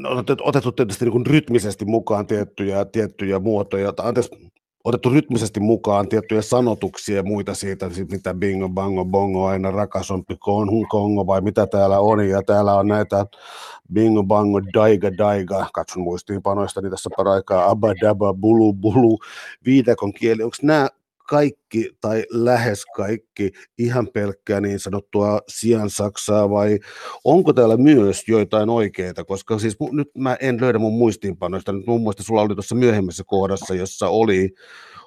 on 0.09 0.25
otettu 0.43 0.71
tietysti 0.71 1.05
niin 1.05 1.11
kuin 1.11 1.25
rytmisesti 1.25 1.85
mukaan 1.85 2.27
tiettyjä, 2.27 2.85
tiettyjä 2.85 3.39
muotoja, 3.39 3.93
tai 3.93 4.07
anteeksi, 4.07 4.51
otettu 4.83 5.09
rytmisesti 5.09 5.59
mukaan 5.59 6.09
tiettyjä 6.09 6.41
sanotuksia 6.41 7.15
ja 7.15 7.23
muita 7.23 7.53
siitä, 7.53 7.89
mitä 8.11 8.33
bingo, 8.33 8.69
bango, 8.69 9.05
bongo, 9.05 9.45
aina 9.45 9.71
rakas 9.71 10.11
on 10.11 10.23
kongo, 10.39 10.87
kongo 10.89 11.27
vai 11.27 11.41
mitä 11.41 11.67
täällä 11.67 11.99
on, 11.99 12.29
ja 12.29 12.43
täällä 12.43 12.75
on 12.75 12.87
näitä 12.87 13.25
bingo, 13.93 14.23
bango, 14.23 14.61
daiga, 14.73 15.17
daiga, 15.17 15.67
katson 15.73 16.03
muistiinpanoista, 16.03 16.81
tässä 16.89 17.09
paraikaa, 17.17 17.69
abba, 17.69 17.93
daba, 18.01 18.33
bulu, 18.33 18.73
bulu, 18.73 19.19
viidakon 19.65 20.13
kieli, 20.13 20.43
onko 20.43 20.57
nämä 20.61 20.89
kaikki 21.27 21.89
tai 22.01 22.23
lähes 22.31 22.85
kaikki 22.85 23.51
ihan 23.77 24.07
pelkkää 24.13 24.61
niin 24.61 24.79
sanottua 24.79 25.39
sian 25.47 25.89
saksaa 25.89 26.49
vai 26.49 26.79
onko 27.23 27.53
täällä 27.53 27.77
myös 27.77 28.27
joitain 28.27 28.69
oikeita, 28.69 29.23
koska 29.23 29.59
siis 29.59 29.77
nyt 29.91 30.07
mä 30.17 30.37
en 30.41 30.61
löydä 30.61 30.79
mun 30.79 30.97
muistiinpanoista, 30.97 31.71
nyt 31.71 31.87
mun 31.87 32.01
muista 32.01 32.23
sulla 32.23 32.41
oli 32.41 32.55
tuossa 32.55 32.75
myöhemmässä 32.75 33.23
kohdassa, 33.27 33.75
jossa 33.75 34.09
oli, 34.09 34.49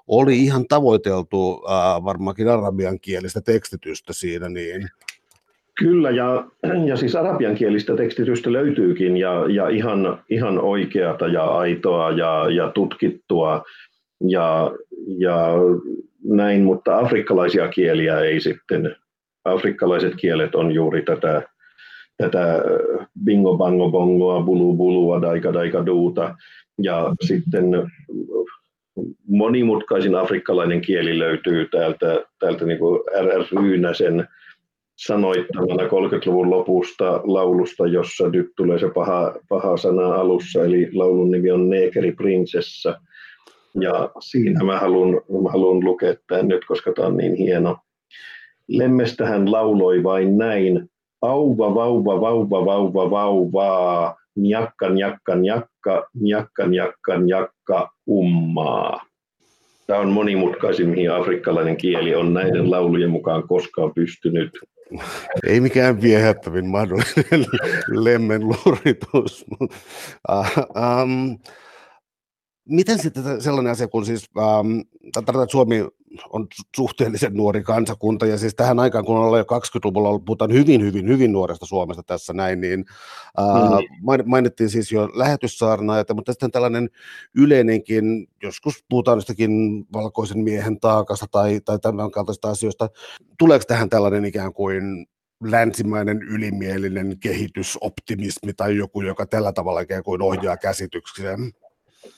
oli 0.08 0.38
ihan 0.38 0.64
tavoiteltu 0.68 1.62
äh, 1.70 2.04
varmaankin 2.04 2.48
arabian 2.48 3.00
kielistä 3.00 3.40
tekstitystä 3.40 4.12
siinä, 4.12 4.48
niin 4.48 4.88
Kyllä, 5.80 6.10
ja, 6.10 6.44
ja 6.86 6.96
siis 6.96 7.16
arabiankielistä 7.16 7.96
tekstitystä 7.96 8.52
löytyykin, 8.52 9.16
ja, 9.16 9.46
ja 9.48 9.68
ihan, 9.68 10.22
ihan 10.30 10.58
oikeata 10.58 11.28
ja 11.28 11.44
aitoa 11.44 12.10
ja, 12.10 12.50
ja 12.50 12.70
tutkittua, 12.70 13.62
ja, 14.28 14.70
ja 15.18 15.48
näin, 16.24 16.62
mutta 16.62 16.98
afrikkalaisia 16.98 17.68
kieliä 17.68 18.20
ei 18.20 18.40
sitten. 18.40 18.96
Afrikkalaiset 19.44 20.14
kielet 20.16 20.54
on 20.54 20.72
juuri 20.72 21.02
tätä, 21.02 21.42
tätä 22.16 22.62
bingo 23.24 23.56
bango 23.56 23.90
bongoa, 23.90 24.42
bulu 24.42 24.74
bulua, 24.74 25.22
daika 25.22 25.54
daika 25.54 25.86
duuta. 25.86 26.34
Ja 26.82 27.14
sitten 27.20 27.64
monimutkaisin 29.28 30.14
afrikkalainen 30.14 30.80
kieli 30.80 31.18
löytyy 31.18 31.68
täältä, 31.68 32.24
täältä 32.38 32.64
niin 32.64 32.78
kuin 32.78 33.00
R.R. 33.20 33.44
Ryynäsen 33.60 34.28
sanoittamana 34.96 35.82
30-luvun 35.82 36.50
lopusta 36.50 37.20
laulusta, 37.24 37.86
jossa 37.86 38.28
nyt 38.28 38.52
tulee 38.56 38.78
se 38.78 38.90
paha, 38.94 39.34
paha 39.48 39.76
sana 39.76 40.14
alussa, 40.14 40.64
eli 40.64 40.90
laulun 40.92 41.30
nimi 41.30 41.50
on 41.50 41.70
Neekeri 41.70 42.12
prinsessa– 42.12 43.00
ja 43.80 44.10
siinä 44.20 44.64
mä 44.64 44.78
haluan, 44.78 45.10
mä 45.42 45.50
haluan 45.50 45.84
lukea 45.84 46.14
tämän 46.26 46.48
nyt, 46.48 46.64
koska 46.64 46.92
tämä 46.92 47.08
on 47.08 47.16
niin 47.16 47.34
hieno. 47.34 47.78
Lemmestä 48.68 49.26
hän 49.26 49.52
lauloi 49.52 50.02
vain 50.02 50.38
näin. 50.38 50.90
Auva, 51.22 51.74
vauva, 51.74 52.20
vauva, 52.20 52.64
vauva, 52.64 53.10
vauva, 53.10 54.16
njakka, 54.36 54.88
njakka, 54.88 55.34
njakka, 55.34 56.06
njakka, 56.14 56.66
njakka, 56.66 57.16
njakka, 57.16 57.90
ummaa. 58.08 59.06
Tämä 59.86 60.00
on 60.00 60.08
monimutkaisin, 60.08 60.88
mihin 60.88 61.12
afrikkalainen 61.12 61.76
kieli 61.76 62.14
on 62.14 62.34
näiden 62.34 62.70
laulujen 62.70 63.10
mukaan 63.10 63.48
koskaan 63.48 63.94
pystynyt. 63.94 64.50
Ei 65.46 65.60
mikään 65.60 66.02
viehättävin 66.02 66.66
mahdollinen 66.66 67.46
lemmen 68.04 68.40
luritus. 68.48 69.44
Uh, 69.60 70.46
um, 71.02 71.38
miten 72.70 72.98
sitten 72.98 73.42
sellainen 73.42 73.72
asia, 73.72 73.88
kun 73.88 74.06
siis 74.06 74.30
ähm, 74.38 74.80
tarkoitan, 75.12 75.42
että 75.42 75.52
Suomi 75.52 75.84
on 76.30 76.46
suhteellisen 76.76 77.34
nuori 77.34 77.62
kansakunta, 77.62 78.26
ja 78.26 78.38
siis 78.38 78.54
tähän 78.54 78.78
aikaan, 78.78 79.04
kun 79.04 79.16
ollaan 79.16 79.38
jo 79.40 79.58
20-luvulla, 79.58 80.18
puhutaan 80.18 80.52
hyvin, 80.52 80.82
hyvin, 80.82 81.08
hyvin 81.08 81.32
nuoresta 81.32 81.66
Suomesta 81.66 82.02
tässä 82.02 82.32
näin, 82.32 82.60
niin 82.60 82.84
äh, 83.38 83.78
mm. 84.24 84.30
mainittiin 84.30 84.70
siis 84.70 84.92
jo 84.92 85.08
lähetyssaarnaajat, 85.14 86.08
mutta 86.14 86.32
sitten 86.32 86.50
tällainen 86.50 86.90
yleinenkin, 87.36 88.26
joskus 88.42 88.84
puhutaan 88.88 89.18
jostakin 89.18 89.50
valkoisen 89.92 90.38
miehen 90.38 90.80
taakasta 90.80 91.26
tai, 91.30 91.60
tai 91.64 91.78
tämän 91.78 92.10
kaltaisista 92.10 92.50
asioista. 92.50 92.88
Tuleeko 93.38 93.64
tähän 93.68 93.88
tällainen 93.88 94.24
ikään 94.24 94.52
kuin 94.52 95.06
länsimainen 95.44 96.22
ylimielinen 96.22 97.18
kehitysoptimismi 97.20 98.52
tai 98.52 98.76
joku, 98.76 99.02
joka 99.02 99.26
tällä 99.26 99.52
tavalla 99.52 99.80
ikään 99.80 100.02
kuin 100.02 100.22
ohjaa 100.22 100.56
käsityksiä. 100.56 101.38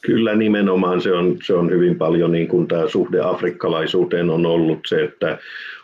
Kyllä 0.01 0.35
nimenomaan 0.35 1.01
se 1.01 1.13
on, 1.13 1.37
se 1.45 1.55
on 1.55 1.71
hyvin 1.71 1.99
paljon 1.99 2.33
niin 2.33 2.49
kuin 2.49 2.69
tämä 2.69 2.89
suhde 2.89 3.21
afrikkalaisuuteen 3.21 4.31
on 4.31 4.47
ollut 4.47 4.79
se, 4.87 5.05
että 5.05 5.39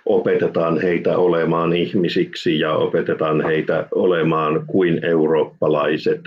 opetetaan 0.07 0.81
heitä 0.81 1.19
olemaan 1.19 1.73
ihmisiksi 1.73 2.59
ja 2.59 2.75
opetetaan 2.75 3.45
heitä 3.45 3.87
olemaan 3.95 4.67
kuin 4.67 5.05
eurooppalaiset. 5.05 6.21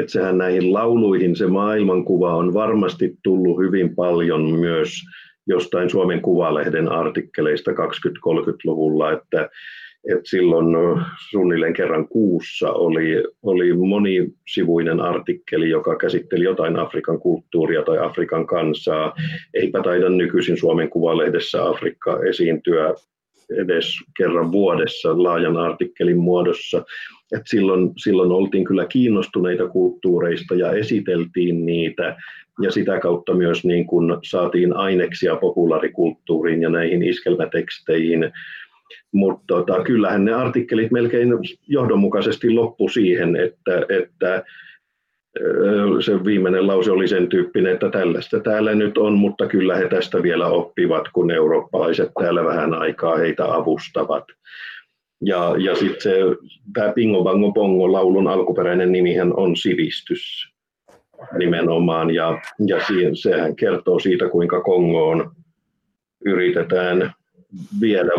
Että 0.00 0.12
sehän 0.12 0.38
näihin 0.38 0.72
lauluihin 0.72 1.36
se 1.36 1.46
maailmankuva 1.46 2.36
on 2.36 2.54
varmasti 2.54 3.16
tullut 3.22 3.58
hyvin 3.58 3.94
paljon 3.94 4.42
myös 4.42 4.92
jostain 5.46 5.90
Suomen 5.90 6.20
Kuvalehden 6.20 6.92
artikkeleista 6.92 7.70
20-30-luvulla, 7.70 9.12
että 9.12 9.48
et 10.04 10.20
silloin 10.24 10.66
suunnilleen 11.30 11.72
kerran 11.72 12.08
kuussa 12.08 12.72
oli, 12.72 13.24
oli 13.42 13.72
monisivuinen 13.72 15.00
artikkeli, 15.00 15.70
joka 15.70 15.96
käsitteli 15.96 16.44
jotain 16.44 16.78
Afrikan 16.78 17.18
kulttuuria 17.18 17.82
tai 17.82 17.98
Afrikan 17.98 18.46
kansaa. 18.46 19.14
Eipä 19.54 19.82
taida 19.82 20.08
nykyisin 20.08 20.56
Suomen 20.56 20.90
Kuvalehdessä 20.90 21.68
Afrikka 21.68 22.20
esiintyä 22.28 22.94
edes 23.56 23.86
kerran 24.16 24.52
vuodessa 24.52 25.22
laajan 25.22 25.56
artikkelin 25.56 26.18
muodossa. 26.18 26.84
Et 27.32 27.42
silloin, 27.46 27.92
silloin 27.96 28.32
oltiin 28.32 28.64
kyllä 28.64 28.86
kiinnostuneita 28.86 29.68
kulttuureista 29.68 30.54
ja 30.54 30.72
esiteltiin 30.72 31.66
niitä 31.66 32.16
ja 32.62 32.70
sitä 32.70 33.00
kautta 33.00 33.34
myös 33.34 33.64
niin 33.64 33.86
kun 33.86 34.18
saatiin 34.24 34.76
aineksia 34.76 35.36
populaarikulttuuriin 35.36 36.62
ja 36.62 36.68
näihin 36.68 37.02
iskelmäteksteihin 37.02 38.32
mutta 39.12 39.44
tota, 39.46 39.82
kyllähän 39.84 40.24
ne 40.24 40.32
artikkelit 40.32 40.90
melkein 40.90 41.28
johdonmukaisesti 41.66 42.50
loppu 42.50 42.88
siihen, 42.88 43.36
että, 43.36 43.86
että 43.88 44.44
se 46.00 46.24
viimeinen 46.24 46.66
lause 46.66 46.90
oli 46.90 47.08
sen 47.08 47.28
tyyppinen, 47.28 47.72
että 47.72 47.90
tällaista 47.90 48.40
täällä 48.40 48.74
nyt 48.74 48.98
on, 48.98 49.18
mutta 49.18 49.46
kyllä 49.46 49.76
he 49.76 49.88
tästä 49.88 50.22
vielä 50.22 50.46
oppivat, 50.46 51.08
kun 51.12 51.30
eurooppalaiset 51.30 52.10
täällä 52.20 52.44
vähän 52.44 52.74
aikaa 52.74 53.16
heitä 53.16 53.54
avustavat. 53.54 54.24
Ja, 55.24 55.54
ja 55.58 55.74
sitten 55.74 56.12
tämä 56.74 56.92
Pingo 56.92 57.24
Bango 57.24 57.52
Pongo 57.52 57.92
laulun 57.92 58.28
alkuperäinen 58.28 58.92
nimihän 58.92 59.36
on 59.36 59.56
sivistys 59.56 60.52
nimenomaan, 61.38 62.14
ja, 62.14 62.40
ja 62.66 62.86
siihen, 62.86 63.16
sehän 63.16 63.56
kertoo 63.56 63.98
siitä, 63.98 64.28
kuinka 64.28 64.60
Kongoon 64.60 65.30
yritetään 66.24 67.12
viedä 67.80 68.12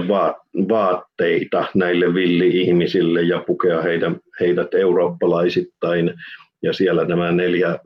vaatteita 0.69 1.65
näille 1.75 2.13
villi-ihmisille 2.13 3.21
ja 3.21 3.43
pukea 3.47 3.81
heidän, 3.81 4.19
heidät 4.39 4.73
eurooppalaisittain. 4.73 6.13
Ja 6.63 6.73
siellä 6.73 7.05
nämä 7.05 7.31
neljä 7.31 7.79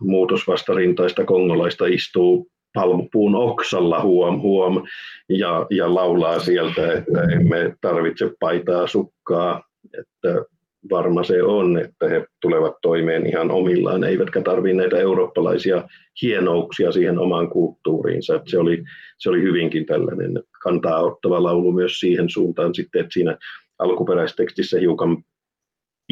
muutosvastarintaista 0.00 1.24
kongolaista 1.24 1.86
istuu 1.86 2.50
palmupuun 2.74 3.34
oksalla 3.34 4.02
huom 4.02 4.40
huom 4.40 4.82
ja, 5.28 5.66
ja 5.70 5.94
laulaa 5.94 6.38
sieltä, 6.38 6.92
että 6.92 7.22
emme 7.22 7.76
tarvitse 7.80 8.30
paitaa 8.40 8.86
sukkaa, 8.86 9.62
että 9.98 10.44
varma 10.90 11.24
se 11.24 11.42
on, 11.42 11.78
että 11.78 12.08
he 12.08 12.26
tulevat 12.40 12.74
toimeen 12.82 13.26
ihan 13.26 13.50
omillaan, 13.50 14.04
eivätkä 14.04 14.40
tarvitse 14.40 14.76
näitä 14.76 14.98
eurooppalaisia 14.98 15.88
hienouksia 16.22 16.92
siihen 16.92 17.18
omaan 17.18 17.50
kulttuuriinsa. 17.50 18.40
Se, 18.46 18.58
oli, 18.58 18.84
se 19.18 19.30
oli 19.30 19.42
hyvinkin 19.42 19.86
tällainen 19.86 20.42
kantaa 20.62 21.00
ottava 21.00 21.42
laulu 21.42 21.72
myös 21.72 22.00
siihen 22.00 22.30
suuntaan 22.30 22.74
sitten, 22.74 23.00
että 23.00 23.12
siinä 23.12 23.38
alkuperäistekstissä 23.78 24.78
hiukan 24.78 25.24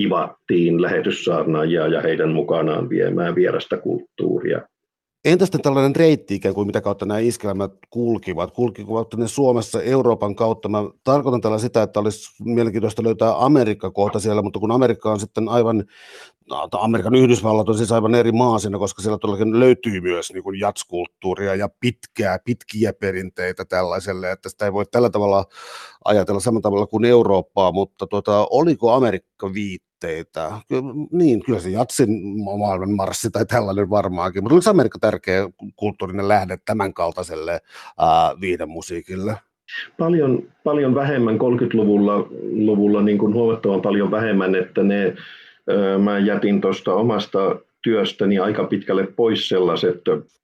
ivattiin 0.01 0.83
lähetyssaarnaajia 0.83 1.87
ja 1.87 2.01
heidän 2.01 2.31
mukanaan 2.31 2.89
viemään 2.89 3.35
vierasta 3.35 3.77
kulttuuria. 3.77 4.63
Entä 5.27 5.45
sitten 5.47 5.63
tällainen 5.63 5.97
reitti 5.97 6.35
ikään 6.35 6.55
kuin, 6.55 6.67
mitä 6.67 6.81
kautta 6.81 7.07
nämä 7.07 7.19
iskelmät 7.19 7.73
kulkivat? 7.91 8.51
Kulkivat 8.51 9.15
ne 9.17 9.29
Suomessa 9.29 9.83
Euroopan 9.83 10.37
kautta? 10.37 10.69
Mä 10.69 10.79
tarkoitan 11.05 11.41
tällä 11.41 11.59
sitä, 11.59 11.83
että 11.83 12.01
olisi 12.01 12.31
mielenkiintoista 12.45 13.03
löytää 13.03 13.45
Amerikka 13.45 13.91
kohta 13.91 14.21
siellä, 14.21 14.43
mutta 14.43 14.59
kun 14.59 14.71
Amerikka 14.71 15.11
on 15.11 15.21
sitten 15.21 15.49
aivan, 15.49 15.85
no, 16.51 16.69
Amerikan 16.73 17.15
Yhdysvallat 17.15 17.69
on 17.69 17.77
siis 17.77 17.93
aivan 17.93 18.15
eri 18.15 18.33
maa 18.33 18.59
siinä, 18.59 18.79
koska 18.79 19.03
siellä 19.03 19.19
todellakin 19.19 19.61
löytyy 19.61 20.01
myös 20.01 20.33
niin 20.33 20.43
kuin 20.43 20.61
jatskulttuuria 20.61 21.55
ja 21.55 21.69
pitkää, 21.81 22.39
pitkiä 22.45 22.93
perinteitä 22.93 23.65
tällaiselle, 23.65 24.33
että 24.33 24.49
sitä 24.49 24.65
ei 24.65 24.73
voi 24.73 24.85
tällä 24.91 25.11
tavalla 25.11 25.45
ajatella 26.05 26.41
samalla 26.41 26.63
tavalla 26.63 26.87
kuin 26.87 27.05
Eurooppaa, 27.05 27.73
mutta 27.73 28.07
tuota, 28.07 28.47
oliko 28.51 28.93
Amerikka 28.93 29.53
viit 30.05 30.17
viitteitä. 30.17 30.53
Niin, 31.13 31.43
kyllä 31.45 31.59
se 31.59 31.71
Jatsin 31.71 32.09
maailman 32.59 32.91
marssi 32.91 33.31
tai 33.31 33.47
tällainen 33.47 33.91
varmaankin, 33.91 34.43
mutta 34.43 34.55
oliko 34.55 34.71
Amerikka 34.71 34.99
tärkeä 34.99 35.49
kulttuurinen 35.77 36.29
lähde 36.29 36.59
tämän 36.65 36.95
kaltaiselle 36.95 37.61
viiden 38.41 38.69
musiikille? 38.69 39.37
Paljon, 39.99 40.43
paljon 40.65 40.95
vähemmän 40.95 41.35
30-luvulla 41.35 42.29
luvulla, 42.53 43.03
niin 43.03 43.19
kuin 43.19 43.35
huomattavan 43.35 43.83
paljon 43.83 44.11
vähemmän, 44.11 44.55
että 44.55 44.83
ne, 44.83 45.15
mä 46.03 46.19
jätin 46.19 46.61
tuosta 46.61 46.95
omasta 46.95 47.39
työstäni 47.87 48.39
aika 48.39 48.65
pitkälle 48.65 49.07
pois 49.17 49.49
sellaiset 49.49 50.01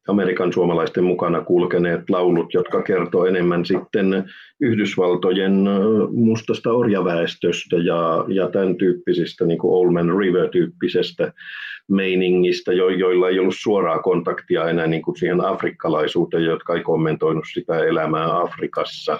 Amerikan 0.09 0.53
suomalaisten 0.53 1.05
mukana 1.05 1.41
kulkeneet 1.41 2.11
laulut, 2.11 2.55
jotka 2.55 2.83
kertoo 2.83 3.27
enemmän 3.27 3.65
sitten 3.65 4.25
Yhdysvaltojen 4.61 5.65
mustasta 6.13 6.73
orjaväestöstä 6.73 7.77
ja, 7.77 8.25
ja 8.29 8.49
tämän 8.49 8.77
tyyppisistä 8.77 9.45
niin 9.45 9.59
kuin 9.59 9.75
Old 9.75 9.93
Man 9.93 10.19
River-tyyppisestä 10.19 11.33
meiningistä, 11.89 12.73
jo, 12.73 12.89
joilla 12.89 13.29
ei 13.29 13.39
ollut 13.39 13.57
suoraa 13.59 13.99
kontaktia 13.99 14.71
enää 14.71 14.87
niin 14.87 15.03
kuin 15.03 15.17
siihen 15.17 15.45
afrikkalaisuuteen, 15.45 16.45
jotka 16.45 16.75
ei 16.75 16.83
kommentoinut 16.83 17.45
sitä 17.53 17.79
elämää 17.79 18.41
Afrikassa. 18.41 19.19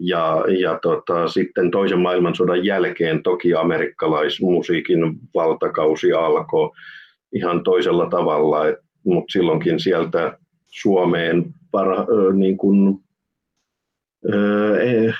Ja, 0.00 0.44
ja 0.60 0.78
tota, 0.82 1.28
sitten 1.28 1.70
toisen 1.70 1.98
maailmansodan 1.98 2.64
jälkeen 2.64 3.22
toki 3.22 3.54
amerikkalaismusiikin 3.54 4.98
valtakausi 5.34 6.12
alkoi 6.12 6.70
ihan 7.32 7.64
toisella 7.64 8.10
tavalla, 8.10 8.58
mutta 9.04 9.32
silloinkin 9.32 9.80
sieltä 9.80 10.38
Suomeen 10.66 11.54
para, 11.70 12.06
niin 12.32 12.56
kuin, 12.56 13.00
e, 14.24 15.12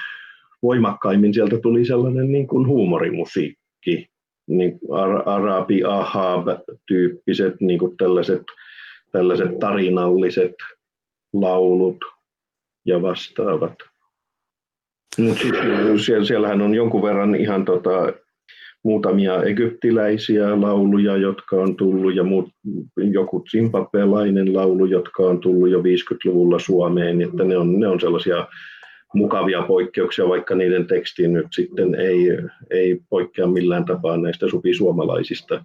voimakkaimmin 0.62 1.34
sieltä 1.34 1.58
tuli 1.58 1.84
sellainen 1.84 2.32
niin 2.32 2.46
kuin 2.46 2.66
huumorimusiikki, 2.66 4.08
niin 4.46 4.80
arabi 5.26 5.82
ahab-tyyppiset 5.84 7.60
niin 7.60 7.78
kuin 7.78 7.96
tällaiset, 7.96 8.42
tällaiset 9.12 9.58
tarinalliset 9.58 10.54
laulut 11.32 11.98
ja 12.84 13.02
vastaavat. 13.02 13.74
Mutta 15.18 15.40
siis, 15.40 16.28
siellähän 16.28 16.62
on 16.62 16.74
jonkun 16.74 17.02
verran 17.02 17.34
ihan 17.34 17.64
tota, 17.64 18.12
muutamia 18.88 19.42
egyptiläisiä 19.42 20.60
lauluja, 20.60 21.16
jotka 21.16 21.56
on 21.56 21.76
tullut, 21.76 22.14
ja 22.14 22.24
muut, 22.24 22.48
joku 22.96 23.44
zimbabwelainen 23.50 24.54
laulu, 24.54 24.84
jotka 24.84 25.22
on 25.22 25.40
tullut 25.40 25.70
jo 25.70 25.78
50-luvulla 25.80 26.58
Suomeen, 26.58 27.22
että 27.22 27.44
ne 27.44 27.56
on, 27.56 27.80
ne 27.80 27.88
on 27.88 28.00
sellaisia 28.00 28.46
mukavia 29.14 29.62
poikkeuksia, 29.62 30.28
vaikka 30.28 30.54
niiden 30.54 30.86
teksti 30.86 31.28
nyt 31.28 31.46
sitten 31.52 31.94
ei, 31.94 32.18
ei 32.70 33.00
poikkea 33.10 33.46
millään 33.46 33.84
tapaa 33.84 34.16
näistä 34.16 34.48
supisuomalaisista 34.48 35.64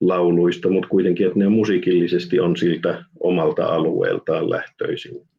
lauluista, 0.00 0.70
mutta 0.70 0.88
kuitenkin, 0.88 1.26
että 1.26 1.38
ne 1.38 1.48
musiikillisesti 1.48 2.40
on 2.40 2.56
siltä 2.56 3.04
omalta 3.20 3.66
alueeltaan 3.66 4.50
lähtöisin. 4.50 5.33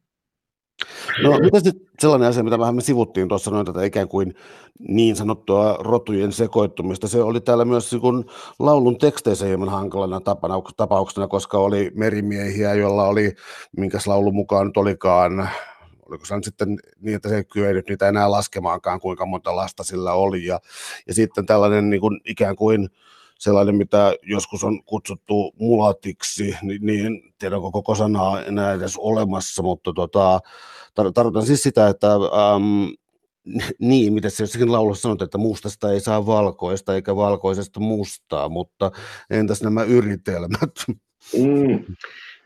No 1.22 1.38
mitä 1.38 1.60
sitten 1.60 1.86
sellainen 1.98 2.28
asia, 2.28 2.42
mitä 2.42 2.58
vähän 2.58 2.74
me 2.74 2.80
sivuttiin 2.80 3.28
tuossa 3.28 3.50
noin 3.50 3.66
tätä 3.66 3.84
ikään 3.84 4.08
kuin 4.08 4.34
niin 4.88 5.16
sanottua 5.16 5.76
rotujen 5.80 6.32
sekoittumista, 6.32 7.08
se 7.08 7.22
oli 7.22 7.40
täällä 7.40 7.64
myös 7.64 7.92
niin 7.92 8.00
kun 8.00 8.30
laulun 8.58 8.98
teksteissä 8.98 9.46
hieman 9.46 9.68
hankalana 9.68 10.20
tapana, 10.20 10.54
tapauksena, 10.76 11.28
koska 11.28 11.58
oli 11.58 11.90
merimiehiä, 11.94 12.74
joilla 12.74 13.04
oli, 13.04 13.32
minkäs 13.76 14.06
laulun 14.06 14.34
mukaan 14.34 14.66
nyt 14.66 14.76
olikaan, 14.76 15.48
oliko 16.08 16.24
se 16.24 16.34
sitten 16.42 16.78
niin, 17.00 17.16
että 17.16 17.28
se 17.28 17.36
ei 17.36 17.44
kyennyt 17.44 17.88
niitä 17.88 18.08
enää 18.08 18.30
laskemaankaan, 18.30 19.00
kuinka 19.00 19.26
monta 19.26 19.56
lasta 19.56 19.84
sillä 19.84 20.12
oli, 20.12 20.44
ja, 20.44 20.60
ja 21.06 21.14
sitten 21.14 21.46
tällainen 21.46 21.90
niin 21.90 22.00
kuin, 22.00 22.20
ikään 22.24 22.56
kuin 22.56 22.88
sellainen, 23.38 23.76
mitä 23.76 24.14
joskus 24.22 24.64
on 24.64 24.84
kutsuttu 24.84 25.54
mulatiksi, 25.58 26.56
niin, 26.62 26.86
niin 26.86 27.34
tiedänkö 27.38 27.70
koko 27.70 27.94
sanaa 27.94 28.42
enää 28.42 28.72
edes 28.72 28.96
olemassa, 28.96 29.62
mutta 29.62 29.92
tota, 29.92 30.40
tar- 31.00 31.12
tarkoitan 31.14 31.46
siis 31.46 31.62
sitä, 31.62 31.88
että 31.88 32.12
äm, 32.14 32.92
niin, 33.90 34.12
mitä 34.12 34.30
se 34.30 34.42
jossakin 34.42 34.72
laulussa 34.72 35.02
sanot, 35.02 35.22
että 35.22 35.38
mustasta 35.38 35.92
ei 35.92 36.00
saa 36.00 36.26
valkoista 36.26 36.94
eikä 36.94 37.16
valkoisesta 37.16 37.80
mustaa, 37.80 38.48
mutta 38.48 38.90
entäs 39.30 39.62
nämä 39.62 39.82
yritelmät? 39.82 40.70
Mm, 41.38 41.84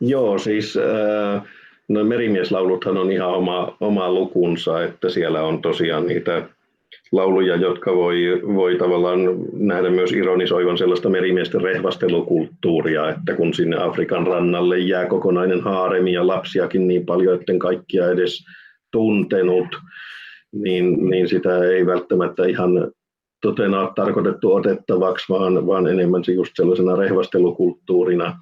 joo, 0.01 0.39
siis 0.39 0.77
äh, 0.77 1.43
no 1.89 2.05
merimieslauluthan 2.05 2.97
on 2.97 3.13
ihan 3.13 3.29
oma, 3.29 3.77
oma 3.81 4.13
lukunsa, 4.13 4.85
että 4.85 5.11
siellä 5.11 5.43
on 5.43 5.63
tosiaan 5.63 6.07
niitä 6.07 6.49
lauluja, 7.13 7.57
jotka 7.57 7.97
voi, 7.97 8.41
voi 8.55 8.77
tavallaan 8.77 9.21
nähdä 9.53 9.91
myös 9.91 10.13
ironisoivan 10.13 10.79
sellaista 10.79 11.09
merimiesten 11.09 11.61
rehvastelukulttuuria, 11.61 13.11
että 13.11 13.35
kun 13.35 13.55
sinne 13.55 13.77
Afrikan 13.83 14.27
rannalle 14.27 14.79
jää 14.79 15.07
kokonainen 15.07 15.61
haaremi 15.61 16.13
ja 16.13 16.27
lapsiakin 16.27 16.89
niin 16.89 17.07
paljon, 17.07 17.35
etten 17.35 17.59
kaikkia 17.59 18.11
edes 18.11 18.45
tuntenut, 18.93 19.67
niin, 20.53 21.11
niin 21.11 21.29
sitä 21.29 21.65
ei 21.65 21.87
välttämättä 21.87 22.47
ihan 22.47 22.93
totena 23.43 23.81
ole 23.81 23.91
tarkoitettu 23.95 24.55
otettavaksi, 24.55 25.33
vaan, 25.33 25.67
vaan 25.67 25.87
enemmän 25.87 26.25
se 26.25 26.33
just 26.33 26.53
sellaisena 26.57 26.97
rehvastelukulttuurina. 26.97 28.37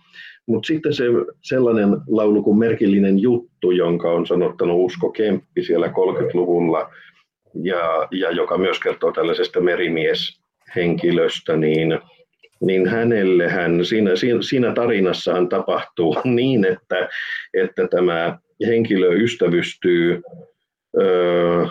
Mutta 0.47 0.67
sitten 0.67 0.95
se 0.95 1.05
sellainen 1.43 1.89
laulu 2.09 2.43
kuin 2.43 2.59
Merkillinen 2.59 3.19
juttu, 3.19 3.71
jonka 3.71 4.11
on 4.11 4.27
sanottanut 4.27 4.77
Usko 4.85 5.11
Kemppi 5.11 5.65
siellä 5.65 5.87
30-luvulla, 5.87 6.91
ja, 7.55 8.09
ja 8.11 8.31
joka 8.31 8.59
myös 8.59 8.81
kertoo 8.81 9.13
tällaisesta 9.13 9.61
merimieshenkilöstä, 9.61 11.57
niin, 11.57 11.99
niin 12.61 12.89
hänelle 12.89 13.49
hän, 13.49 13.85
siinä, 13.85 14.11
siinä 14.41 14.73
tarinassaan 14.73 15.49
tapahtuu 15.49 16.17
niin, 16.25 16.65
että, 16.65 17.09
että 17.55 17.89
tämä 17.89 18.39
henkilö 18.67 19.13
ystävystyy 19.15 20.23
ö, 21.01 21.67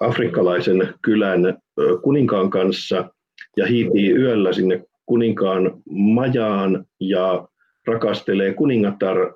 afrikkalaisen 0.00 0.94
kylän 1.02 1.46
ö, 1.46 1.98
kuninkaan 2.02 2.50
kanssa 2.50 3.10
ja 3.56 3.66
hiipii 3.66 4.12
yöllä 4.12 4.52
sinne 4.52 4.82
kuninkaan 5.06 5.72
majaan 5.90 6.84
ja 7.00 7.48
rakastelee 7.86 8.54
kuningatar 8.54 9.34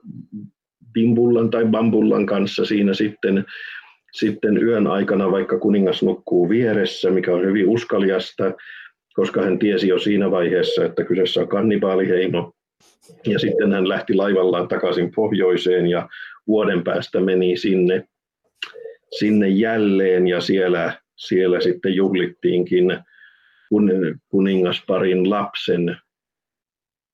Bimbullan 0.93 1.51
tai 1.51 1.65
Bambullan 1.65 2.27
kanssa 2.27 2.65
siinä 2.65 2.95
sitten 2.95 3.45
sitten 4.15 4.63
yön 4.63 4.87
aikana, 4.87 5.31
vaikka 5.31 5.59
kuningas 5.59 6.03
nukkuu 6.03 6.49
vieressä, 6.49 7.11
mikä 7.11 7.35
on 7.35 7.47
hyvin 7.47 7.69
uskaliasta, 7.69 8.53
koska 9.15 9.43
hän 9.43 9.59
tiesi 9.59 9.89
jo 9.89 9.99
siinä 9.99 10.31
vaiheessa, 10.31 10.85
että 10.85 11.05
kyseessä 11.05 11.41
on 11.41 11.49
kannibaaliheimo. 11.49 12.53
Ja 13.27 13.39
sitten 13.39 13.73
hän 13.73 13.89
lähti 13.89 14.15
laivallaan 14.15 14.69
takaisin 14.69 15.11
pohjoiseen 15.15 15.87
ja 15.87 16.09
vuoden 16.47 16.85
päästä 16.85 17.21
meni 17.21 17.57
sinne, 17.57 18.05
sinne 19.19 19.49
jälleen 19.49 20.29
ja 20.29 20.41
siellä, 20.41 20.93
siellä 21.17 21.61
sitten 21.61 21.95
juhlittiinkin 21.95 22.99
kuningasparin 24.29 25.31
lapsen 25.31 25.97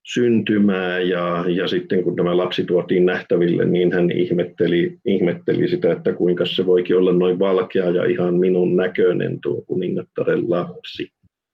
syntymää 0.02 1.00
ja, 1.00 1.44
ja 1.48 1.68
sitten 1.68 2.04
kun 2.04 2.16
tämä 2.16 2.36
lapsi 2.36 2.64
tuotiin 2.64 3.06
nähtäville, 3.06 3.64
niin 3.64 3.92
hän 3.92 4.10
ihmetteli, 4.10 4.98
ihmetteli 5.04 5.68
sitä, 5.68 5.92
että 5.92 6.12
kuinka 6.12 6.46
se 6.46 6.66
voikin 6.66 6.96
olla 6.96 7.12
noin 7.12 7.38
valkea 7.38 7.90
ja 7.90 8.04
ihan 8.04 8.34
minun 8.34 8.76
näköinen 8.76 9.40
tuo 9.40 9.62
kuningattaren 9.66 10.50
lapsi. 10.50 11.08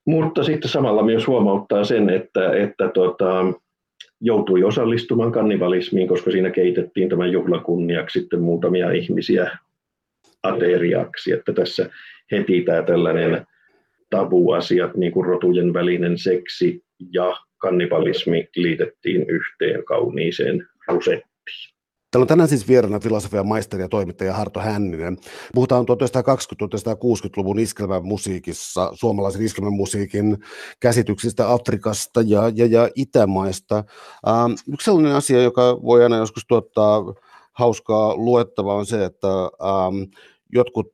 Mutta 0.05 0.43
sitten 0.43 0.69
samalla 0.69 1.03
myös 1.03 1.27
huomauttaa 1.27 1.83
sen, 1.83 2.09
että, 2.09 2.51
että 2.53 2.89
tota, 2.93 3.53
joutui 4.21 4.63
osallistumaan 4.63 5.31
kannibalismiin, 5.31 6.07
koska 6.07 6.31
siinä 6.31 6.49
keitettiin 6.49 7.09
tämän 7.09 7.31
juhlakunniaksi 7.31 8.19
sitten 8.19 8.41
muutamia 8.41 8.91
ihmisiä 8.91 9.57
ateriaksi, 10.43 11.31
että 11.31 11.53
tässä 11.53 11.89
heti 12.31 12.61
tämä 12.61 12.81
tällainen 12.81 13.45
tabuasiat, 14.09 14.95
niin 14.95 15.11
kuin 15.11 15.25
rotujen 15.25 15.73
välinen 15.73 16.17
seksi 16.17 16.81
ja 17.13 17.35
kannibalismi 17.57 18.47
liitettiin 18.55 19.25
yhteen 19.29 19.85
kauniiseen 19.85 20.67
rusettiin. 20.87 21.27
Täällä 22.11 22.23
on 22.23 22.27
tänään 22.27 22.49
siis 22.49 22.67
vieraana 22.67 22.99
filosofian 22.99 23.47
maisteri 23.47 23.83
ja 23.83 23.89
toimittaja 23.89 24.33
Harto 24.33 24.59
Hänninen. 24.59 25.17
Puhutaan 25.53 25.85
1920-1960-luvun 25.85 27.59
iskelmän 27.59 28.05
musiikissa, 28.05 28.91
suomalaisen 28.93 29.41
iskelmän 29.41 29.73
musiikin 29.73 30.37
käsityksistä 30.79 31.53
Afrikasta 31.53 32.21
ja, 32.21 32.51
ja, 32.55 32.65
ja 32.65 32.89
Itämaista. 32.95 33.83
Ähm, 34.27 34.51
yksi 34.73 34.85
sellainen 34.85 35.15
asia, 35.15 35.41
joka 35.41 35.81
voi 35.81 36.03
aina 36.03 36.17
joskus 36.17 36.45
tuottaa 36.47 37.03
hauskaa 37.53 38.15
luettavaa 38.15 38.75
on 38.75 38.85
se, 38.85 39.05
että 39.05 39.27
ähm, 39.27 40.11
jotkut 40.53 40.93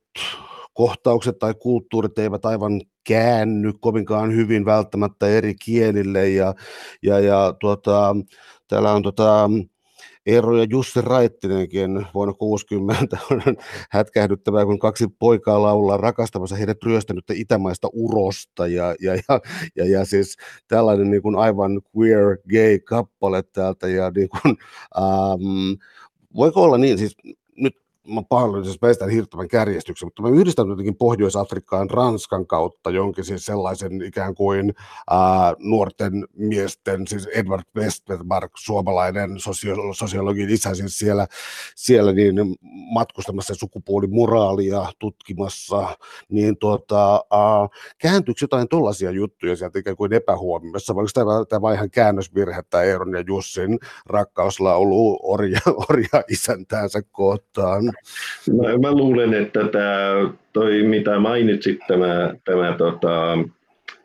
kohtaukset 0.74 1.38
tai 1.38 1.54
kulttuurit 1.54 2.18
eivät 2.18 2.44
aivan 2.44 2.80
käänny 3.04 3.72
kovinkaan 3.80 4.34
hyvin 4.36 4.64
välttämättä 4.64 5.28
eri 5.28 5.54
kielille. 5.54 6.28
Ja, 6.28 6.54
ja, 7.02 7.20
ja 7.20 7.54
tuota, 7.60 8.16
täällä 8.68 8.92
on 8.92 9.02
tuota, 9.02 9.50
Eero 10.26 10.56
ja 10.56 10.66
Jussi 10.70 11.00
Raittinenkin 11.00 12.06
vuonna 12.14 12.34
60 12.34 13.18
on 13.30 13.42
hätkähdyttävää, 13.90 14.64
kun 14.64 14.78
kaksi 14.78 15.06
poikaa 15.18 15.62
laulaa 15.62 15.96
rakastamassa 15.96 16.56
heidät 16.56 16.82
ryöstänyttä 16.82 17.34
itämaista 17.36 17.88
urosta. 17.92 18.66
Ja, 18.66 18.94
ja, 19.00 19.14
ja, 19.14 19.40
ja, 19.76 19.86
ja 19.86 20.04
siis 20.04 20.36
tällainen 20.68 21.10
niin 21.10 21.22
kuin 21.22 21.36
aivan 21.36 21.80
queer 21.96 22.38
gay 22.50 22.78
kappale 22.78 23.42
täältä. 23.42 23.88
Ja 23.88 24.10
niin 24.10 24.28
kuin, 24.28 24.56
ähm, 24.98 25.80
voiko 26.36 26.62
olla 26.62 26.78
niin, 26.78 26.98
siis 26.98 27.16
nyt 27.56 27.83
mä 28.08 28.22
pahoillani, 28.28 28.66
jos 28.66 28.78
päästään 28.78 29.10
hirttävän 29.10 29.48
kärjestyksen, 29.48 30.06
mutta 30.06 30.22
mä 30.22 30.28
yhdistän 30.28 30.68
jotenkin 30.68 30.96
Pohjois-Afrikkaan 30.96 31.90
Ranskan 31.90 32.46
kautta 32.46 32.90
jonkin 32.90 33.24
siis 33.24 33.46
sellaisen 33.46 34.02
ikään 34.02 34.34
kuin 34.34 34.74
ää, 35.10 35.54
nuorten 35.58 36.24
miesten, 36.36 37.06
siis 37.06 37.26
Edward 37.26 37.62
Westberg, 37.76 38.52
suomalainen 38.56 39.30
sosio- 39.30 39.94
sosiologin 39.94 40.50
isä, 40.50 40.74
siis 40.74 40.98
siellä, 40.98 41.26
siellä 41.74 42.12
niin 42.12 42.36
matkustamassa 42.92 43.54
sukupuolimoraalia 43.54 44.92
tutkimassa, 44.98 45.98
niin 46.28 46.58
tuota, 46.58 47.12
ää, 47.14 47.68
kääntyykö 47.98 48.38
jotain 48.40 48.68
tollaisia 48.68 49.10
juttuja 49.10 49.56
sieltä 49.56 49.78
ikään 49.78 49.96
kuin 49.96 50.12
epähuomiossa, 50.12 50.94
vai 50.94 51.02
onko 51.02 51.10
tämä, 51.14 51.44
tämä 51.48 51.74
ihan 51.74 51.90
käännösvirhe, 51.90 52.62
tämä 52.70 52.82
Eeron 52.82 53.14
ja 53.14 53.24
Jussin 53.26 53.78
rakkauslaulu 54.06 55.18
orja, 55.22 55.60
orja 55.88 56.22
isäntäänsä 56.28 57.02
kohtaan? 57.12 57.93
Mä, 58.56 58.78
mä 58.88 58.92
luulen, 58.94 59.34
että 59.34 59.68
tämä, 59.68 60.30
toi 60.52 60.82
mitä 60.82 61.18
mainitsit, 61.18 61.78
tämä, 61.88 62.34
tämä 62.44 62.74
tota, 62.78 63.38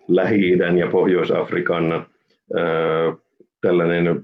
Lähi-idän 0.07 0.77
ja 0.77 0.87
Pohjois-Afrikan 0.87 1.91
ää, 1.91 2.03
tällainen 3.61 4.23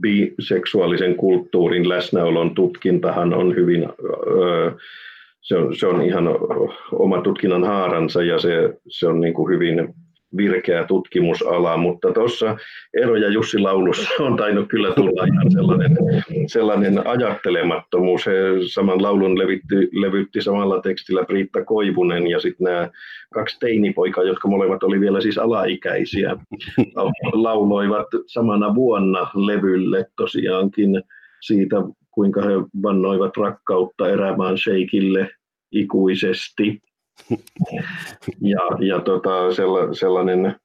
biseksuaalisen 0.00 1.14
kulttuurin 1.14 1.88
läsnäolon 1.88 2.54
tutkintahan 2.54 3.34
on 3.34 3.56
hyvin, 3.56 3.82
ää, 3.84 4.72
se, 5.40 5.56
on, 5.56 5.76
se 5.76 5.86
on 5.86 6.02
ihan 6.02 6.28
oma 6.92 7.20
tutkinnan 7.20 7.64
haaransa 7.64 8.22
ja 8.22 8.38
se, 8.38 8.78
se 8.88 9.06
on 9.06 9.20
niin 9.20 9.34
kuin 9.34 9.54
hyvin 9.54 9.94
virkeä 10.36 10.84
tutkimusala, 10.84 11.76
mutta 11.76 12.12
tuossa 12.12 12.56
Eero 12.96 13.16
ja 13.16 13.28
Jussi 13.28 13.58
laulussa 13.58 14.08
on 14.24 14.36
tainnut 14.36 14.68
kyllä 14.68 14.92
tulla 14.94 15.24
ihan 15.24 15.50
sellainen, 15.50 15.96
sellainen 16.46 17.06
ajattelemattomuus. 17.06 18.26
He 18.26 18.32
saman 18.66 19.02
laulun 19.02 19.38
levitti, 19.38 19.88
levytti 19.92 20.42
samalla 20.42 20.80
tekstillä 20.80 21.24
Priitta 21.24 21.64
Koivunen 21.64 22.26
ja 22.26 22.40
sitten 22.40 22.64
nämä 22.64 22.90
kaksi 23.34 23.58
teinipoikaa, 23.60 24.24
jotka 24.24 24.48
molemmat 24.48 24.82
oli 24.82 25.00
vielä 25.00 25.20
siis 25.20 25.38
alaikäisiä, 25.38 26.36
lauloivat 27.32 28.06
samana 28.26 28.74
vuonna 28.74 29.30
levylle 29.34 30.06
tosiaankin 30.16 31.02
siitä, 31.40 31.76
kuinka 32.10 32.42
he 32.42 32.52
vannoivat 32.82 33.36
rakkautta 33.36 34.08
erämaan 34.10 34.58
sheikille 34.58 35.30
ikuisesti. 35.72 36.80
Ja, 38.40 38.60
ja 38.86 39.00
tota, 39.00 39.30
sellainen 39.92 40.56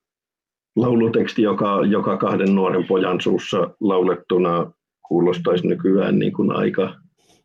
lauluteksti, 0.76 1.42
joka, 1.42 1.86
joka 1.90 2.18
kahden 2.18 2.56
nuoren 2.56 2.88
pojan 2.88 3.22
suussa 3.22 3.58
laulettuna 3.80 4.72
kuulostaisi 5.08 5.68
nykyään 5.68 6.20
niin 6.20 6.34
kuin 6.34 6.52
aika 6.52 6.96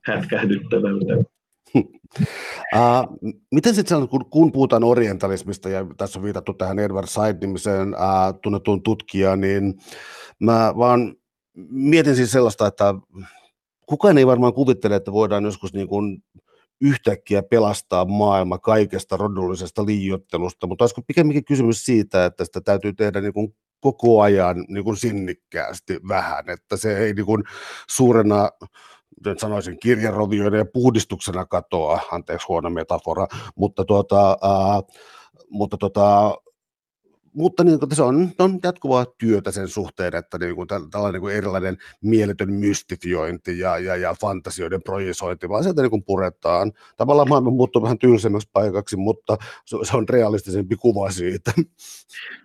hätkähdyttävältä. 0.05 1.15
Uh, 2.75 3.35
miten 3.55 3.75
sitten 3.75 4.09
kun, 4.09 4.31
kun 4.31 4.53
puhutaan 4.53 4.85
orientalismista, 4.85 5.69
ja 5.69 5.87
tässä 5.97 6.19
on 6.19 6.23
viitattu 6.23 6.55
tähän 6.55 6.79
Edward 6.79 7.07
Said-nimiseen 7.07 7.89
uh, 7.89 8.41
tunnettuun 8.43 8.83
tutkijaan, 8.83 9.41
niin 9.41 9.75
mä 10.41 10.73
vaan 10.77 11.15
mietin 11.71 12.17
siis 12.17 12.33
sellaista, 12.33 12.67
että 12.67 12.95
kukaan 13.87 14.19
ei 14.19 14.27
varmaan 14.27 14.55
kuvittele, 14.55 14.97
että 14.97 15.13
voidaan 15.13 15.45
joskus 15.45 15.73
niin 15.73 15.89
kuin 15.89 16.23
yhtäkkiä 16.81 17.43
pelastaa 17.43 18.05
maailma 18.05 18.59
kaikesta 18.59 19.17
rodullisesta 19.17 19.87
liiottelusta, 19.87 20.67
mutta 20.67 20.85
olisiko 20.85 21.03
pikemminkin 21.03 21.45
kysymys 21.45 21.85
siitä, 21.85 22.25
että 22.25 22.45
sitä 22.45 22.61
täytyy 22.61 22.93
tehdä 22.93 23.21
niin 23.21 23.33
kuin 23.33 23.55
koko 23.81 24.21
ajan 24.23 24.65
niin 24.69 24.85
kuin 24.85 24.97
sinnikkäästi 24.97 25.99
vähän, 26.09 26.51
että 26.51 26.77
se 26.77 26.99
ei 26.99 27.15
niin 27.15 27.27
kuin 27.27 27.45
suurena 27.89 28.51
nyt 29.25 29.39
sanoisin 29.39 29.79
kirjarovioiden 29.79 30.59
ja 30.59 30.67
puhdistuksena 30.73 31.47
katoa, 31.47 32.01
anteeksi 32.13 32.47
huono 32.49 32.71
metafora, 32.71 33.27
mutta, 33.55 33.85
tuota, 33.85 34.29
ää, 34.31 34.83
mutta 35.51 35.77
tuota, 35.77 36.35
mutta 37.37 37.65
niin 37.65 37.79
kuin, 37.79 37.97
se 37.97 38.03
on, 38.03 38.29
on 38.39 38.59
jatkuvaa 38.65 39.07
työtä 39.19 39.51
sen 39.51 39.69
suhteen, 39.69 40.15
että 40.17 40.39
niin 40.39 40.55
kuin, 40.55 40.69
tällainen 40.91 41.23
niin 41.23 41.37
erilainen 41.37 41.77
mieletön 42.03 42.53
mystifiointi 42.53 43.59
ja, 43.59 43.79
ja, 43.79 43.97
ja 43.97 44.15
fantasioiden 44.21 44.83
projisointi, 44.83 45.49
vaan 45.49 45.63
sieltä 45.63 45.83
niin 45.83 45.91
kuin 45.91 46.05
puretaan. 46.05 46.73
Tavallaan 46.97 47.29
maailma 47.29 47.51
muuttuu 47.51 47.83
vähän 47.83 47.99
tylsemmäksi 47.99 48.51
paikaksi, 48.53 48.97
mutta 48.97 49.37
se, 49.65 49.77
se 49.83 49.97
on 49.97 50.09
realistisempi 50.09 50.77
kuva 50.77 51.11
siitä. 51.11 51.53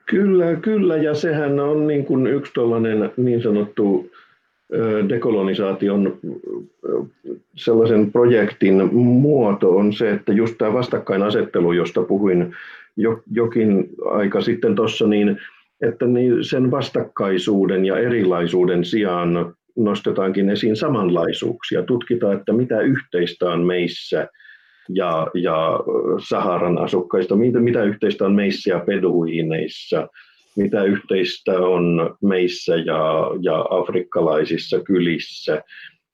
Kyllä, 0.06 0.56
kyllä, 0.56 0.98
ja 0.98 1.16
sehän 1.16 1.60
on 1.60 1.88
niin 1.88 2.06
kuin 2.06 2.28
yksi 2.28 2.54
tällainen 2.54 3.12
niin 3.18 3.44
sanottu 3.44 4.10
dekolonisaation 5.10 6.20
sellaisen 7.56 8.12
projektin 8.12 8.96
muoto 8.96 9.76
on 9.76 9.94
se, 9.94 10.12
että 10.12 10.34
just 10.34 10.56
tämä 10.58 10.74
vastakkainasettelu, 10.74 11.72
josta 11.72 12.02
puhuin 12.02 12.56
jokin 13.32 13.90
aika 14.06 14.42
sitten 14.42 14.76
tuossa, 14.76 15.08
niin 15.08 15.38
että 15.82 16.06
niin 16.06 16.44
sen 16.44 16.72
vastakkaisuuden 16.72 17.86
ja 17.86 18.00
erilaisuuden 18.00 18.86
sijaan 18.86 19.56
nostetaankin 19.78 20.50
esiin 20.50 20.76
samanlaisuuksia. 20.76 21.84
Tutkitaan, 21.84 22.38
että 22.38 22.54
mitä 22.54 22.82
yhteistä 22.82 23.50
on 23.50 23.66
meissä 23.66 24.28
ja, 24.90 25.28
ja 25.34 25.80
Saharan 26.30 26.78
asukkaista, 26.78 27.36
mitä, 27.36 27.60
mitä 27.60 27.84
yhteistä 27.84 28.26
on 28.26 28.36
meissä 28.36 28.70
ja 28.70 28.80
peduineissa, 28.80 30.08
mitä 30.58 30.84
yhteistä 30.84 31.60
on 31.60 32.16
meissä 32.22 32.76
ja, 32.76 33.32
ja 33.42 33.66
afrikkalaisissa 33.70 34.80
kylissä. 34.80 35.62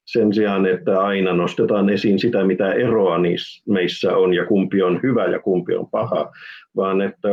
Sen 0.07 0.33
sijaan, 0.33 0.65
että 0.65 1.01
aina 1.01 1.33
nostetaan 1.33 1.89
esiin 1.89 2.19
sitä, 2.19 2.43
mitä 2.43 2.73
eroa 2.73 3.17
meissä 3.67 4.17
on 4.17 4.33
ja 4.33 4.45
kumpi 4.45 4.81
on 4.81 4.99
hyvä 5.03 5.25
ja 5.25 5.39
kumpi 5.39 5.75
on 5.75 5.89
paha, 5.89 6.31
vaan 6.75 7.01
että 7.01 7.29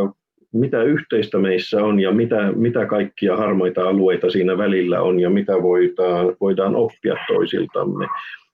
mitä 0.52 0.82
yhteistä 0.82 1.38
meissä 1.38 1.84
on 1.84 2.00
ja 2.00 2.12
mitä, 2.12 2.52
mitä 2.52 2.86
kaikkia 2.86 3.36
harmaita 3.36 3.88
alueita 3.88 4.30
siinä 4.30 4.58
välillä 4.58 5.02
on 5.02 5.20
ja 5.20 5.30
mitä 5.30 5.52
voidaan, 5.62 6.36
voidaan 6.40 6.76
oppia 6.76 7.16
toisiltamme. 7.28 8.06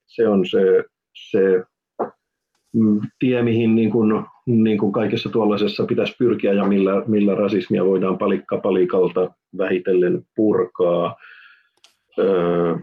Se 0.07 0.29
on 0.29 0.47
se, 0.47 0.85
se 1.31 1.63
mm, 2.73 3.01
tie, 3.19 3.43
mihin 3.43 3.75
niin 3.75 3.91
kuin, 3.91 4.25
niin 4.47 4.79
kuin 4.79 4.93
kaikessa 4.93 5.29
tuollaisessa 5.29 5.87
pitäisi 5.87 6.15
pyrkiä 6.19 6.53
ja 6.53 6.65
millä, 6.65 7.03
millä 7.07 7.35
rasismia 7.35 7.85
voidaan 7.85 8.19
palikka 8.19 8.59
palikalta 8.59 9.31
vähitellen 9.59 10.23
purkaa. 10.37 11.17
Öö, 12.19 12.75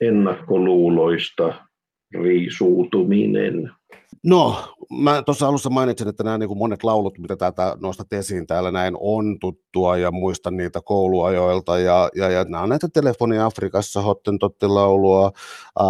ennakkoluuloista 0.00 1.54
riisuutuminen. 2.22 3.70
No, 4.24 4.56
mä 4.90 5.22
tuossa 5.22 5.48
alussa 5.48 5.70
mainitsin, 5.70 6.08
että 6.08 6.24
nämä 6.24 6.38
niin 6.38 6.48
kuin 6.48 6.58
monet 6.58 6.84
laulut, 6.84 7.18
mitä 7.18 7.36
täältä 7.36 7.76
nostat 7.80 8.12
esiin 8.12 8.46
täällä 8.46 8.70
näin, 8.70 8.94
on 9.00 9.38
tuttua 9.40 9.96
ja 9.96 10.10
muistan 10.10 10.56
niitä 10.56 10.80
kouluajoilta. 10.84 11.78
Ja, 11.78 12.08
ja, 12.14 12.30
ja 12.30 12.44
nämä 12.44 12.62
on 12.62 12.68
näitä 12.68 12.88
Telefoni 12.88 13.38
Afrikassa, 13.38 14.02
Hottentotti-laulua, 14.02 15.32
ää, 15.78 15.86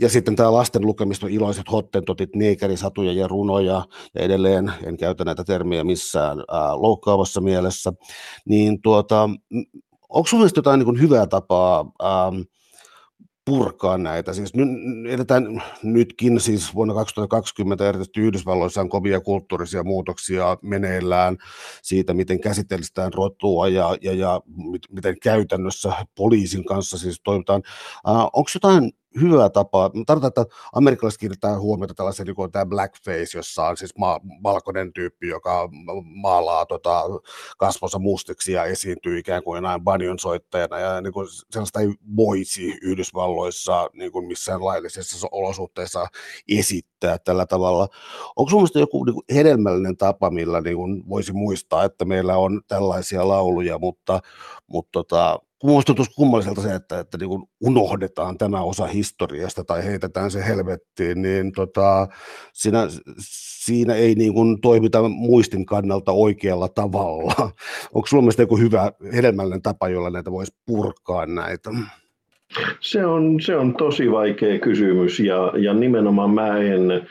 ja 0.00 0.08
sitten 0.08 0.36
tämä 0.36 0.52
lasten 0.52 0.86
lukemista 0.86 1.26
iloiset 1.26 1.72
hottentotit, 1.72 2.36
neekerisatuja 2.36 3.12
ja 3.12 3.28
runoja, 3.28 3.82
ja 4.14 4.20
edelleen 4.20 4.72
en 4.84 4.96
käytä 4.96 5.24
näitä 5.24 5.44
termiä 5.44 5.84
missään 5.84 6.38
ää, 6.38 6.82
loukkaavassa 6.82 7.40
mielessä, 7.40 7.92
niin 8.48 8.82
tuota, 8.82 9.30
onko 10.08 10.26
sinulla 10.26 10.50
jotain 10.56 10.80
niin 10.80 11.00
hyvää 11.00 11.26
tapaa 11.26 11.92
ää, 12.02 12.32
purkaa 13.46 13.98
näitä. 13.98 14.32
Siis 14.32 14.54
nyt, 14.54 14.68
edetään 15.08 15.62
nytkin 15.82 16.40
siis 16.40 16.74
vuonna 16.74 16.94
2020 16.94 17.88
erityisesti 17.88 18.20
Yhdysvalloissa 18.20 18.80
on 18.80 18.88
kovia 18.88 19.20
kulttuurisia 19.20 19.84
muutoksia 19.84 20.56
meneillään 20.62 21.36
siitä, 21.82 22.14
miten 22.14 22.40
käsitellään 22.40 23.12
rotua 23.12 23.68
ja, 23.68 23.96
ja, 24.02 24.12
ja 24.12 24.40
miten 24.90 25.16
käytännössä 25.22 25.92
poliisin 26.14 26.64
kanssa 26.64 26.98
siis 26.98 27.20
toimitaan. 27.24 27.62
Uh, 28.08 28.16
onko 28.16 28.50
jotain 28.54 28.92
hyvä 29.20 29.50
tapa. 29.50 29.90
Tarkoitan, 30.06 30.28
että 30.28 30.56
amerikkalaiset 30.72 31.20
kiinnittää 31.20 31.58
huomiota 31.58 31.94
tällaiseen 31.94 32.26
niin 32.26 32.36
kuin 32.36 32.52
tämä 32.52 32.66
blackface, 32.66 33.38
jossa 33.38 33.66
on 33.66 33.76
siis 33.76 33.98
ma- 33.98 34.20
valkoinen 34.42 34.92
tyyppi, 34.92 35.28
joka 35.28 35.68
maalaa 36.04 36.66
tota, 36.66 37.02
kasvonsa 37.58 37.98
mustiksi 37.98 38.52
ja 38.52 38.64
esiintyy 38.64 39.18
ikään 39.18 39.42
kuin 39.42 39.62
näin 39.62 39.80
banjon 39.80 40.18
soittajana. 40.18 40.78
Ja 40.78 41.00
niin 41.00 41.12
kuin 41.12 41.26
sellaista 41.50 41.80
ei 41.80 41.88
voisi 42.16 42.78
Yhdysvalloissa 42.82 43.90
niin 43.92 44.12
kuin 44.12 44.26
missään 44.26 44.64
laillisessa 44.64 45.28
olosuhteessa 45.32 46.06
esittää 46.48 47.18
tällä 47.18 47.46
tavalla. 47.46 47.88
Onko 48.36 48.50
sinusta 48.50 48.78
joku 48.78 49.04
niin 49.04 49.14
kuin 49.14 49.24
hedelmällinen 49.34 49.96
tapa, 49.96 50.30
millä 50.30 50.60
niin 50.60 50.76
kuin 50.76 51.08
voisi 51.08 51.32
muistaa, 51.32 51.84
että 51.84 52.04
meillä 52.04 52.36
on 52.36 52.60
tällaisia 52.68 53.28
lauluja, 53.28 53.78
mutta, 53.78 54.20
mutta 54.66 54.90
tota, 54.92 55.38
Tuntuu 55.60 56.04
kummalliselta 56.16 56.60
se, 56.60 56.74
että, 56.74 57.00
että 57.00 57.18
niin 57.18 57.42
unohdetaan 57.60 58.38
tämä 58.38 58.60
osa 58.60 58.86
historiasta 58.86 59.64
tai 59.64 59.84
heitetään 59.84 60.30
se 60.30 60.46
helvettiin, 60.46 61.22
niin 61.22 61.52
tota, 61.52 62.08
siinä, 62.52 62.78
siinä 63.20 63.94
ei 63.94 64.14
niin 64.14 64.34
kuin 64.34 64.60
toimita 64.60 65.08
muistin 65.08 65.66
kannalta 65.66 66.12
oikealla 66.12 66.68
tavalla. 66.68 67.34
Onko 67.94 68.06
sinulla 68.06 68.22
mielestä 68.22 68.42
joku 68.42 68.56
hyvä 68.56 68.92
hedelmällinen 69.14 69.62
tapa, 69.62 69.88
jolla 69.88 70.10
näitä 70.10 70.32
voisi 70.32 70.54
purkaa 70.66 71.26
näitä? 71.26 71.70
Se 72.80 73.06
on, 73.06 73.40
se 73.40 73.56
on 73.56 73.74
tosi 73.74 74.10
vaikea 74.10 74.58
kysymys 74.58 75.20
ja, 75.20 75.52
ja 75.58 75.74
nimenomaan 75.74 76.30
mä 76.30 76.58
en, 76.58 77.08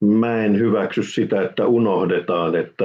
mä 0.00 0.44
en 0.44 0.58
hyväksy 0.58 1.02
sitä, 1.02 1.42
että 1.42 1.66
unohdetaan, 1.66 2.56
että 2.56 2.84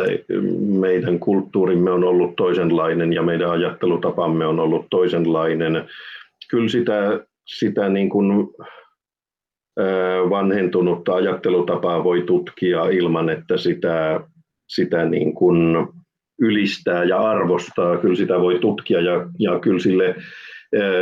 meidän 0.79 1.19
kulttuurimme 1.19 1.91
on 1.91 2.03
ollut 2.03 2.35
toisenlainen 2.35 3.13
ja 3.13 3.21
meidän 3.21 3.51
ajattelutapamme 3.51 4.45
on 4.45 4.59
ollut 4.59 4.85
toisenlainen. 4.89 5.85
Kyllä 6.49 6.69
sitä, 6.69 7.19
sitä 7.45 7.89
niin 7.89 8.09
kuin 8.09 8.49
vanhentunutta 10.29 11.15
ajattelutapaa 11.15 12.03
voi 12.03 12.21
tutkia 12.21 12.85
ilman, 12.85 13.29
että 13.29 13.57
sitä, 13.57 14.19
sitä 14.67 15.05
niin 15.05 15.33
kuin 15.33 15.87
ylistää 16.39 17.03
ja 17.03 17.19
arvostaa. 17.19 17.97
Kyllä 17.97 18.15
sitä 18.15 18.39
voi 18.39 18.59
tutkia 18.59 19.01
ja, 19.01 19.27
ja 19.39 19.59
kyllä 19.59 19.79
sille 19.79 20.15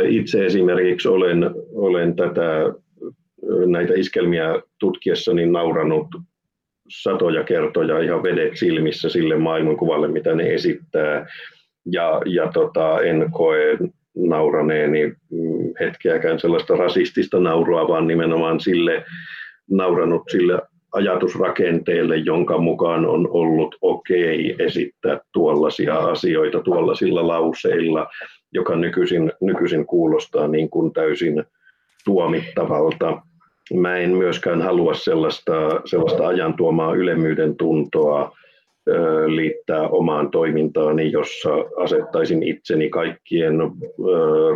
itse 0.08 0.46
esimerkiksi 0.46 1.08
olen, 1.08 1.50
olen 1.74 2.16
tätä 2.16 2.72
näitä 3.66 3.92
iskelmiä 3.96 4.62
tutkiessani 4.78 5.46
nauranut 5.46 6.06
satoja 6.88 7.44
kertoja 7.44 7.98
ihan 7.98 8.22
vedet 8.22 8.56
silmissä 8.56 9.08
sille 9.08 9.36
maailmankuvalle, 9.36 10.08
mitä 10.08 10.34
ne 10.34 10.54
esittää. 10.54 11.26
Ja, 11.92 12.22
ja 12.26 12.52
tota, 12.52 13.00
en 13.00 13.26
koe 13.30 13.78
nauraneeni 14.16 15.06
mm, 15.06 15.72
hetkeäkään 15.80 16.40
sellaista 16.40 16.76
rasistista 16.76 17.40
naurua, 17.40 17.88
vaan 17.88 18.06
nimenomaan 18.06 18.60
sille 18.60 19.04
nauranut 19.70 20.22
sille 20.30 20.62
ajatusrakenteelle, 20.92 22.16
jonka 22.16 22.58
mukaan 22.58 23.06
on 23.06 23.28
ollut 23.30 23.76
okei 23.80 24.52
okay 24.52 24.66
esittää 24.66 25.20
tuollaisia 25.32 25.98
asioita 25.98 26.60
tuollaisilla 26.60 27.26
lauseilla, 27.26 28.06
joka 28.52 28.76
nykyisin, 28.76 29.32
nykyisin 29.40 29.86
kuulostaa 29.86 30.48
niin 30.48 30.70
kuin 30.70 30.92
täysin 30.92 31.44
tuomittavalta 32.04 33.22
mä 33.74 33.96
en 33.96 34.10
myöskään 34.10 34.62
halua 34.62 34.94
sellaista, 34.94 35.80
sellaista 35.84 36.26
ajan 36.26 36.54
tuomaa 36.54 36.94
ylemmyyden 36.94 37.56
tuntoa 37.56 38.36
liittää 39.26 39.88
omaan 39.88 40.30
toimintaani, 40.30 41.12
jossa 41.12 41.50
asettaisin 41.76 42.42
itseni 42.42 42.90
kaikkien 42.90 43.54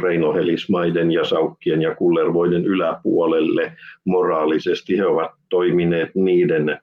reinohelismaiden 0.03 1.13
ja 1.13 1.25
saukkien 1.25 1.83
ja 1.83 1.95
kullervoiden 1.95 2.65
yläpuolelle 2.65 3.73
moraalisesti. 4.05 4.99
He 4.99 5.07
ovat 5.07 5.31
toimineet 5.49 6.11
niiden 6.15 6.79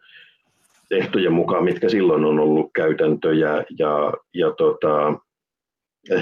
ehtojen 0.92 1.34
mukaan, 1.34 1.64
mitkä 1.64 1.90
silloin 1.90 2.26
on 2.26 2.40
ollut 2.40 2.72
käytäntöjä 2.76 3.64
ja, 3.80 4.14
ja 4.34 4.52
tota, 4.52 5.14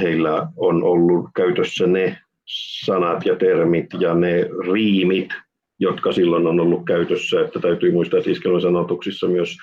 heillä 0.02 0.48
on 0.58 0.84
ollut 0.84 1.26
käytössä 1.36 1.88
ne 1.88 2.18
sanat 2.86 3.26
ja 3.26 3.36
termit 3.36 3.86
ja 4.00 4.14
ne 4.14 4.50
riimit, 4.72 5.30
jotka 5.82 6.12
silloin 6.12 6.48
on 6.48 6.60
ollut 6.60 6.86
käytössä. 6.86 7.42
Että 7.42 7.60
täytyy 7.60 7.92
muistaa, 7.92 8.20
että 8.20 8.62
sanotuksissa 8.62 9.28
myös 9.28 9.58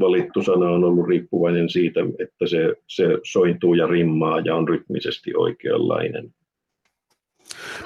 valittu 0.00 0.42
sana 0.42 0.70
on 0.70 0.84
ollut 0.84 1.08
riippuvainen 1.08 1.68
siitä, 1.68 2.00
että 2.00 2.46
se, 2.46 2.74
se 2.88 3.04
sointuu 3.22 3.74
ja 3.74 3.86
rimmaa 3.86 4.40
ja 4.40 4.56
on 4.56 4.68
rytmisesti 4.68 5.32
oikeanlainen. 5.36 6.34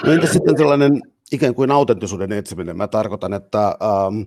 No 0.04 0.12
entä 0.12 0.26
sitten 0.26 0.56
tällainen 0.56 1.02
ikään 1.32 1.54
kuin 1.54 1.70
autenttisuuden 1.70 2.32
etsiminen? 2.32 2.76
Mä 2.76 2.88
tarkoitan, 2.88 3.32
että 3.32 3.66
ähm, 3.66 4.20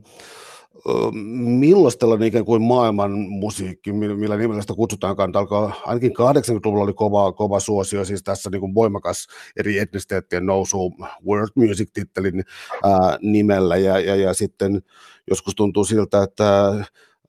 millaista 1.33 2.07
ikään 2.25 2.45
kuin 2.45 2.61
maailman 2.61 3.11
musiikki, 3.11 3.93
millä 3.93 4.37
nimellä 4.37 4.61
sitä 4.61 4.73
kutsutaan, 4.73 5.35
alkaa, 5.35 5.81
ainakin 5.85 6.11
80-luvulla 6.11 6.83
oli 6.83 6.93
kova, 6.93 7.31
kova 7.31 7.59
suosio, 7.59 8.05
siis 8.05 8.23
tässä 8.23 8.49
niin 8.49 8.59
kuin 8.59 8.75
voimakas 8.75 9.27
eri 9.59 9.79
etnisteettien 9.79 10.45
nousu 10.45 10.93
World 11.27 11.49
Music-tittelin 11.55 12.43
ää, 12.83 13.17
nimellä, 13.21 13.77
ja, 13.77 13.99
ja, 13.99 14.15
ja 14.15 14.33
sitten 14.33 14.81
joskus 15.29 15.55
tuntuu 15.55 15.85
siltä, 15.85 16.23
että 16.23 16.73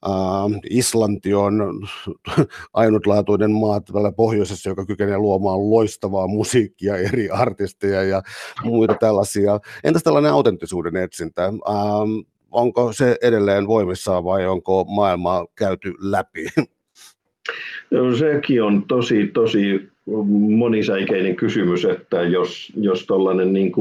Uh, 0.06 0.60
Islanti 0.70 1.34
on 1.34 1.88
ainutlaatuinen 2.74 3.50
maa 3.50 3.80
tällä 3.80 4.12
pohjoisessa, 4.12 4.68
joka 4.68 4.86
kykenee 4.86 5.18
luomaan 5.18 5.70
loistavaa 5.70 6.26
musiikkia, 6.26 6.96
eri 6.96 7.30
artisteja 7.30 8.02
ja 8.02 8.22
muita 8.64 8.94
tällaisia. 9.00 9.60
Entäs 9.84 10.02
tällainen 10.02 10.32
autenttisuuden 10.32 10.96
etsintä? 10.96 11.48
Uh, 11.48 12.24
onko 12.52 12.92
se 12.92 13.16
edelleen 13.22 13.66
voimissaan 13.66 14.24
vai 14.24 14.46
onko 14.46 14.84
maailmaa 14.84 15.46
käyty 15.54 15.94
läpi? 15.98 16.46
No, 17.90 18.16
sekin 18.16 18.62
on 18.62 18.84
tosi, 18.88 19.26
tosi 19.26 19.88
monisäikeinen 20.56 21.36
kysymys, 21.36 21.84
että 21.84 22.22
jos, 22.22 22.72
jos 22.76 23.06
tuollainen 23.06 23.52
niin, 23.52 23.72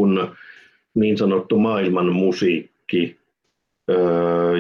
niin 0.94 1.18
sanottu 1.18 1.60
maailman 1.60 2.14
musiikki, 2.14 3.18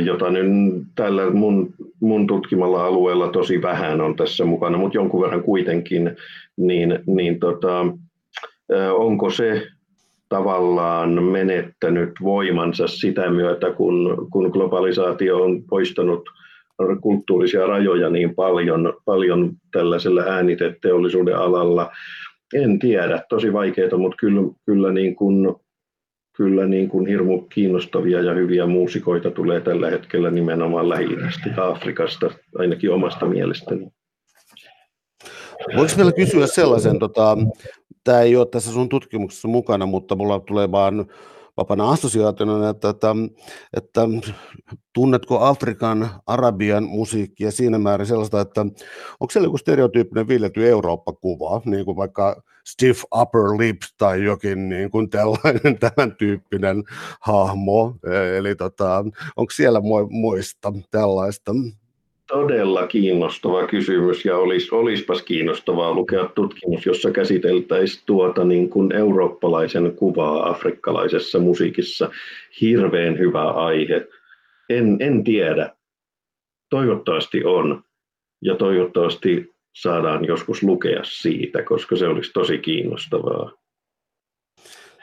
jota 0.05 0.30
nyt 0.30 0.84
tällä 0.95 1.30
mun, 1.30 1.74
mun 1.99 2.28
tutkimalla 2.28 2.86
alueella 2.86 3.28
tosi 3.28 3.62
vähän 3.62 4.01
on 4.01 4.16
tässä 4.16 4.45
mukana, 4.45 4.78
mutta 4.78 4.97
jonkun 4.97 5.22
verran 5.22 5.43
kuitenkin, 5.43 6.16
niin, 6.57 6.99
niin 7.05 7.39
tota, 7.39 7.86
onko 8.93 9.30
se 9.30 9.68
tavallaan 10.32 11.24
menettänyt 11.24 12.10
voimansa 12.24 12.88
sitä 12.88 13.30
myötä, 13.30 13.72
kun, 13.72 14.28
kun 14.32 14.50
globalisaatio 14.50 15.44
on 15.44 15.64
poistanut 15.64 16.30
kulttuurisia 17.02 17.66
rajoja 17.66 18.10
niin 18.10 18.36
paljon, 18.36 18.94
paljon 19.06 19.52
tällaisella 19.72 20.22
ääniteteollisuuden 20.22 21.38
alalla. 21.38 21.92
En 22.54 22.80
tiedä, 22.80 23.24
tosi 23.30 23.54
vaikeaa, 23.54 23.98
mutta 23.98 24.18
kyllä, 24.20 24.42
kyllä, 24.66 24.92
niin 24.92 25.16
kuin, 25.16 25.56
kyllä 26.38 26.66
niin 26.66 26.90
kuin 26.90 27.08
hirmu 27.08 27.42
kiinnostavia 27.42 28.22
ja 28.22 28.34
hyviä 28.34 28.66
muusikoita 28.66 29.32
tulee 29.32 29.62
tällä 29.62 29.90
hetkellä 29.90 30.32
nimenomaan 30.32 30.90
lähi 30.90 31.18
ja 31.58 31.68
Afrikasta, 31.68 32.32
ainakin 32.58 32.92
omasta 32.92 33.26
mielestäni. 33.26 33.88
Voiko 35.76 35.93
vielä 35.97 36.12
kysyä 36.12 36.47
sellaisen, 36.47 36.99
tota, 36.99 37.38
tämä 38.03 38.22
ei 38.22 38.36
ole 38.36 38.45
tässä 38.45 38.72
sun 38.72 38.89
tutkimuksessa 38.89 39.47
mukana, 39.47 39.86
mutta 39.86 40.16
mulla 40.16 40.39
tulee 40.39 40.72
vaan 40.72 41.05
vapana 41.57 41.89
assosiaationa, 41.89 42.70
että, 42.70 42.89
että, 42.89 43.16
että 43.78 44.01
tunnetko 44.93 45.39
Afrikan, 45.39 46.09
Arabian 46.26 46.84
musiikkia 46.84 47.51
siinä 47.51 47.80
määrin 47.80 48.07
sellaista, 48.07 48.41
että 48.41 48.62
onko 49.20 49.32
siellä 49.32 49.45
joku 49.45 49.57
stereotyyppinen 49.57 50.28
viljelty 50.28 50.70
Eurooppa-kuva, 50.70 51.62
niin 51.66 51.86
kuin 51.86 51.97
vaikka 51.97 52.43
stiff 52.68 53.03
upper 53.22 53.41
lips 53.41 53.95
tai 53.97 54.24
jokin 54.24 54.70
niin 54.70 54.91
kuin 54.91 55.09
tällainen 55.09 55.80
tämän 55.95 56.16
tyyppinen 56.16 56.84
hahmo, 57.22 57.95
eli 58.38 58.55
tota, 58.55 59.05
onko 59.36 59.51
siellä 59.51 59.82
muista 60.09 60.74
tällaista? 60.91 61.51
Todella 62.32 62.88
kiinnostava 62.88 63.68
kysymys 63.68 64.26
ja 64.26 64.38
olisi, 64.38 64.76
olisipas 64.76 65.22
kiinnostavaa 65.22 65.94
lukea 65.94 66.26
tutkimus, 66.26 66.86
jossa 66.86 67.12
käsiteltäisiin 67.12 68.04
tuota 68.06 68.44
niin 68.46 68.70
kuin 68.70 68.92
eurooppalaisen 68.92 69.96
kuvaa 69.96 70.50
afrikkalaisessa 70.50 71.40
musiikissa. 71.40 72.10
Hirveän 72.62 73.20
hyvä 73.20 73.52
aihe. 73.52 74.08
En, 74.70 74.98
en 75.00 75.24
tiedä. 75.24 75.76
Toivottavasti 76.70 77.44
on 77.46 77.84
ja 78.42 78.56
toivottavasti 78.56 79.54
saadaan 79.76 80.26
joskus 80.26 80.64
lukea 80.64 81.04
siitä, 81.04 81.64
koska 81.64 81.96
se 81.96 82.08
olisi 82.08 82.32
tosi 82.34 82.58
kiinnostavaa. 82.58 83.52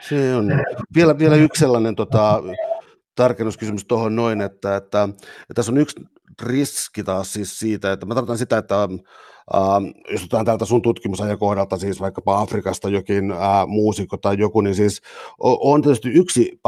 Se 0.01 0.35
on. 0.35 0.47
Vielä, 0.95 1.19
vielä 1.19 1.35
yksi 1.35 1.59
sellainen 1.59 1.95
tota, 1.95 2.43
tarkennuskysymys 3.19 3.85
tuohon 3.85 4.15
noin, 4.15 4.41
että, 4.41 4.75
että, 4.75 5.03
että 5.41 5.53
tässä 5.55 5.71
on 5.71 5.77
yksi 5.77 5.95
riski 6.41 7.03
taas 7.03 7.33
siis 7.33 7.59
siitä, 7.59 7.91
että 7.91 8.05
mä 8.05 8.15
tarkoitan 8.15 8.37
sitä, 8.37 8.57
että 8.57 8.83
äh, 8.83 9.59
jos 10.11 10.21
otetaan 10.21 10.45
täältä 10.45 10.65
sun 10.65 10.81
tutkimusajakohdalta, 10.81 11.77
siis 11.77 12.01
vaikkapa 12.01 12.41
Afrikasta 12.41 12.89
jokin 12.89 13.31
äh, 13.31 13.67
muusikko 13.67 14.17
tai 14.17 14.37
joku, 14.37 14.61
niin 14.61 14.75
siis 14.75 15.01
on 15.39 15.81
tietysti 15.81 16.09
yksi 16.09 16.59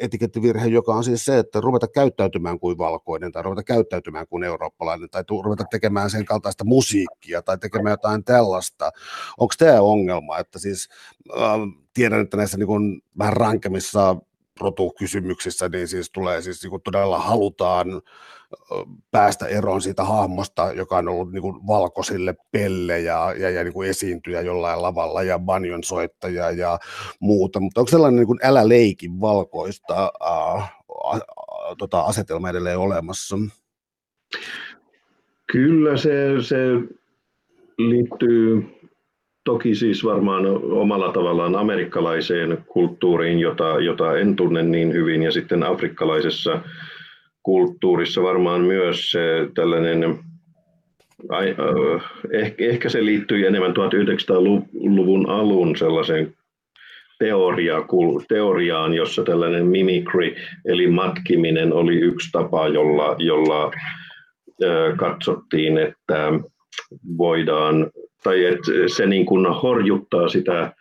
etikettivirhe, 0.00 0.66
joka 0.66 0.94
on 0.94 1.04
siis 1.04 1.24
se, 1.24 1.38
että 1.38 1.60
ruveta 1.60 1.88
käyttäytymään 1.88 2.60
kuin 2.60 2.78
valkoinen 2.78 3.32
tai 3.32 3.42
ruveta 3.42 3.62
käyttäytymään 3.62 4.26
kuin 4.28 4.44
eurooppalainen 4.44 5.10
tai 5.10 5.24
ruveta 5.42 5.64
tekemään 5.70 6.10
sen 6.10 6.24
kaltaista 6.24 6.64
musiikkia 6.64 7.42
tai 7.42 7.58
tekemään 7.58 7.92
jotain 7.92 8.24
tällaista. 8.24 8.90
Onko 9.38 9.54
tämä 9.58 9.80
ongelma, 9.80 10.38
että 10.38 10.58
siis 10.58 10.88
äh, 11.38 11.60
tiedän, 11.94 12.20
että 12.20 12.36
näissä 12.36 12.56
niin 12.56 12.66
kuin 12.66 13.02
vähän 13.18 13.36
rankemissa 13.36 14.16
rotukysymyksissä, 14.60 15.68
niin 15.68 15.88
siis 15.88 16.10
tulee 16.10 16.42
siis 16.42 16.62
niin 16.62 16.70
kuin 16.70 16.82
todella 16.82 17.18
halutaan 17.18 18.02
päästä 19.10 19.46
eroon 19.46 19.82
siitä 19.82 20.04
hahmosta, 20.04 20.72
joka 20.72 20.96
on 20.96 21.08
ollut 21.08 21.32
niin 21.32 21.42
kuin 21.42 21.66
valkoisille 21.66 22.34
pelle 22.52 23.00
ja, 23.00 23.34
ja, 23.38 23.50
ja 23.50 23.64
niin 23.64 23.72
kuin 23.72 23.88
esiintyjä 23.88 24.40
jollain 24.40 24.82
lavalla 24.82 25.22
ja 25.22 25.38
banjon 25.38 25.84
soittaja 25.84 26.50
ja 26.50 26.78
muuta, 27.20 27.60
mutta 27.60 27.80
onko 27.80 27.90
sellainen 27.90 28.16
niin 28.16 28.26
kuin 28.26 28.38
älä 28.42 28.68
leikin 28.68 29.20
valkoista 29.20 29.94
ää, 29.94 30.08
ää, 30.30 30.70
tota 31.78 32.00
asetelma 32.00 32.50
edelleen 32.50 32.78
olemassa? 32.78 33.36
Kyllä 35.52 35.96
se, 35.96 36.42
se 36.42 36.56
liittyy 37.78 38.75
toki 39.46 39.74
siis 39.74 40.04
varmaan 40.04 40.46
omalla 40.62 41.12
tavallaan 41.12 41.56
amerikkalaiseen 41.56 42.58
kulttuuriin, 42.66 43.38
jota, 43.38 43.80
jota 43.80 44.18
en 44.18 44.36
tunne 44.36 44.62
niin 44.62 44.92
hyvin, 44.92 45.22
ja 45.22 45.30
sitten 45.30 45.62
afrikkalaisessa 45.62 46.60
kulttuurissa 47.42 48.22
varmaan 48.22 48.60
myös 48.60 49.12
tällainen, 49.54 50.18
ehkä, 52.58 52.88
se 52.88 53.04
liittyy 53.04 53.46
enemmän 53.46 53.70
1900-luvun 53.70 55.28
alun 55.28 55.76
sellaisen 55.76 56.34
teoria, 57.18 57.76
teoriaan, 58.28 58.94
jossa 58.94 59.22
tällainen 59.22 59.66
mimicry, 59.66 60.34
eli 60.64 60.86
matkiminen, 60.86 61.72
oli 61.72 61.96
yksi 61.96 62.28
tapa, 62.32 62.68
jolla, 62.68 63.16
jolla 63.18 63.70
katsottiin, 64.96 65.78
että 65.78 66.32
voidaan, 67.18 67.90
tai 68.26 68.44
että 68.44 68.70
se 68.86 69.06
niin 69.06 69.26
kuin 69.26 69.46
horjuttaa 69.46 70.28
sitä 70.28 70.72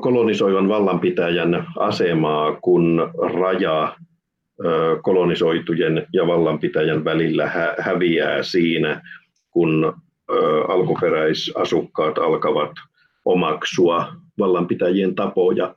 kolonisoivan 0.00 0.68
vallanpitäjän 0.68 1.66
asemaa, 1.78 2.56
kun 2.62 3.10
raja 3.34 3.96
kolonisoitujen 5.02 6.06
ja 6.12 6.26
vallanpitäjän 6.26 7.04
välillä 7.04 7.46
hä- 7.46 7.74
häviää 7.78 8.42
siinä, 8.42 9.02
kun 9.50 9.92
alkuperäisasukkaat 10.68 12.18
alkavat 12.18 12.72
omaksua 13.24 14.12
vallanpitäjien 14.38 15.14
tapoja. 15.14 15.74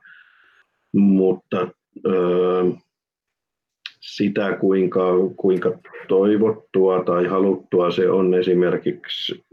Mutta 0.92 1.68
sitä, 4.16 4.56
kuinka, 4.60 5.02
kuinka 5.36 5.78
toivottua 6.08 7.02
tai 7.04 7.26
haluttua 7.26 7.90
se 7.90 8.10
on 8.10 8.34
esimerkiksi 8.34 9.44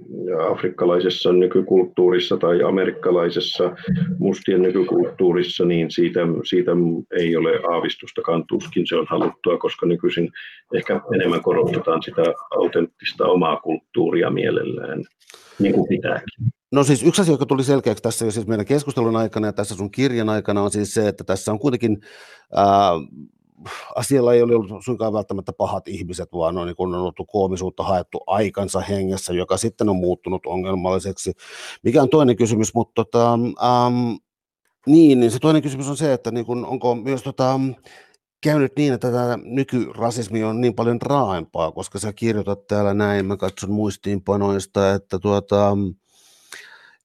afrikkalaisessa 0.51 1.33
nykykulttuurissa 1.33 2.37
tai 2.37 2.63
amerikkalaisessa 2.63 3.75
mustien 4.19 4.61
nykykulttuurissa, 4.61 5.65
niin 5.65 5.91
siitä, 5.91 6.19
siitä 6.49 6.71
ei 7.19 7.35
ole 7.35 7.51
aavistustakaan 7.73 8.43
tuskin 8.47 8.87
se 8.87 8.95
on 8.95 9.05
haluttua, 9.09 9.57
koska 9.57 9.85
nykyisin 9.85 10.29
ehkä 10.73 11.01
enemmän 11.15 11.41
korostetaan 11.41 12.03
sitä 12.03 12.23
autenttista 12.51 13.25
omaa 13.25 13.59
kulttuuria 13.59 14.29
mielellään, 14.29 15.03
niin 15.59 15.73
kuin 15.73 15.87
pitääkin. 15.87 16.53
No 16.71 16.83
siis 16.83 17.03
yksi 17.03 17.21
asia, 17.21 17.33
joka 17.33 17.45
tuli 17.45 17.63
selkeäksi 17.63 18.03
tässä 18.03 18.31
siis 18.31 18.47
meidän 18.47 18.65
keskustelun 18.65 19.15
aikana 19.15 19.47
ja 19.47 19.53
tässä 19.53 19.75
sun 19.75 19.91
kirjan 19.91 20.29
aikana 20.29 20.61
on 20.61 20.71
siis 20.71 20.93
se, 20.93 21.07
että 21.07 21.23
tässä 21.23 21.51
on 21.51 21.59
kuitenkin 21.59 21.97
ää, 22.55 22.91
asialla 23.95 24.33
ei 24.33 24.41
ole 24.41 24.55
ollut 24.55 24.85
suinkaan 24.85 25.13
välttämättä 25.13 25.53
pahat 25.53 25.87
ihmiset, 25.87 26.29
vaan 26.33 26.57
on, 26.57 26.67
niin 26.67 26.75
on 26.77 26.95
ollut 26.95 27.15
koomisuutta 27.31 27.83
haettu 27.83 28.23
aikansa 28.27 28.79
hengessä, 28.79 29.33
joka 29.33 29.57
sitten 29.57 29.89
on 29.89 29.95
muuttunut 29.95 30.45
ongelmalliseksi. 30.45 31.31
Mikä 31.83 32.01
on 32.01 32.09
toinen 32.09 32.35
kysymys, 32.35 32.73
mutta 32.73 33.03
tota, 33.03 33.33
ähm, 33.33 34.15
niin, 34.85 35.19
niin 35.19 35.31
se 35.31 35.39
toinen 35.39 35.61
kysymys 35.61 35.89
on 35.89 35.97
se, 35.97 36.13
että 36.13 36.31
niin 36.31 36.45
kun, 36.45 36.65
onko 36.65 36.95
myös 36.95 37.23
tota, 37.23 37.59
käynyt 38.43 38.71
niin, 38.77 38.93
että 38.93 39.11
tämä 39.11 39.39
nykyrasismi 39.43 40.43
on 40.43 40.61
niin 40.61 40.73
paljon 40.73 41.01
raaempaa, 41.01 41.71
koska 41.71 41.99
sä 41.99 42.13
kirjoitat 42.13 42.67
täällä 42.67 42.93
näin, 42.93 43.25
mä 43.25 43.37
katson 43.37 43.71
muistiinpanoista, 43.71 44.93
että, 44.93 45.19
tuota, 45.19 45.77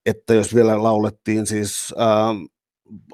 että 0.06 0.34
jos 0.34 0.54
vielä 0.54 0.82
laulettiin 0.82 1.46
siis 1.46 1.94
ähm, 2.00 2.44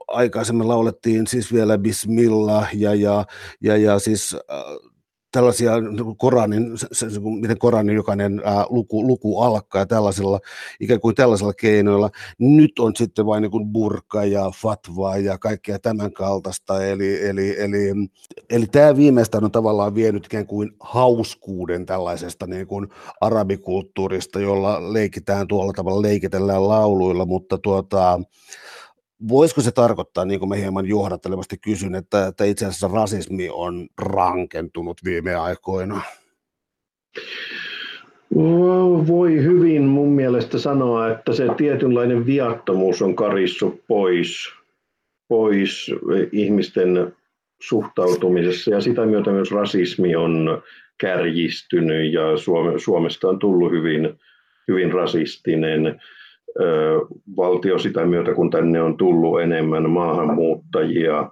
aikaisemmin 0.09 0.69
laulettiin 0.69 1.27
siis 1.27 1.53
vielä 1.53 1.79
Bismillah 1.79 2.69
ja, 2.75 2.95
ja, 2.95 3.25
ja, 3.61 3.77
ja 3.77 3.99
siis 3.99 4.37
äh, 4.51 4.91
tällaisia 5.35 5.81
niin 5.81 6.17
Koranin, 6.17 6.79
se, 6.79 6.87
se, 6.93 7.21
miten 7.41 7.59
Koranin 7.59 7.97
jokainen 7.97 8.43
ää, 8.45 8.67
luku, 8.69 9.07
luku 9.07 9.41
alkaa 9.41 9.81
ja 9.81 9.87
tällaisilla, 9.87 10.41
ikään 10.81 11.01
kuin 11.01 11.15
tällaisilla 11.15 11.53
keinoilla. 11.53 12.11
Nyt 12.39 12.79
on 12.79 12.97
sitten 12.97 13.27
vain 13.27 13.43
niin 13.43 13.73
burka 13.73 14.25
ja 14.25 14.51
fatva 14.63 15.17
ja 15.17 15.39
kaikkea 15.39 15.79
tämän 15.79 16.13
kaltaista, 16.13 16.85
eli, 16.85 17.27
eli, 17.27 17.61
eli, 17.61 18.09
eli 18.51 18.67
tämä 18.67 18.97
viimeistään 18.97 19.45
on 19.45 19.51
tavallaan 19.51 19.95
vienyt 19.95 20.27
ikään 20.27 20.47
kuin 20.47 20.71
hauskuuden 20.81 21.87
tällaisesta 21.87 22.47
niin 22.47 22.67
kuin 22.67 22.89
arabikulttuurista, 23.21 24.41
jolla 24.41 24.93
leikitään 24.93 25.49
tuolla 25.49 25.73
tavalla, 25.73 26.03
leikitellään 26.03 26.69
lauluilla, 26.69 27.27
mutta 27.27 27.59
tuota, 27.59 28.21
voisiko 29.29 29.61
se 29.61 29.73
tarkoittaa, 29.73 30.25
niin 30.25 30.41
kuin 30.41 30.49
me 30.49 30.61
hieman 30.61 30.87
johdattelevasti 30.87 31.57
kysyn, 31.59 31.95
että, 31.95 32.27
että 32.27 32.45
itse 32.45 32.67
asiassa 32.67 32.91
rasismi 32.93 33.49
on 33.53 33.87
rankentunut 33.99 34.97
viime 35.05 35.35
aikoina? 35.35 36.01
Voi 39.07 39.43
hyvin 39.43 39.83
mun 39.83 40.09
mielestä 40.09 40.59
sanoa, 40.59 41.11
että 41.11 41.33
se 41.33 41.47
tietynlainen 41.57 42.27
viattomuus 42.27 43.03
on 43.03 43.17
karissut 43.17 43.81
pois, 43.89 44.49
pois 45.29 45.91
ihmisten 46.33 47.13
suhtautumisessa 47.61 48.71
ja 48.71 48.81
sitä 48.81 49.07
myötä 49.07 49.31
myös 49.31 49.51
rasismi 49.51 50.17
on 50.17 50.63
kärjistynyt 50.99 52.13
ja 52.13 52.23
Suomesta 52.77 53.29
on 53.29 53.39
tullut 53.39 53.73
hyvin, 53.73 54.19
hyvin 54.69 54.93
rasistinen 54.93 56.01
valtio 57.37 57.79
sitä 57.79 58.07
myötä, 58.07 58.35
kun 58.35 58.51
tänne 58.51 58.83
on 58.83 58.97
tullut 58.97 59.41
enemmän 59.41 59.91
maahanmuuttajia, 59.91 61.31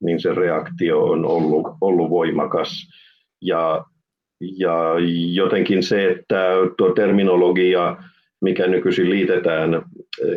niin 0.00 0.20
se 0.20 0.34
reaktio 0.34 1.04
on 1.04 1.24
ollut, 1.24 1.66
ollut 1.80 2.10
voimakas. 2.10 2.88
Ja, 3.42 3.84
ja 4.40 4.94
jotenkin 5.32 5.82
se, 5.82 6.10
että 6.10 6.48
tuo 6.76 6.92
terminologia, 6.92 7.96
mikä 8.40 8.66
nykyisin 8.66 9.10
liitetään 9.10 9.82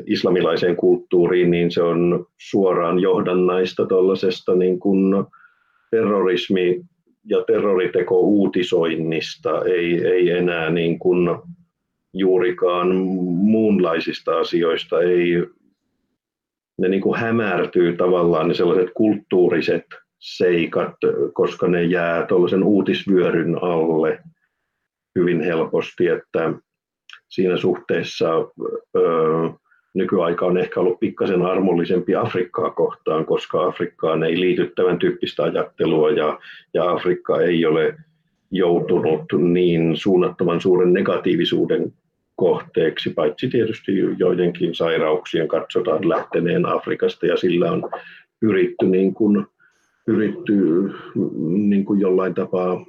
islamilaiseen 0.05 0.75
kulttuuriin, 0.75 1.51
niin 1.51 1.71
se 1.71 1.81
on 1.81 2.25
suoraan 2.37 2.99
johdannaista 2.99 3.85
tuollaisesta 3.85 4.55
niin 4.55 4.79
kuin 4.79 5.13
terrorismi- 5.91 6.85
ja 7.25 7.43
terroriteko 7.47 8.19
uutisoinnista, 8.19 9.65
ei, 9.65 10.07
ei 10.07 10.29
enää 10.29 10.69
niin 10.69 10.99
kuin 10.99 11.29
juurikaan 12.13 12.95
muunlaisista 13.25 14.39
asioista, 14.39 15.01
ei, 15.01 15.43
ne 16.77 16.87
niin 16.87 17.01
kuin 17.01 17.19
hämärtyy 17.19 17.97
tavallaan 17.97 18.47
ne 18.47 18.53
sellaiset 18.53 18.89
kulttuuriset 18.93 19.85
seikat, 20.19 20.95
koska 21.33 21.67
ne 21.67 21.83
jää 21.83 22.25
tuollaisen 22.25 22.63
uutisvyöryn 22.63 23.63
alle 23.63 24.19
hyvin 25.19 25.41
helposti, 25.41 26.07
että 26.07 26.53
siinä 27.29 27.57
suhteessa 27.57 28.27
öö, 28.95 29.49
nykyaika 29.93 30.45
on 30.45 30.57
ehkä 30.57 30.79
ollut 30.79 30.99
pikkasen 30.99 31.41
armollisempi 31.41 32.15
Afrikkaa 32.15 32.69
kohtaan, 32.69 33.25
koska 33.25 33.65
Afrikkaan 33.65 34.23
ei 34.23 34.39
liity 34.39 34.71
tämän 34.75 34.99
tyyppistä 34.99 35.43
ajattelua 35.43 36.11
ja, 36.11 36.39
ja 36.73 36.91
Afrikka 36.91 37.41
ei 37.41 37.65
ole 37.65 37.95
joutunut 38.51 39.21
niin 39.39 39.97
suunnattoman 39.97 40.61
suuren 40.61 40.93
negatiivisuuden 40.93 41.93
kohteeksi, 42.41 43.09
paitsi 43.09 43.47
tietysti 43.47 43.91
joidenkin 44.17 44.75
sairauksien 44.75 45.47
katsotaan 45.47 46.09
lähteneen 46.09 46.65
Afrikasta 46.65 47.25
ja 47.25 47.37
sillä 47.37 47.71
on 47.71 47.89
pyritty, 48.39 48.85
niin 48.85 49.13
kuin, 49.13 49.45
pyritty 50.05 50.55
niin 51.69 51.85
kuin 51.85 51.99
jollain 51.99 52.33
tapaa 52.33 52.85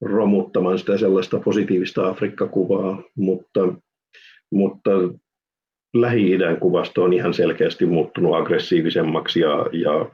romuttamaan 0.00 0.78
sitä 0.78 0.98
sellaista 0.98 1.40
positiivista 1.40 2.08
Afrikka-kuvaa, 2.08 3.02
mutta, 3.16 3.60
mutta 4.50 4.90
Lähi-idän 5.94 6.56
kuvasto 6.56 7.04
on 7.04 7.12
ihan 7.12 7.34
selkeästi 7.34 7.86
muuttunut 7.86 8.36
aggressiivisemmaksi 8.36 9.40
ja, 9.40 9.66
ja 9.72 10.10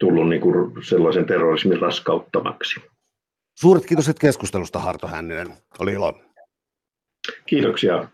tullut 0.00 0.28
niin 0.28 0.42
kuin 0.42 0.72
sellaisen 0.84 1.26
terrorismin 1.26 1.80
raskauttamaksi. 1.80 2.80
Suuret 3.58 3.86
kiitos 3.86 4.10
keskustelusta 4.20 4.78
Harto 4.78 5.06
Hänninen. 5.06 5.48
Oli 5.78 5.92
ilo. 5.92 6.31
Kiitoksia. 7.46 8.08